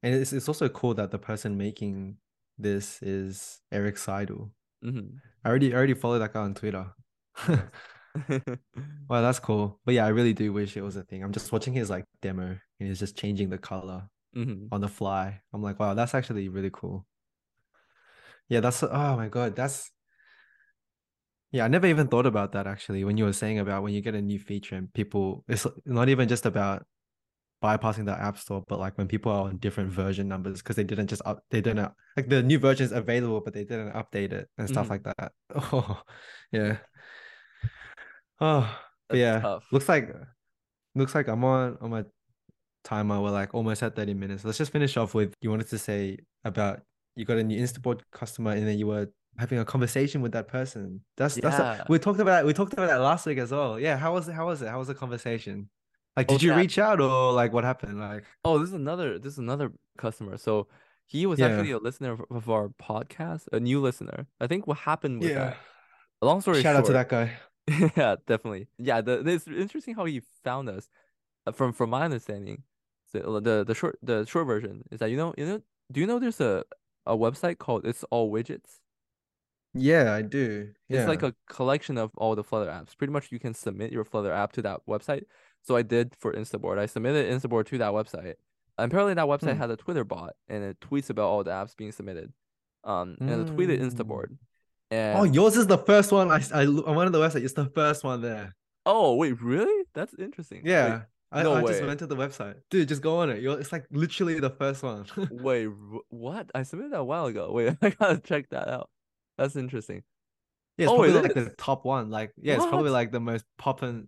and 0.04 0.16
it's 0.16 0.34
it's 0.34 0.48
also 0.50 0.68
cool 0.70 0.94
that 0.96 1.12
the 1.12 1.20
person 1.20 1.58
making 1.58 2.18
this 2.58 3.02
is 3.04 3.62
Eric 3.72 3.98
Seidel. 3.98 4.50
hmm 4.82 5.22
I 5.46 5.50
already 5.50 5.72
I 5.74 5.78
already 5.78 5.94
followed 5.94 6.20
that 6.20 6.34
guy 6.34 6.42
on 6.42 6.54
Twitter. 6.56 6.88
Well, 9.08 9.22
that's 9.24 9.40
cool. 9.40 9.80
But 9.86 9.96
yeah, 9.96 10.06
I 10.06 10.10
really 10.10 10.34
do 10.34 10.54
wish 10.54 10.78
it 10.78 10.82
was 10.82 10.96
a 10.96 11.04
thing. 11.04 11.24
I'm 11.24 11.32
just 11.32 11.52
watching 11.52 11.74
his 11.74 11.90
like 11.90 12.06
demo 12.22 12.44
and 12.80 12.90
he's 12.90 13.00
just 13.00 13.18
changing 13.18 13.50
the 13.50 13.58
color 13.58 14.08
hmm 14.34 14.72
on 14.72 14.82
the 14.82 14.88
fly. 14.90 15.42
I'm 15.54 15.64
like, 15.64 15.80
wow, 15.80 15.94
that's 15.96 16.16
actually 16.16 16.50
really 16.50 16.72
cool. 16.74 17.08
Yeah, 18.48 18.60
that's 18.62 18.84
oh 18.84 19.16
my 19.16 19.28
god, 19.30 19.56
that's 19.56 19.92
yeah, 21.52 21.66
I 21.66 21.68
never 21.68 21.88
even 21.88 22.08
thought 22.08 22.26
about 22.26 22.52
that 22.52 22.68
actually 22.68 23.04
when 23.04 23.18
you 23.18 23.26
were 23.26 23.34
saying 23.34 23.60
about 23.60 23.82
when 23.84 23.94
you 23.94 24.02
get 24.02 24.16
a 24.16 24.22
new 24.22 24.40
feature 24.40 24.76
and 24.76 24.94
people 24.94 25.44
it's 25.48 25.66
not 25.86 26.10
even 26.10 26.28
just 26.28 26.46
about 26.46 26.86
bypassing 27.64 28.06
the 28.06 28.14
app 28.20 28.38
store, 28.38 28.64
but 28.68 28.80
like 28.80 28.98
when 28.98 29.08
people 29.08 29.32
are 29.32 29.46
on 29.50 29.58
different 29.58 29.92
version 29.92 30.28
numbers 30.28 30.60
because 30.62 30.76
they 30.78 30.84
didn't 30.86 31.08
just 31.08 31.22
up 31.26 31.44
they 31.52 31.62
didn't 31.62 31.92
like 32.18 32.30
the 32.30 32.44
new 32.44 32.60
version 32.60 32.86
is 32.86 32.92
available, 32.94 33.42
but 33.42 33.54
they 33.54 33.66
didn't 33.66 33.94
update 33.94 34.34
it 34.34 34.50
and 34.58 34.70
stuff 34.70 34.90
Mhm. 34.90 34.92
like 34.92 35.04
that. 35.04 35.34
Oh 35.74 36.02
yeah. 36.52 36.78
Oh 38.42 38.80
but 39.10 39.18
yeah. 39.18 39.40
tough. 39.40 39.66
Looks 39.72 39.90
like 39.90 40.14
looks 40.96 41.16
like 41.16 41.28
I'm 41.28 41.44
on 41.44 41.78
on 41.82 41.90
my 41.90 42.06
timer. 42.84 43.20
We're 43.22 43.32
like 43.32 43.54
almost 43.54 43.84
at 43.84 43.96
30 43.96 44.14
minutes. 44.14 44.46
Let's 44.46 44.58
just 44.58 44.72
finish 44.72 44.96
off 44.98 45.14
with 45.14 45.34
you 45.42 45.50
wanted 45.50 45.68
to 45.70 45.78
say 45.78 46.18
about 46.46 46.82
you 47.16 47.26
got 47.26 47.38
a 47.38 47.44
new 47.44 47.62
Instaboard 47.62 48.02
customer 48.12 48.52
and 48.52 48.68
then 48.68 48.78
you 48.78 48.88
were 48.88 49.10
having 49.38 49.60
a 49.60 49.66
conversation 49.66 50.22
with 50.22 50.32
that 50.34 50.48
person. 50.48 51.02
That's 51.18 51.36
that's 51.36 51.60
a, 51.60 51.86
we 51.90 52.00
talked 52.00 52.20
about 52.20 52.32
that. 52.32 52.46
we 52.46 52.54
talked 52.54 52.74
about 52.74 52.88
that 52.88 53.02
last 53.02 53.26
week 53.26 53.38
as 53.40 53.52
well. 53.52 53.80
Yeah, 53.80 53.98
how 53.98 54.14
was 54.14 54.28
it? 54.28 54.34
How 54.34 54.46
was 54.46 54.62
it? 54.62 54.70
How 54.70 54.80
was 54.80 54.88
the 54.88 54.96
conversation? 54.96 55.70
Like, 56.16 56.28
Oh, 56.30 56.34
did 56.34 56.44
you 56.44 56.52
yeah. 56.52 56.58
reach 56.58 56.78
out 56.78 57.00
or 57.02 57.32
like 57.34 57.54
what 57.54 57.64
happened? 57.64 58.00
Like, 58.00 58.26
Oh, 58.44 58.60
this 58.60 58.70
is 58.70 58.76
another 58.76 59.20
this 59.20 59.34
is 59.34 59.40
another 59.40 59.72
customer. 59.98 60.38
So 60.38 60.68
he 61.08 61.26
was 61.26 61.40
Yeah. 61.40 61.48
actually 61.48 61.72
a 61.72 61.78
listener 61.78 62.18
of, 62.30 62.50
our 62.50 62.70
podcast, 62.70 63.48
a 63.52 63.60
new 63.60 63.82
listener. 63.82 64.28
I 64.40 64.48
think 64.48 64.68
what 64.68 64.78
happened 64.78 65.22
with 65.22 65.30
yeah. 65.32 65.36
that. 65.40 65.58
Long 66.22 66.42
story 66.42 66.62
Shout 66.62 66.76
out 66.76 66.86
to 66.86 66.94
that 66.94 67.10
guy. 67.10 67.32
yeah, 67.98 68.16
definitely. 68.26 68.68
Yeah, 68.78 69.02
the, 69.02 69.20
it's 69.28 69.48
interesting 69.48 69.96
how 69.96 70.06
he 70.06 70.22
found 70.44 70.70
us. 70.70 70.90
Uh, 71.46 71.52
From 71.52 71.74
from 71.74 71.90
my 71.92 72.04
understanding, 72.06 72.64
the 73.14 73.22
the 73.42 73.64
the 73.66 73.76
short 73.76 73.98
the 74.02 74.26
short 74.26 74.48
version 74.48 74.84
is 74.92 75.00
that 75.00 75.10
you 75.12 75.18
know 75.18 75.34
you 75.38 75.46
know 75.46 75.62
do 75.92 76.00
you 76.02 76.08
know 76.08 76.20
there's 76.20 76.42
a 76.42 76.64
a 77.06 77.16
website 77.18 77.58
called 77.58 77.86
It's 77.86 78.04
All 78.12 78.32
Widgets. 78.32 78.80
Yeah, 79.74 80.14
I 80.14 80.22
do. 80.24 80.74
It's 80.90 81.08
like 81.08 81.24
a 81.24 81.36
collection 81.48 81.98
of 81.98 82.12
all 82.18 82.36
the 82.36 82.44
Flutter 82.44 82.70
apps. 82.72 82.98
Pretty 82.98 83.14
much 83.14 83.32
you 83.32 83.40
can 83.40 83.54
submit 83.54 83.92
your 83.92 84.04
Flutter 84.04 84.32
app 84.32 84.52
to 84.54 84.62
that 84.64 84.82
website. 84.88 85.24
So 85.62 85.76
I 85.76 85.84
did 85.84 86.16
for 86.20 86.34
Instaboard. 86.34 86.80
I 86.80 86.88
submitted 86.88 87.32
Instaboard 87.32 87.66
to 87.68 87.78
that 87.78 87.92
website. 87.94 88.36
And 88.78 88.92
apparently 88.92 89.14
that 89.14 89.28
website 89.28 89.54
Hmm. 89.54 89.60
had 89.60 89.72
a 89.72 89.76
Twitter 89.78 90.04
bot 90.04 90.36
and 90.48 90.64
it 90.64 90.80
tweets 90.80 91.10
about 91.10 91.30
all 91.30 91.44
the 91.44 91.52
apps 91.52 91.76
being 91.78 91.92
submitted. 91.92 92.34
Um, 92.84 93.18
and 93.28 93.42
it 93.42 93.54
tweeted 93.56 93.80
Mm. 93.80 93.86
Instaboard. 94.92 95.20
Oh, 95.20 95.24
yours 95.24 95.56
is 95.58 95.68
the 95.68 95.78
first 95.78 96.12
one. 96.12 96.32
I 96.32 96.42
I 96.54 96.62
I 96.64 96.66
went 96.66 97.08
on 97.08 97.12
the 97.12 97.20
website. 97.20 97.44
It's 97.44 97.54
the 97.54 97.66
first 97.76 98.04
one 98.04 98.22
there. 98.22 98.56
oh 98.86 99.16
wait, 99.16 99.42
really? 99.42 99.86
That's 99.94 100.14
interesting. 100.16 100.64
Wait, 100.64 100.72
Yeah. 100.72 101.02
I, 101.32 101.44
no 101.44 101.54
I 101.54 101.62
just 101.62 101.84
went 101.84 102.00
to 102.00 102.08
the 102.08 102.16
website. 102.16 102.56
Dude, 102.72 102.88
just 102.88 103.04
go 103.04 103.20
on 103.20 103.30
it. 103.30 103.40
You're, 103.44 103.60
it's 103.60 103.72
like 103.72 103.86
literally 103.92 104.40
the 104.40 104.50
first 104.50 104.82
one. 104.82 105.06
wait, 105.32 105.68
what? 106.10 106.50
I 106.56 106.64
submitted 106.64 106.94
that 106.94 107.02
a 107.02 107.04
while 107.04 107.28
ago. 107.28 107.52
Wait, 107.52 107.76
I 107.84 107.92
gotta 107.92 108.18
check 108.20 108.50
that 108.50 108.68
out. 108.68 108.90
That's 109.38 109.56
interesting. 109.56 110.02
Yeah, 110.78 110.86
it's 110.86 110.92
Oh, 110.92 110.96
probably 110.98 111.22
like 111.22 111.34
the 111.36 111.54
top 111.58 111.86
one. 111.86 112.10
Like, 112.10 112.32
yeah, 112.42 112.56
it's 112.56 112.66
probably 112.66 112.90
like 112.90 113.12
the 113.12 113.20
most 113.20 113.46
poppin'. 113.60 114.08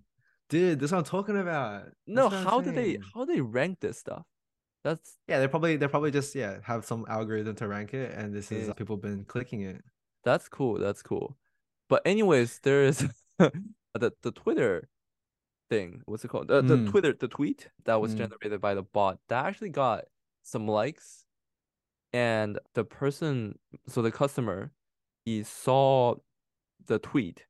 Dude, 0.49 0.79
that's 0.79 0.91
what 0.91 0.97
I'm 0.97 1.03
talking 1.03 1.37
about. 1.37 1.83
That's 1.83 1.95
No, 2.07 2.29
how 2.29 2.59
do 2.59 2.71
they 2.71 2.97
how 3.13 3.25
do 3.25 3.33
they 3.33 3.41
rank 3.41 3.81
this 3.81 3.99
stuff? 3.99 4.25
That's 4.83 5.15
Yeah, 5.27 5.39
they 5.39 5.47
probably 5.47 5.77
they 5.77 5.87
probably 5.87 6.09
just 6.09 6.33
yeah 6.33 6.57
have 6.63 6.85
some 6.85 7.05
algorithm 7.07 7.55
to 7.57 7.67
rank 7.67 7.93
it, 7.93 8.13
and 8.17 8.33
this 8.33 8.51
is 8.51 8.73
people 8.75 8.97
been 8.97 9.25
clicking 9.25 9.61
it. 9.61 9.83
That's 10.23 10.47
cool. 10.49 10.77
That's 10.79 11.01
cool. 11.01 11.38
But 11.89 12.01
anyways, 12.05 12.60
there 12.60 12.84
is 12.84 13.05
the 13.39 14.12
the 14.21 14.31
Twitter 14.31 14.88
thing. 15.69 16.01
What's 16.05 16.23
it 16.25 16.29
called? 16.29 16.47
The, 16.47 16.62
the 16.62 16.77
Mm. 16.77 16.89
Twitter 16.89 17.13
the 17.13 17.27
tweet 17.27 17.69
that 17.86 17.99
was 18.01 18.13
Mm. 18.13 18.19
generated 18.19 18.62
by 18.62 18.73
the 18.75 18.84
bot 18.84 19.19
that 19.29 19.45
actually 19.45 19.69
got 19.69 20.05
some 20.43 20.67
likes, 20.67 21.25
and 22.13 22.60
the 22.73 22.84
person, 22.84 23.57
so 23.88 24.01
the 24.01 24.12
customer, 24.12 24.71
he 25.25 25.43
saw 25.43 26.15
the 26.88 26.99
tweet, 26.99 27.45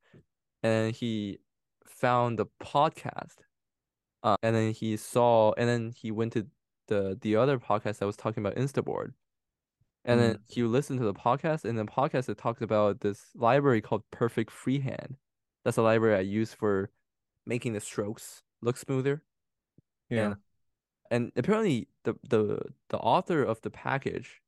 and 0.64 0.94
he 0.96 1.40
found 1.88 2.38
the 2.40 2.46
podcast, 2.62 3.38
uh, 4.24 4.36
and 4.44 4.56
then 4.56 4.72
he 4.74 4.98
saw, 4.98 5.54
and 5.58 5.68
then 5.70 5.94
he 5.96 6.12
went 6.12 6.34
to 6.34 6.48
the 6.88 7.18
the 7.22 7.36
other 7.36 7.58
podcast 7.60 8.00
that 8.00 8.06
was 8.06 8.18
talking 8.18 8.44
about 8.46 8.56
Instaboard. 8.58 9.14
And 10.04 10.20
then 10.20 10.40
he 10.48 10.64
listened 10.64 11.00
to 11.00 11.06
the 11.06 11.14
podcast, 11.14 11.64
and 11.64 11.78
the 11.78 11.86
podcast 11.86 12.28
it 12.28 12.38
talked 12.38 12.62
about 12.62 13.02
this 13.02 13.26
library 13.36 13.82
called 13.82 14.04
Perfect 14.12 14.50
Freehand. 14.52 15.18
That's 15.64 15.78
a 15.78 15.84
library 15.84 16.16
I 16.16 16.22
use 16.22 16.54
for 16.54 16.90
making 17.46 17.74
the 17.74 17.80
strokes 17.80 18.42
look 18.62 18.78
smoother. 18.78 19.22
Yeah. 20.10 20.36
And 21.12 21.32
apparently, 21.36 21.88
the 22.04 22.16
the 22.28 22.60
the 22.90 22.98
author 22.98 23.44
of 23.44 23.62
the 23.62 23.70
package 23.70 24.42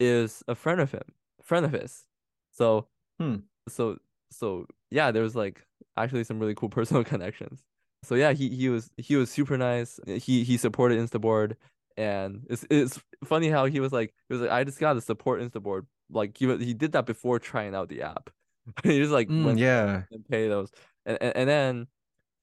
is 0.00 0.42
a 0.48 0.54
friend 0.54 0.80
of 0.80 0.92
him, 0.92 1.14
friend 1.42 1.64
of 1.64 1.72
his. 1.72 2.04
So, 2.50 2.88
Hmm. 3.18 3.36
so 3.68 3.98
so 4.30 4.66
yeah, 4.90 5.10
there 5.10 5.22
was 5.22 5.36
like 5.36 5.64
actually 5.96 6.24
some 6.24 6.38
really 6.38 6.54
cool 6.54 6.68
personal 6.78 7.04
connections. 7.04 7.62
So 8.04 8.14
yeah, 8.16 8.32
he 8.32 8.48
he 8.48 8.68
was 8.68 8.90
he 8.96 9.16
was 9.16 9.30
super 9.30 9.56
nice. 9.56 10.00
He 10.06 10.44
he 10.44 10.56
supported 10.56 10.98
Instaboard, 10.98 11.56
and 11.96 12.46
it's 12.50 12.64
it's 12.70 13.00
funny 13.24 13.48
how 13.48 13.66
he 13.66 13.80
was 13.80 13.92
like 13.92 14.14
he 14.28 14.34
was 14.34 14.42
like 14.42 14.50
I 14.50 14.64
just 14.64 14.78
gotta 14.80 15.00
support 15.00 15.40
Instaboard. 15.40 15.86
Like 16.10 16.36
he 16.36 16.46
he 16.58 16.74
did 16.74 16.92
that 16.92 17.06
before 17.06 17.38
trying 17.38 17.74
out 17.74 17.88
the 17.88 18.02
app. 18.02 18.30
he 18.84 18.98
just 18.98 19.12
like 19.12 19.28
Mm, 19.28 19.58
yeah. 19.58 20.04
and 20.10 20.28
pay 20.28 20.48
those, 20.48 20.70
and, 21.06 21.18
and 21.20 21.36
and 21.36 21.48
then 21.48 21.86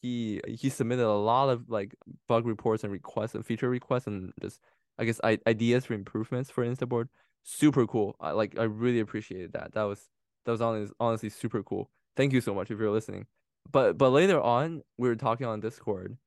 he 0.01 0.41
he 0.47 0.69
submitted 0.69 1.05
a 1.05 1.11
lot 1.13 1.49
of 1.49 1.69
like 1.69 1.95
bug 2.27 2.45
reports 2.45 2.83
and 2.83 2.93
requests 2.93 3.35
and 3.35 3.45
feature 3.45 3.69
requests 3.69 4.07
and 4.07 4.33
just 4.41 4.59
I 4.97 5.05
guess 5.05 5.19
I, 5.23 5.39
ideas 5.47 5.85
for 5.85 5.93
improvements 5.93 6.49
for 6.49 6.65
Instaboard. 6.65 7.07
Super 7.43 7.85
cool. 7.87 8.15
I 8.19 8.31
like 8.31 8.57
I 8.59 8.63
really 8.63 8.99
appreciated 8.99 9.53
that. 9.53 9.73
That 9.73 9.83
was 9.83 10.09
that 10.45 10.51
was 10.51 10.61
honestly 10.61 10.95
honestly 10.99 11.29
super 11.29 11.63
cool. 11.63 11.89
Thank 12.15 12.33
you 12.33 12.41
so 12.41 12.53
much 12.53 12.71
if 12.71 12.79
you're 12.79 12.91
listening. 12.91 13.27
But 13.71 13.97
but 13.97 14.09
later 14.11 14.39
on 14.41 14.83
we 14.97 15.09
were 15.09 15.15
talking 15.15 15.47
on 15.47 15.59
Discord, 15.59 16.17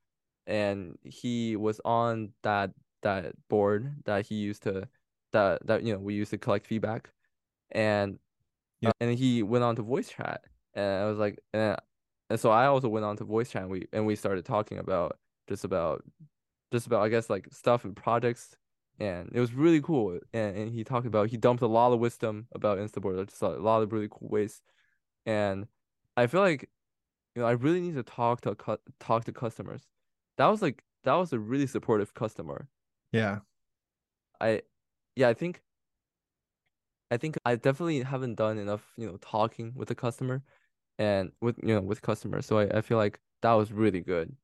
and 0.46 0.98
he 1.04 1.56
was 1.56 1.80
on 1.84 2.32
that 2.42 2.72
that 3.02 3.34
board 3.48 3.94
that 4.04 4.26
he 4.26 4.36
used 4.36 4.62
to 4.64 4.88
that 5.32 5.66
that 5.66 5.82
you 5.82 5.92
know 5.92 5.98
we 5.98 6.14
used 6.14 6.30
to 6.32 6.38
collect 6.38 6.66
feedback, 6.66 7.10
and 7.72 8.18
Yeah. 8.80 8.90
uh, 8.90 8.92
and 9.00 9.18
he 9.18 9.42
went 9.42 9.64
on 9.64 9.76
to 9.76 9.82
voice 9.82 10.10
chat, 10.10 10.44
and 10.74 11.04
I 11.04 11.06
was 11.06 11.18
like, 11.18 11.40
and, 11.54 11.76
and 12.30 12.40
so 12.40 12.50
I 12.50 12.66
also 12.66 12.88
went 12.88 13.04
on 13.06 13.16
to 13.18 13.24
voice 13.24 13.50
chat, 13.50 13.62
and 13.62 13.70
we 13.70 13.88
and 13.92 14.06
we 14.06 14.16
started 14.16 14.44
talking 14.44 14.78
about 14.78 15.18
just 15.48 15.64
about 15.64 16.04
just 16.72 16.86
about 16.86 17.02
I 17.02 17.08
guess 17.08 17.30
like 17.30 17.48
stuff 17.52 17.84
and 17.84 17.96
projects, 17.96 18.56
and 18.98 19.30
it 19.34 19.40
was 19.40 19.54
really 19.54 19.80
cool. 19.82 20.18
And 20.32 20.56
and 20.56 20.72
he 20.72 20.84
talked 20.84 21.06
about 21.06 21.28
he 21.30 21.36
dumped 21.36 21.62
a 21.62 21.66
lot 21.66 21.92
of 21.92 22.00
wisdom 22.00 22.46
about 22.54 22.78
Instaboard, 22.78 23.28
just 23.28 23.42
a 23.42 23.48
lot 23.50 23.82
of 23.82 23.92
really 23.92 24.08
cool 24.10 24.28
ways, 24.28 24.62
and 25.26 25.66
I 26.16 26.26
feel 26.28 26.42
like 26.42 26.70
you 27.36 27.42
know 27.42 27.48
I 27.48 27.52
really 27.52 27.80
need 27.80 27.96
to 27.96 28.02
talk 28.04 28.42
to 28.42 28.56
talk 29.00 29.24
to 29.26 29.32
customers. 29.32 29.88
That 30.38 30.46
was 30.48 30.62
like 30.62 30.84
that 31.04 31.14
was 31.14 31.32
a 31.32 31.38
really 31.38 31.66
supportive 31.66 32.14
customer. 32.14 32.68
Yeah. 33.12 33.40
I 34.40 34.62
yeah, 35.16 35.28
I 35.28 35.34
think 35.34 35.62
I 37.10 37.16
think 37.18 37.36
I 37.44 37.56
definitely 37.56 38.02
haven't 38.02 38.36
done 38.36 38.58
enough, 38.58 38.92
you 38.96 39.06
know, 39.06 39.16
talking 39.18 39.74
with 39.74 39.88
the 39.88 39.94
customer 39.94 40.42
and 40.98 41.32
with 41.40 41.58
you 41.62 41.74
know 41.74 41.80
with 41.82 42.02
customers. 42.02 42.46
So 42.46 42.58
I, 42.58 42.78
I 42.78 42.80
feel 42.82 42.98
like 42.98 43.20
that 43.42 43.52
was 43.54 43.72
really 43.72 44.00
good. 44.00 44.36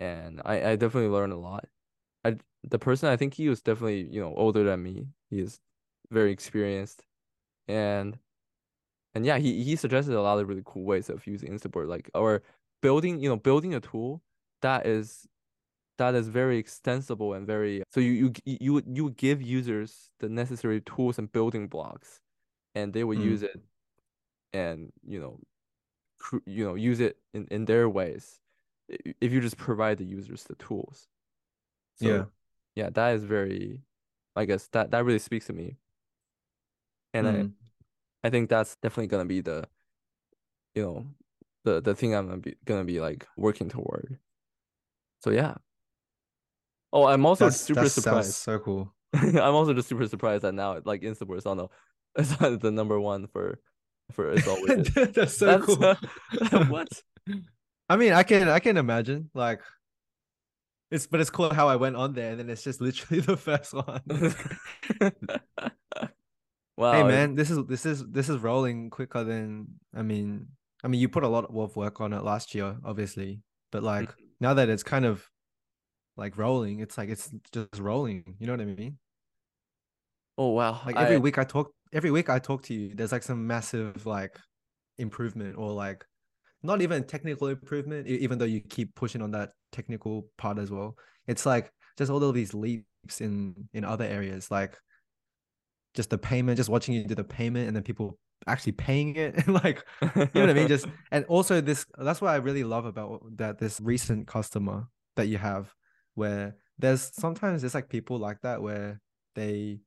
And 0.00 0.42
I, 0.44 0.72
I 0.72 0.76
definitely 0.76 1.10
learned 1.10 1.32
a 1.32 1.38
lot. 1.38 1.68
I 2.24 2.38
the 2.64 2.78
person 2.80 3.08
I 3.10 3.16
think 3.18 3.34
he 3.34 3.48
was 3.50 3.62
definitely, 3.62 4.02
you 4.12 4.20
know, 4.22 4.34
older 4.36 4.64
than 4.64 4.82
me. 4.84 5.08
He 5.30 5.40
is 5.40 5.60
very 6.10 6.32
experienced. 6.32 7.04
And 7.68 8.18
and 9.14 9.24
yeah, 9.26 9.38
he, 9.38 9.64
he 9.64 9.76
suggested 9.76 10.14
a 10.14 10.22
lot 10.22 10.38
of 10.38 10.48
really 10.48 10.62
cool 10.64 10.84
ways 10.84 11.10
of 11.10 11.26
using 11.26 11.50
Instaboard, 11.50 11.88
like 11.88 12.10
or 12.14 12.42
building, 12.82 13.20
you 13.20 13.28
know, 13.28 13.36
building 13.36 13.74
a 13.74 13.80
tool 13.80 14.22
that 14.62 14.86
is 14.86 15.26
that 15.98 16.14
is 16.14 16.28
very 16.28 16.58
extensible 16.58 17.34
and 17.34 17.46
very 17.46 17.82
so 17.90 18.00
you 18.00 18.32
you 18.44 18.58
you 18.60 18.72
would 18.74 18.84
you 18.96 19.04
would 19.04 19.16
give 19.16 19.42
users 19.42 20.10
the 20.20 20.28
necessary 20.28 20.80
tools 20.82 21.18
and 21.18 21.30
building 21.32 21.68
blocks 21.68 22.20
and 22.74 22.92
they 22.92 23.04
would 23.04 23.18
Mm. 23.18 23.24
use 23.24 23.42
it 23.42 23.60
and 24.52 24.92
you 25.06 25.20
know 25.20 25.40
cr- 26.18 26.44
you 26.46 26.64
know 26.64 26.74
use 26.74 27.00
it 27.00 27.18
in, 27.34 27.46
in 27.50 27.64
their 27.66 27.88
ways 27.88 28.40
if 29.20 29.32
you 29.32 29.40
just 29.40 29.56
provide 29.58 29.98
the 29.98 30.04
users 30.04 30.44
the 30.44 30.54
tools 30.56 31.08
so 31.96 32.06
Yeah. 32.06 32.24
yeah 32.76 32.90
that 32.90 33.14
is 33.14 33.24
very 33.24 33.82
I 34.36 34.44
guess 34.46 34.68
that 34.68 34.90
that 34.92 35.04
really 35.04 35.18
speaks 35.20 35.46
to 35.48 35.52
me 35.52 35.76
and 37.14 37.26
Mm. 37.26 37.52
I 38.24 38.28
I 38.28 38.30
think 38.30 38.48
that's 38.50 38.76
definitely 38.76 39.08
gonna 39.08 39.24
be 39.26 39.40
the 39.40 39.68
you 40.74 40.82
know 40.82 41.06
the 41.64 41.80
the 41.80 41.94
thing 41.94 42.14
I'm 42.14 42.26
gonna 42.28 42.38
be 42.40 42.56
gonna 42.64 42.84
be 42.84 43.00
like 43.00 43.26
working 43.36 43.68
toward 43.68 44.18
so 45.20 45.30
yeah 45.30 45.54
oh 46.92 47.06
I'm 47.06 47.26
also 47.26 47.46
That's 47.46 47.60
super 47.60 47.82
that 47.82 47.90
surprised 47.90 48.34
so 48.34 48.58
cool. 48.58 48.94
I'm 49.14 49.54
also 49.54 49.74
just 49.74 49.88
super 49.88 50.06
surprised 50.06 50.44
that 50.44 50.52
now 50.52 50.80
like 50.84 51.02
Instaboard 51.02 51.38
is 51.38 51.46
on 51.46 51.56
the 51.56 51.68
it's 52.18 52.36
the 52.36 52.70
number 52.70 52.98
one 53.00 53.26
for 53.28 53.60
for 54.12 54.32
it's 54.32 54.42
widgets. 54.46 55.14
That's 55.14 55.36
so 55.36 55.46
That's 55.46 55.64
cool. 55.64 55.84
uh, 55.84 56.64
what? 56.66 56.88
I 57.88 57.96
mean, 57.96 58.12
I 58.12 58.22
can 58.22 58.48
I 58.48 58.58
can 58.58 58.76
imagine 58.76 59.30
like 59.34 59.60
it's 60.90 61.06
but 61.06 61.20
it's 61.20 61.30
cool 61.30 61.52
how 61.52 61.68
I 61.68 61.76
went 61.76 61.96
on 61.96 62.14
there 62.14 62.30
and 62.30 62.40
then 62.40 62.50
it's 62.50 62.62
just 62.62 62.80
literally 62.80 63.20
the 63.20 63.36
first 63.36 63.74
one. 63.74 64.02
wow. 66.76 66.92
hey 66.92 67.02
man, 67.02 67.34
this 67.34 67.50
is 67.50 67.64
this 67.66 67.86
is 67.86 68.04
this 68.06 68.28
is 68.28 68.38
rolling 68.38 68.90
quicker 68.90 69.24
than 69.24 69.68
I 69.94 70.02
mean 70.02 70.48
I 70.82 70.88
mean 70.88 71.00
you 71.00 71.08
put 71.08 71.24
a 71.24 71.28
lot 71.28 71.44
of 71.44 71.76
work 71.76 72.00
on 72.00 72.12
it 72.12 72.22
last 72.22 72.54
year, 72.54 72.76
obviously. 72.84 73.40
But 73.70 73.82
like 73.82 74.10
now 74.40 74.54
that 74.54 74.68
it's 74.70 74.82
kind 74.82 75.04
of 75.04 75.28
like 76.18 76.36
rolling, 76.36 76.80
it's 76.80 76.98
like 76.98 77.08
it's 77.08 77.30
just 77.52 77.78
rolling. 77.78 78.36
You 78.38 78.46
know 78.46 78.52
what 78.52 78.60
I 78.60 78.66
mean? 78.66 78.98
Oh 80.36 80.48
wow. 80.48 80.80
Like 80.84 80.96
every 80.96 81.16
I- 81.16 81.20
week 81.20 81.38
I 81.38 81.44
talk 81.44 81.72
every 81.92 82.10
week 82.10 82.28
I 82.28 82.38
talk 82.38 82.62
to 82.64 82.74
you, 82.74 82.94
there's 82.94 83.12
like 83.12 83.22
some 83.22 83.46
massive 83.46 84.04
like 84.04 84.38
improvement 84.98 85.56
or 85.56 85.72
like 85.72 86.04
not 86.62 86.82
even 86.82 87.04
technical 87.04 87.48
improvement, 87.48 88.06
even 88.08 88.38
though 88.38 88.44
you 88.44 88.60
keep 88.60 88.94
pushing 88.94 89.22
on 89.22 89.30
that 89.30 89.52
technical 89.72 90.26
part 90.36 90.58
as 90.58 90.70
well. 90.70 90.96
It's 91.26 91.46
like 91.46 91.72
just 91.96 92.10
all 92.10 92.22
of 92.22 92.34
these 92.34 92.52
leaps 92.54 93.20
in 93.20 93.68
in 93.72 93.84
other 93.84 94.04
areas. 94.04 94.50
Like 94.50 94.76
just 95.94 96.10
the 96.10 96.18
payment, 96.18 96.56
just 96.56 96.68
watching 96.68 96.94
you 96.94 97.04
do 97.04 97.14
the 97.14 97.24
payment, 97.24 97.66
and 97.68 97.76
then 97.76 97.82
people 97.82 98.18
actually 98.46 98.72
paying 98.72 99.16
it, 99.16 99.36
and 99.36 99.54
like 99.64 99.84
you 100.02 100.10
know 100.16 100.28
what 100.32 100.50
I 100.50 100.52
mean. 100.54 100.68
Just 100.74 100.86
and 101.10 101.24
also 101.26 101.60
this 101.60 101.86
that's 101.96 102.20
what 102.20 102.30
I 102.30 102.36
really 102.36 102.64
love 102.64 102.84
about 102.86 103.22
that 103.38 103.58
this 103.58 103.80
recent 103.80 104.26
customer 104.26 104.86
that 105.16 105.26
you 105.26 105.38
have, 105.38 105.72
where 106.18 106.56
there's 106.78 107.10
sometimes 107.14 107.62
there's 107.62 107.74
like 107.74 107.88
people 107.88 108.18
like 108.18 108.40
that 108.42 108.60
where 108.62 109.00
they 109.34 109.78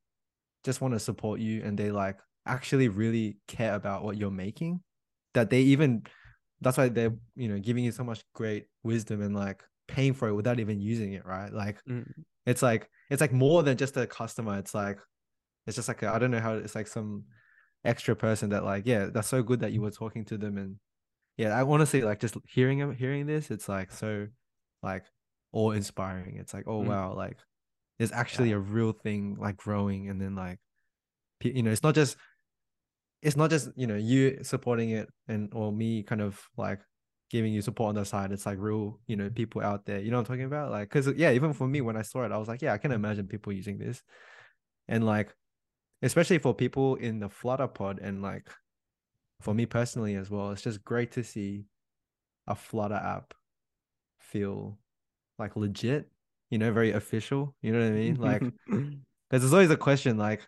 just 0.63 0.81
want 0.81 0.93
to 0.93 0.99
support 0.99 1.39
you 1.39 1.61
and 1.63 1.77
they 1.77 1.91
like 1.91 2.17
actually 2.45 2.87
really 2.87 3.37
care 3.47 3.75
about 3.75 4.03
what 4.03 4.17
you're 4.17 4.31
making 4.31 4.81
that 5.33 5.49
they 5.49 5.61
even 5.61 6.01
that's 6.61 6.77
why 6.77 6.89
they're 6.89 7.15
you 7.35 7.47
know 7.47 7.59
giving 7.59 7.83
you 7.83 7.91
so 7.91 8.03
much 8.03 8.21
great 8.33 8.65
wisdom 8.83 9.21
and 9.21 9.35
like 9.35 9.63
paying 9.87 10.13
for 10.13 10.27
it 10.27 10.33
without 10.33 10.59
even 10.59 10.79
using 10.79 11.13
it 11.13 11.25
right 11.25 11.53
like 11.53 11.77
Mm. 11.87 12.05
it's 12.45 12.61
like 12.61 12.89
it's 13.09 13.21
like 13.21 13.33
more 13.33 13.63
than 13.63 13.77
just 13.77 13.97
a 13.97 14.07
customer 14.07 14.57
it's 14.57 14.73
like 14.73 14.99
it's 15.67 15.75
just 15.75 15.87
like 15.87 16.03
I 16.03 16.17
don't 16.19 16.31
know 16.31 16.39
how 16.39 16.53
it's 16.55 16.75
like 16.75 16.87
some 16.87 17.25
extra 17.83 18.15
person 18.15 18.49
that 18.49 18.63
like 18.63 18.83
yeah 18.85 19.07
that's 19.13 19.27
so 19.27 19.43
good 19.43 19.59
that 19.61 19.71
you 19.71 19.81
were 19.81 19.91
talking 19.91 20.25
to 20.25 20.37
them 20.37 20.57
and 20.57 20.75
yeah 21.37 21.57
I 21.59 21.63
want 21.63 21.81
to 21.81 21.85
say 21.85 22.03
like 22.03 22.19
just 22.19 22.35
hearing 22.47 22.93
hearing 22.93 23.25
this 23.25 23.51
it's 23.51 23.67
like 23.69 23.91
so 23.91 24.27
like 24.83 25.03
awe 25.53 25.71
inspiring. 25.71 26.37
It's 26.37 26.53
like 26.53 26.65
oh 26.67 26.81
Mm. 26.81 26.87
wow 26.87 27.13
like 27.15 27.37
there's 27.99 28.11
actually 28.11 28.49
Yeah. 28.49 28.55
a 28.55 28.59
real 28.59 28.93
thing 28.93 29.37
like 29.39 29.57
growing 29.57 30.09
and 30.09 30.19
then 30.21 30.35
like 30.35 30.59
you 31.43 31.63
know 31.63 31.71
it's 31.71 31.83
not 31.83 31.95
just 31.95 32.17
it's 33.21 33.35
not 33.35 33.49
just 33.49 33.69
you 33.75 33.85
know 33.87 33.95
you 33.95 34.43
supporting 34.43 34.89
it 34.91 35.09
and 35.27 35.49
or 35.53 35.71
me 35.71 36.03
kind 36.03 36.21
of 36.21 36.41
like 36.57 36.79
giving 37.29 37.53
you 37.53 37.61
support 37.61 37.89
on 37.89 37.95
the 37.95 38.03
side. 38.05 38.31
It's 38.31 38.45
like 38.45 38.57
real 38.59 38.99
you 39.07 39.15
know 39.15 39.29
people 39.29 39.61
out 39.61 39.85
there. 39.85 39.99
You 39.99 40.11
know 40.11 40.17
what 40.17 40.21
i'm 40.29 40.33
talking 40.35 40.45
about? 40.45 40.71
Like 40.71 40.89
because 40.89 41.07
yeah 41.15 41.31
even 41.31 41.53
for 41.53 41.67
me 41.67 41.81
when 41.81 41.95
i 41.95 42.01
saw 42.01 42.23
it 42.25 42.31
i 42.31 42.37
was 42.37 42.47
like 42.47 42.61
yeah 42.61 42.73
i 42.73 42.77
can 42.77 42.91
imagine 42.91 43.27
people 43.27 43.53
using 43.53 43.77
this. 43.77 44.01
And 44.87 45.05
like 45.05 45.33
especially 46.01 46.39
for 46.39 46.53
people 46.53 46.95
in 46.95 47.19
the 47.19 47.29
flutter 47.29 47.67
pod 47.67 47.99
and 47.99 48.21
like 48.21 48.49
for 49.41 49.53
me 49.53 49.65
personally 49.65 50.15
as 50.15 50.29
well 50.29 50.51
it's 50.51 50.61
just 50.61 50.83
great 50.83 51.11
to 51.13 51.23
see 51.23 51.65
a 52.47 52.55
flutter 52.55 52.95
app 52.95 53.33
feel 54.19 54.77
like 55.41 55.55
legit 55.55 56.07
you 56.51 56.57
know 56.57 56.71
very 56.71 56.91
official 56.91 57.53
you 57.61 57.71
know 57.73 57.79
what 57.79 57.87
i 57.87 57.91
mean 57.91 58.15
like 58.15 58.41
because 58.65 59.41
there's 59.41 59.53
always 59.53 59.71
a 59.71 59.77
question 59.77 60.17
like 60.17 60.41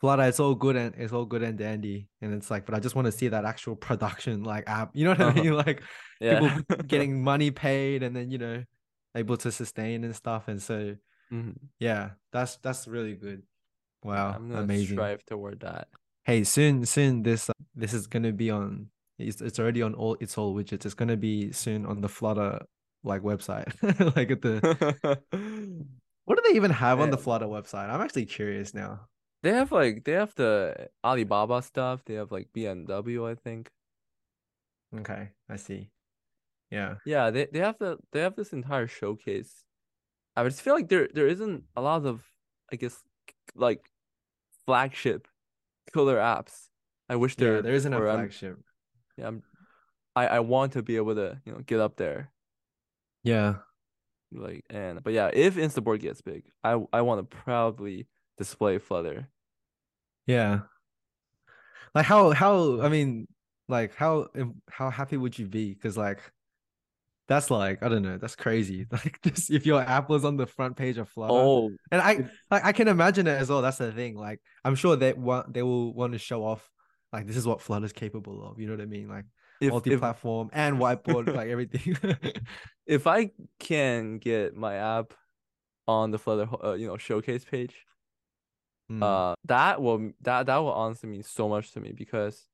Flutter, 0.00 0.24
it's 0.24 0.40
all 0.40 0.56
good 0.56 0.74
and 0.74 0.92
it's 0.98 1.12
all 1.12 1.24
good 1.24 1.44
and 1.44 1.56
dandy. 1.56 2.08
And 2.20 2.34
it's 2.34 2.50
like, 2.50 2.66
but 2.66 2.74
I 2.74 2.80
just 2.80 2.96
want 2.96 3.06
to 3.06 3.12
see 3.12 3.28
that 3.28 3.44
actual 3.44 3.76
production 3.88 4.42
like 4.42 4.64
app. 4.66 4.90
You 4.94 5.04
know 5.04 5.10
what 5.10 5.20
I 5.20 5.24
Uh-huh. 5.30 5.42
mean? 5.44 5.54
Like 5.66 5.82
yeah. 6.20 6.58
getting 6.88 7.22
money 7.22 7.52
paid 7.52 8.02
and 8.02 8.10
then, 8.16 8.28
you 8.28 8.38
know, 8.38 8.64
able 9.14 9.36
to 9.36 9.52
sustain 9.52 10.02
and 10.02 10.10
stuff. 10.16 10.48
And 10.48 10.60
so 10.60 10.96
Mhm. 11.30 11.54
yeah, 11.78 12.18
that's 12.32 12.56
that's 12.66 12.88
really 12.88 13.14
good. 13.14 13.42
Wow, 14.02 14.34
I'm 14.34 14.48
gonna 14.50 14.62
amazing. 14.66 14.96
strive 14.98 15.24
toward 15.24 15.60
that. 15.60 15.86
Hey, 16.24 16.42
soon 16.42 16.84
soon 16.84 17.22
this 17.22 17.48
uh, 17.48 17.52
this 17.76 17.94
is 17.94 18.08
gonna 18.08 18.32
be 18.32 18.50
on 18.50 18.90
it's 19.22 19.40
it's 19.40 19.60
already 19.60 19.82
on 19.82 19.94
all 19.94 20.16
it's 20.18 20.36
all 20.36 20.52
widgets. 20.52 20.84
It's 20.84 20.98
gonna 20.98 21.16
be 21.16 21.52
soon 21.52 21.86
on 21.86 22.00
the 22.00 22.08
Flutter 22.08 22.66
like 23.04 23.22
website. 23.22 23.72
like 24.16 24.30
at 24.30 24.42
the 24.42 25.18
what 26.24 26.36
do 26.36 26.42
they 26.48 26.56
even 26.56 26.70
have 26.70 27.00
on 27.00 27.10
the 27.10 27.18
Flutter 27.18 27.46
website? 27.46 27.88
I'm 27.90 28.00
actually 28.00 28.26
curious 28.26 28.74
now. 28.74 29.08
They 29.42 29.50
have 29.52 29.72
like 29.72 30.04
they 30.04 30.12
have 30.12 30.34
the 30.36 30.88
Alibaba 31.04 31.62
stuff. 31.62 32.04
They 32.04 32.14
have 32.14 32.30
like 32.30 32.48
BMW, 32.56 33.30
I 33.30 33.34
think. 33.34 33.70
Okay, 34.98 35.30
I 35.48 35.56
see. 35.56 35.90
Yeah. 36.70 36.96
Yeah, 37.04 37.30
they, 37.30 37.46
they 37.46 37.58
have 37.58 37.78
the 37.78 37.98
they 38.12 38.20
have 38.20 38.36
this 38.36 38.52
entire 38.52 38.86
showcase. 38.86 39.64
I 40.36 40.44
just 40.44 40.62
feel 40.62 40.74
like 40.74 40.88
there 40.88 41.08
there 41.12 41.26
isn't 41.26 41.64
a 41.76 41.82
lot 41.82 42.06
of 42.06 42.22
I 42.72 42.76
guess 42.76 43.02
like 43.54 43.80
flagship 44.64 45.28
killer 45.92 46.16
apps. 46.16 46.68
I 47.08 47.16
wish 47.16 47.36
there 47.36 47.56
Yeah, 47.56 47.60
there 47.62 47.74
isn't 47.74 47.92
a 47.92 47.98
were. 47.98 48.08
I'm- 48.08 48.18
flagship. 48.20 48.58
yeah, 49.18 49.26
I'm, 49.28 49.42
I 50.16 50.26
I 50.28 50.40
want 50.40 50.72
to 50.74 50.82
be 50.82 50.96
able 50.96 51.14
to 51.16 51.40
you 51.44 51.52
know 51.52 51.60
get 51.66 51.80
up 51.80 51.96
there 51.96 52.30
Yeah. 53.22 53.56
like 54.32 54.64
and 54.70 55.02
but 55.02 55.12
yeah, 55.12 55.30
if 55.32 55.56
Instaboard 55.56 56.00
gets 56.00 56.20
big, 56.22 56.44
I 56.64 56.78
I 56.92 57.02
want 57.02 57.20
to 57.30 57.36
proudly 57.36 58.08
display 58.38 58.78
Flutter. 58.78 59.28
Yeah. 60.26 60.60
Like 61.94 62.06
how 62.06 62.30
how 62.30 62.80
I 62.80 62.88
mean 62.88 63.28
like 63.68 63.94
how 63.94 64.28
how 64.70 64.90
happy 64.90 65.16
would 65.16 65.38
you 65.38 65.46
be? 65.46 65.74
Because 65.74 65.96
like 65.96 66.20
that's 67.28 67.50
like 67.50 67.82
I 67.82 67.88
don't 67.88 68.02
know, 68.02 68.18
that's 68.18 68.36
crazy. 68.36 68.86
Like 68.92 69.20
just 69.22 69.50
if 69.50 69.66
your 69.66 69.80
app 69.82 70.08
was 70.08 70.24
on 70.24 70.36
the 70.36 70.46
front 70.46 70.76
page 70.76 70.98
of 70.98 71.08
Flutter. 71.08 71.32
Oh, 71.34 71.70
And 71.90 72.00
I 72.00 72.28
like 72.50 72.64
I 72.64 72.72
can 72.72 72.88
imagine 72.88 73.26
it 73.26 73.38
as 73.38 73.48
well. 73.50 73.62
That's 73.62 73.78
the 73.78 73.92
thing. 73.92 74.16
Like 74.16 74.40
I'm 74.64 74.74
sure 74.74 74.96
they 74.96 75.12
want 75.12 75.52
they 75.52 75.62
will 75.62 75.92
want 75.94 76.12
to 76.14 76.18
show 76.18 76.44
off 76.44 76.68
like 77.12 77.26
this 77.26 77.36
is 77.36 77.46
what 77.46 77.60
Flutter's 77.60 77.92
capable 77.92 78.44
of. 78.48 78.58
You 78.58 78.66
know 78.66 78.74
what 78.74 78.82
I 78.82 78.86
mean? 78.86 79.08
Like 79.08 79.26
if 79.62 79.82
if 79.86 80.00
multi-platform 80.00 80.50
and 80.52 80.78
whiteboard, 80.78 81.32
like 81.32 81.48
everything. 81.48 81.96
if 82.86 83.06
I 83.06 83.30
can 83.58 84.18
get 84.18 84.54
my 84.56 84.74
app 84.76 85.14
on 85.88 86.10
the 86.10 86.18
Flutter 86.18 86.48
uh, 86.64 86.74
you 86.74 86.86
know 86.86 86.96
showcase 86.98 87.44
page, 87.44 87.86
Mm, 88.90 89.02
uh 89.04 89.34
that 89.44 89.80
will 89.82 90.12
that 90.20 90.46
that 90.46 90.56
will 90.58 90.72
honestly 90.72 91.08
mean 91.08 91.22
so 91.22 91.48
much 91.48 91.72
to 91.72 91.80
me 91.80 91.92
because 91.92 92.46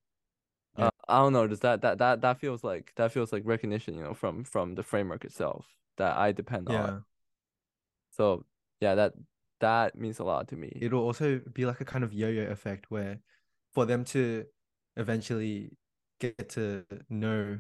Yeah. 0.77 0.87
uh, 0.87 0.91
I 1.09 1.19
don't 1.21 1.33
know, 1.33 1.47
does 1.47 1.61
that 1.61 1.83
that 1.83 1.99
that 1.99 2.21
that 2.23 2.41
feels 2.41 2.65
like 2.65 2.93
that 2.97 3.13
feels 3.13 3.33
like 3.33 3.43
recognition, 3.47 3.95
you 3.95 4.03
know, 4.03 4.15
from 4.15 4.45
from 4.45 4.75
the 4.75 4.83
framework 4.83 5.25
itself 5.25 5.67
that 5.97 6.17
I 6.17 6.33
depend 6.33 6.69
yeah. 6.69 6.77
on. 6.77 7.05
So 8.11 8.45
yeah, 8.81 8.95
that 8.95 9.15
that 9.61 9.97
means 9.97 10.19
a 10.19 10.25
lot 10.25 10.49
to 10.49 10.57
me. 10.57 10.73
it'll 10.81 11.03
also 11.03 11.41
be 11.53 11.67
like 11.67 11.81
a 11.81 11.85
kind 11.85 12.05
of 12.05 12.13
yo-yo 12.13 12.45
effect 12.51 12.91
where 12.91 13.21
for 13.73 13.85
them 13.87 14.05
to 14.05 14.45
eventually 14.97 15.71
get 16.21 16.51
to 16.51 16.85
know 17.09 17.59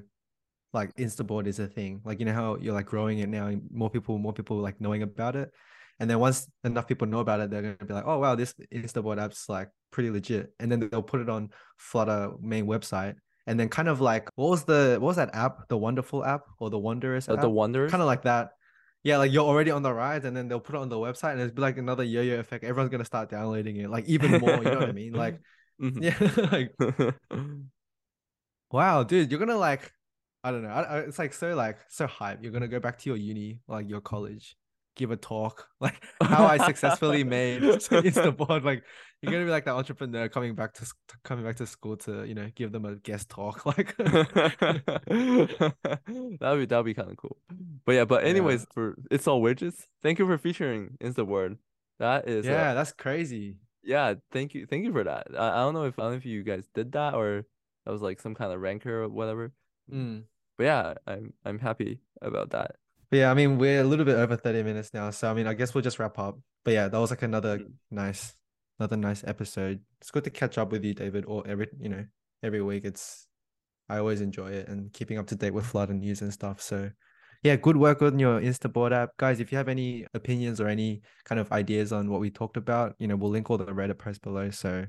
like 0.72 0.94
Instaboard 0.96 1.46
is 1.46 1.58
a 1.58 1.66
thing. 1.66 2.00
Like 2.04 2.20
you 2.20 2.26
know 2.26 2.34
how 2.34 2.56
you're 2.56 2.74
like 2.74 2.86
growing 2.86 3.18
it 3.20 3.28
now, 3.28 3.54
more 3.70 3.90
people, 3.90 4.18
more 4.18 4.32
people 4.32 4.58
like 4.58 4.80
knowing 4.80 5.02
about 5.02 5.36
it. 5.36 5.50
And 6.00 6.08
then 6.08 6.18
once 6.20 6.48
enough 6.64 6.86
people 6.86 7.06
know 7.08 7.18
about 7.20 7.40
it, 7.40 7.50
they're 7.50 7.62
gonna 7.62 7.76
be 7.86 7.94
like, 7.94 8.04
oh 8.06 8.18
wow, 8.18 8.34
this 8.34 8.54
Instaboard 8.72 9.20
app's 9.20 9.48
like 9.48 9.70
pretty 9.90 10.10
legit. 10.10 10.52
And 10.60 10.70
then 10.70 10.80
they'll 10.80 11.02
put 11.02 11.20
it 11.20 11.28
on 11.28 11.50
Flutter 11.76 12.32
main 12.40 12.66
website. 12.66 13.16
And 13.46 13.58
then 13.58 13.68
kind 13.68 13.88
of 13.88 14.00
like 14.00 14.28
what 14.36 14.50
was 14.50 14.64
the 14.64 14.98
what 15.00 15.08
was 15.08 15.16
that 15.16 15.34
app? 15.34 15.68
The 15.68 15.78
wonderful 15.78 16.24
app 16.24 16.42
or 16.60 16.70
the 16.70 16.78
Wonderous 16.78 17.28
Uh, 17.28 17.34
app? 17.34 17.40
the 17.40 17.48
Wonderous 17.50 17.90
kind 17.90 18.02
of 18.02 18.06
like 18.06 18.22
that. 18.22 18.50
Yeah, 19.04 19.16
like 19.18 19.32
you're 19.32 19.44
already 19.44 19.70
on 19.70 19.82
the 19.82 19.92
rise, 19.92 20.24
and 20.24 20.36
then 20.36 20.48
they'll 20.48 20.60
put 20.60 20.74
it 20.74 20.78
on 20.78 20.88
the 20.88 20.96
website, 20.96 21.32
and 21.32 21.40
it's 21.40 21.54
be 21.54 21.62
like 21.62 21.78
another 21.78 22.02
yo-yo 22.02 22.40
effect. 22.40 22.64
Everyone's 22.64 22.90
gonna 22.90 23.04
start 23.04 23.30
downloading 23.30 23.76
it, 23.76 23.88
like 23.90 24.04
even 24.06 24.38
more. 24.38 24.62
You 24.62 24.70
know 24.70 24.80
what 24.80 24.88
I 24.88 24.92
mean? 24.92 25.14
Like, 25.14 25.40
Mhm. 25.80 26.02
yeah, 26.02 26.18
like 26.52 26.74
wow, 28.70 29.02
dude, 29.02 29.31
you're 29.31 29.40
gonna 29.40 29.57
like, 29.57 29.92
I 30.44 30.50
don't 30.50 30.62
know, 30.62 30.68
I, 30.70 30.83
I, 30.83 30.98
it's 31.00 31.18
like 31.18 31.33
so 31.33 31.54
like 31.54 31.78
so 31.88 32.07
hype. 32.07 32.42
You're 32.42 32.52
gonna 32.52 32.68
go 32.68 32.81
back 32.81 32.98
to 33.00 33.11
your 33.11 33.16
uni, 33.16 33.61
like 33.68 33.88
your 33.88 34.00
college, 34.00 34.57
give 34.96 35.11
a 35.11 35.16
talk, 35.16 35.68
like 35.81 36.02
how 36.22 36.46
I 36.46 36.59
successfully 36.59 37.24
made 37.24 37.62
Instaboard. 37.62 38.64
Like 38.64 38.85
you're 39.22 39.33
gonna 39.33 39.44
be 39.44 39.50
like 39.50 39.64
the 39.64 39.72
entrepreneur 39.72 40.28
coming 40.28 40.54
back 40.54 40.74
to 40.74 40.87
coming 41.24 41.44
back 41.44 41.57
to 41.57 41.66
school 41.66 41.96
to 41.98 42.24
you 42.24 42.35
know 42.35 42.48
give 42.54 42.72
them 42.72 42.85
a 42.85 42.96
guest 42.96 43.28
talk. 43.28 43.66
Like, 43.66 43.96
that'd 43.96 44.33
be 46.59 46.66
that'd 46.66 46.85
be 46.85 46.94
kind 46.94 47.11
of 47.11 47.16
cool. 47.16 47.37
But 47.85 47.92
yeah, 47.92 48.04
but 48.04 48.22
Yeah. 48.22 48.31
anyways, 48.31 48.66
for 48.72 48.96
it's 49.11 49.26
all 49.26 49.42
widgets. 49.42 49.85
Thank 50.02 50.18
you 50.18 50.26
for 50.26 50.38
featuring 50.38 50.96
Instaboard. 51.00 51.57
That 51.98 52.28
is 52.28 52.46
uh, 52.46 52.50
yeah, 52.50 52.74
that's 52.74 52.92
crazy. 52.92 53.57
yeah. 53.83 54.14
Thank 54.31 54.54
you, 54.54 54.66
thank 54.66 54.85
you 54.85 54.92
for 54.92 55.04
that. 55.04 55.26
I, 55.37 55.48
I 55.50 55.57
don't 55.64 55.74
know 55.74 55.85
if 55.85 55.98
I 55.98 56.02
don't 56.02 56.12
know 56.12 56.16
if 56.18 56.26
you 56.26 56.44
guys 56.44 56.68
did 56.74 56.92
that 56.92 57.14
or 57.14 57.44
that 57.88 57.92
was 57.92 58.03
like 58.03 58.20
some 58.20 58.35
kind 58.35 58.53
of 58.53 58.61
ranker 58.61 59.05
or 59.05 59.09
whatever. 59.09 59.51
Mm. 59.90 60.24
But 60.59 60.64
yeah, 60.64 60.94
I'm 61.07 61.33
I'm 61.42 61.59
happy 61.59 62.01
about 62.20 62.51
that. 62.51 62.72
But 63.11 63.16
yeah, 63.16 63.31
I 63.31 63.35
mean, 63.35 63.57
we're 63.57 63.81
a 63.81 63.85
little 63.85 64.05
bit 64.05 64.16
over 64.16 64.37
30 64.37 64.62
minutes 64.62 64.92
now. 64.92 65.09
So, 65.09 65.31
I 65.31 65.33
mean, 65.33 65.46
I 65.46 65.55
guess 65.55 65.72
we'll 65.72 65.81
just 65.81 65.98
wrap 65.98 66.18
up. 66.18 66.38
But 66.66 66.74
yeah, 66.74 66.88
that 66.88 66.98
was 66.98 67.09
like 67.09 67.22
another 67.22 67.61
Mm. 67.61 67.72
nice, 67.90 68.37
another 68.79 68.98
nice 68.98 69.24
episode. 69.27 69.81
It's 70.03 70.11
good 70.11 70.24
to 70.24 70.31
catch 70.31 70.59
up 70.59 70.70
with 70.70 70.85
you, 70.85 70.92
David, 70.92 71.24
or 71.27 71.46
every, 71.46 71.68
you 71.81 71.88
know, 71.88 72.05
every 72.42 72.61
week. 72.61 72.85
It's, 72.85 73.27
I 73.88 73.96
always 73.96 74.20
enjoy 74.20 74.48
it 74.48 74.68
and 74.68 74.92
keeping 74.92 75.16
up 75.16 75.27
to 75.29 75.35
date 75.35 75.55
with 75.55 75.64
Flutter 75.64 75.94
news 75.94 76.20
and 76.20 76.31
stuff. 76.31 76.61
So, 76.61 76.90
yeah, 77.43 77.57
good 77.57 77.78
work 77.78 78.03
on 78.03 78.18
your 78.18 78.39
Instaboard 78.39 78.93
app. 78.93 79.16
Guys, 79.16 79.41
if 79.41 79.51
you 79.51 79.57
have 79.57 79.68
any 79.70 80.05
opinions 80.12 80.61
or 80.61 80.68
any 80.68 81.01
kind 81.24 81.41
of 81.41 81.51
ideas 81.53 81.91
on 81.91 82.11
what 82.11 82.20
we 82.20 82.28
talked 82.30 82.59
about, 82.59 82.95
you 82.99 83.09
know, 83.09 83.16
we'll 83.16 83.30
link 83.30 83.49
all 83.49 83.57
the 83.57 83.64
Reddit 83.64 83.99
posts 83.99 84.18
below. 84.18 84.51
So, 84.51 84.84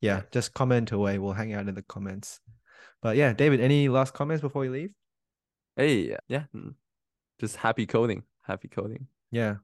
yeah, 0.00 0.22
just 0.32 0.54
comment 0.54 0.92
away. 0.92 1.18
We'll 1.18 1.32
hang 1.32 1.52
out 1.52 1.68
in 1.68 1.74
the 1.74 1.82
comments. 1.82 2.40
But 3.02 3.16
yeah, 3.16 3.32
David, 3.32 3.60
any 3.60 3.88
last 3.88 4.14
comments 4.14 4.40
before 4.40 4.62
we 4.62 4.68
leave? 4.68 4.90
Hey, 5.76 6.16
yeah, 6.28 6.44
just 7.40 7.56
happy 7.56 7.86
coding, 7.86 8.22
happy 8.42 8.68
coding. 8.68 9.08
Yeah. 9.30 9.56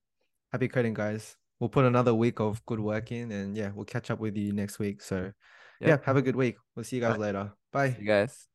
Happy 0.53 0.67
coding, 0.69 0.95
guys. 0.95 1.37
We'll 1.61 1.69
put 1.71 1.85
another 1.85 2.13
week 2.13 2.41
of 2.41 2.65
good 2.67 2.81
work 2.81 3.13
in 3.13 3.31
and 3.31 3.57
yeah, 3.57 3.71
we'll 3.75 3.85
catch 3.85 4.11
up 4.11 4.19
with 4.19 4.37
you 4.37 4.53
next 4.53 4.79
week. 4.81 5.01
So, 5.01 5.33
Yeah. 5.81 5.89
yeah, 5.89 5.99
have 6.05 6.17
a 6.17 6.23
good 6.23 6.35
week. 6.37 6.57
We'll 6.75 6.85
see 6.85 6.97
you 6.97 7.03
guys 7.03 7.13
Bye. 7.17 7.19
later. 7.19 7.53
Bye. 7.73 7.97
You 8.01 8.07
guys. 8.07 8.50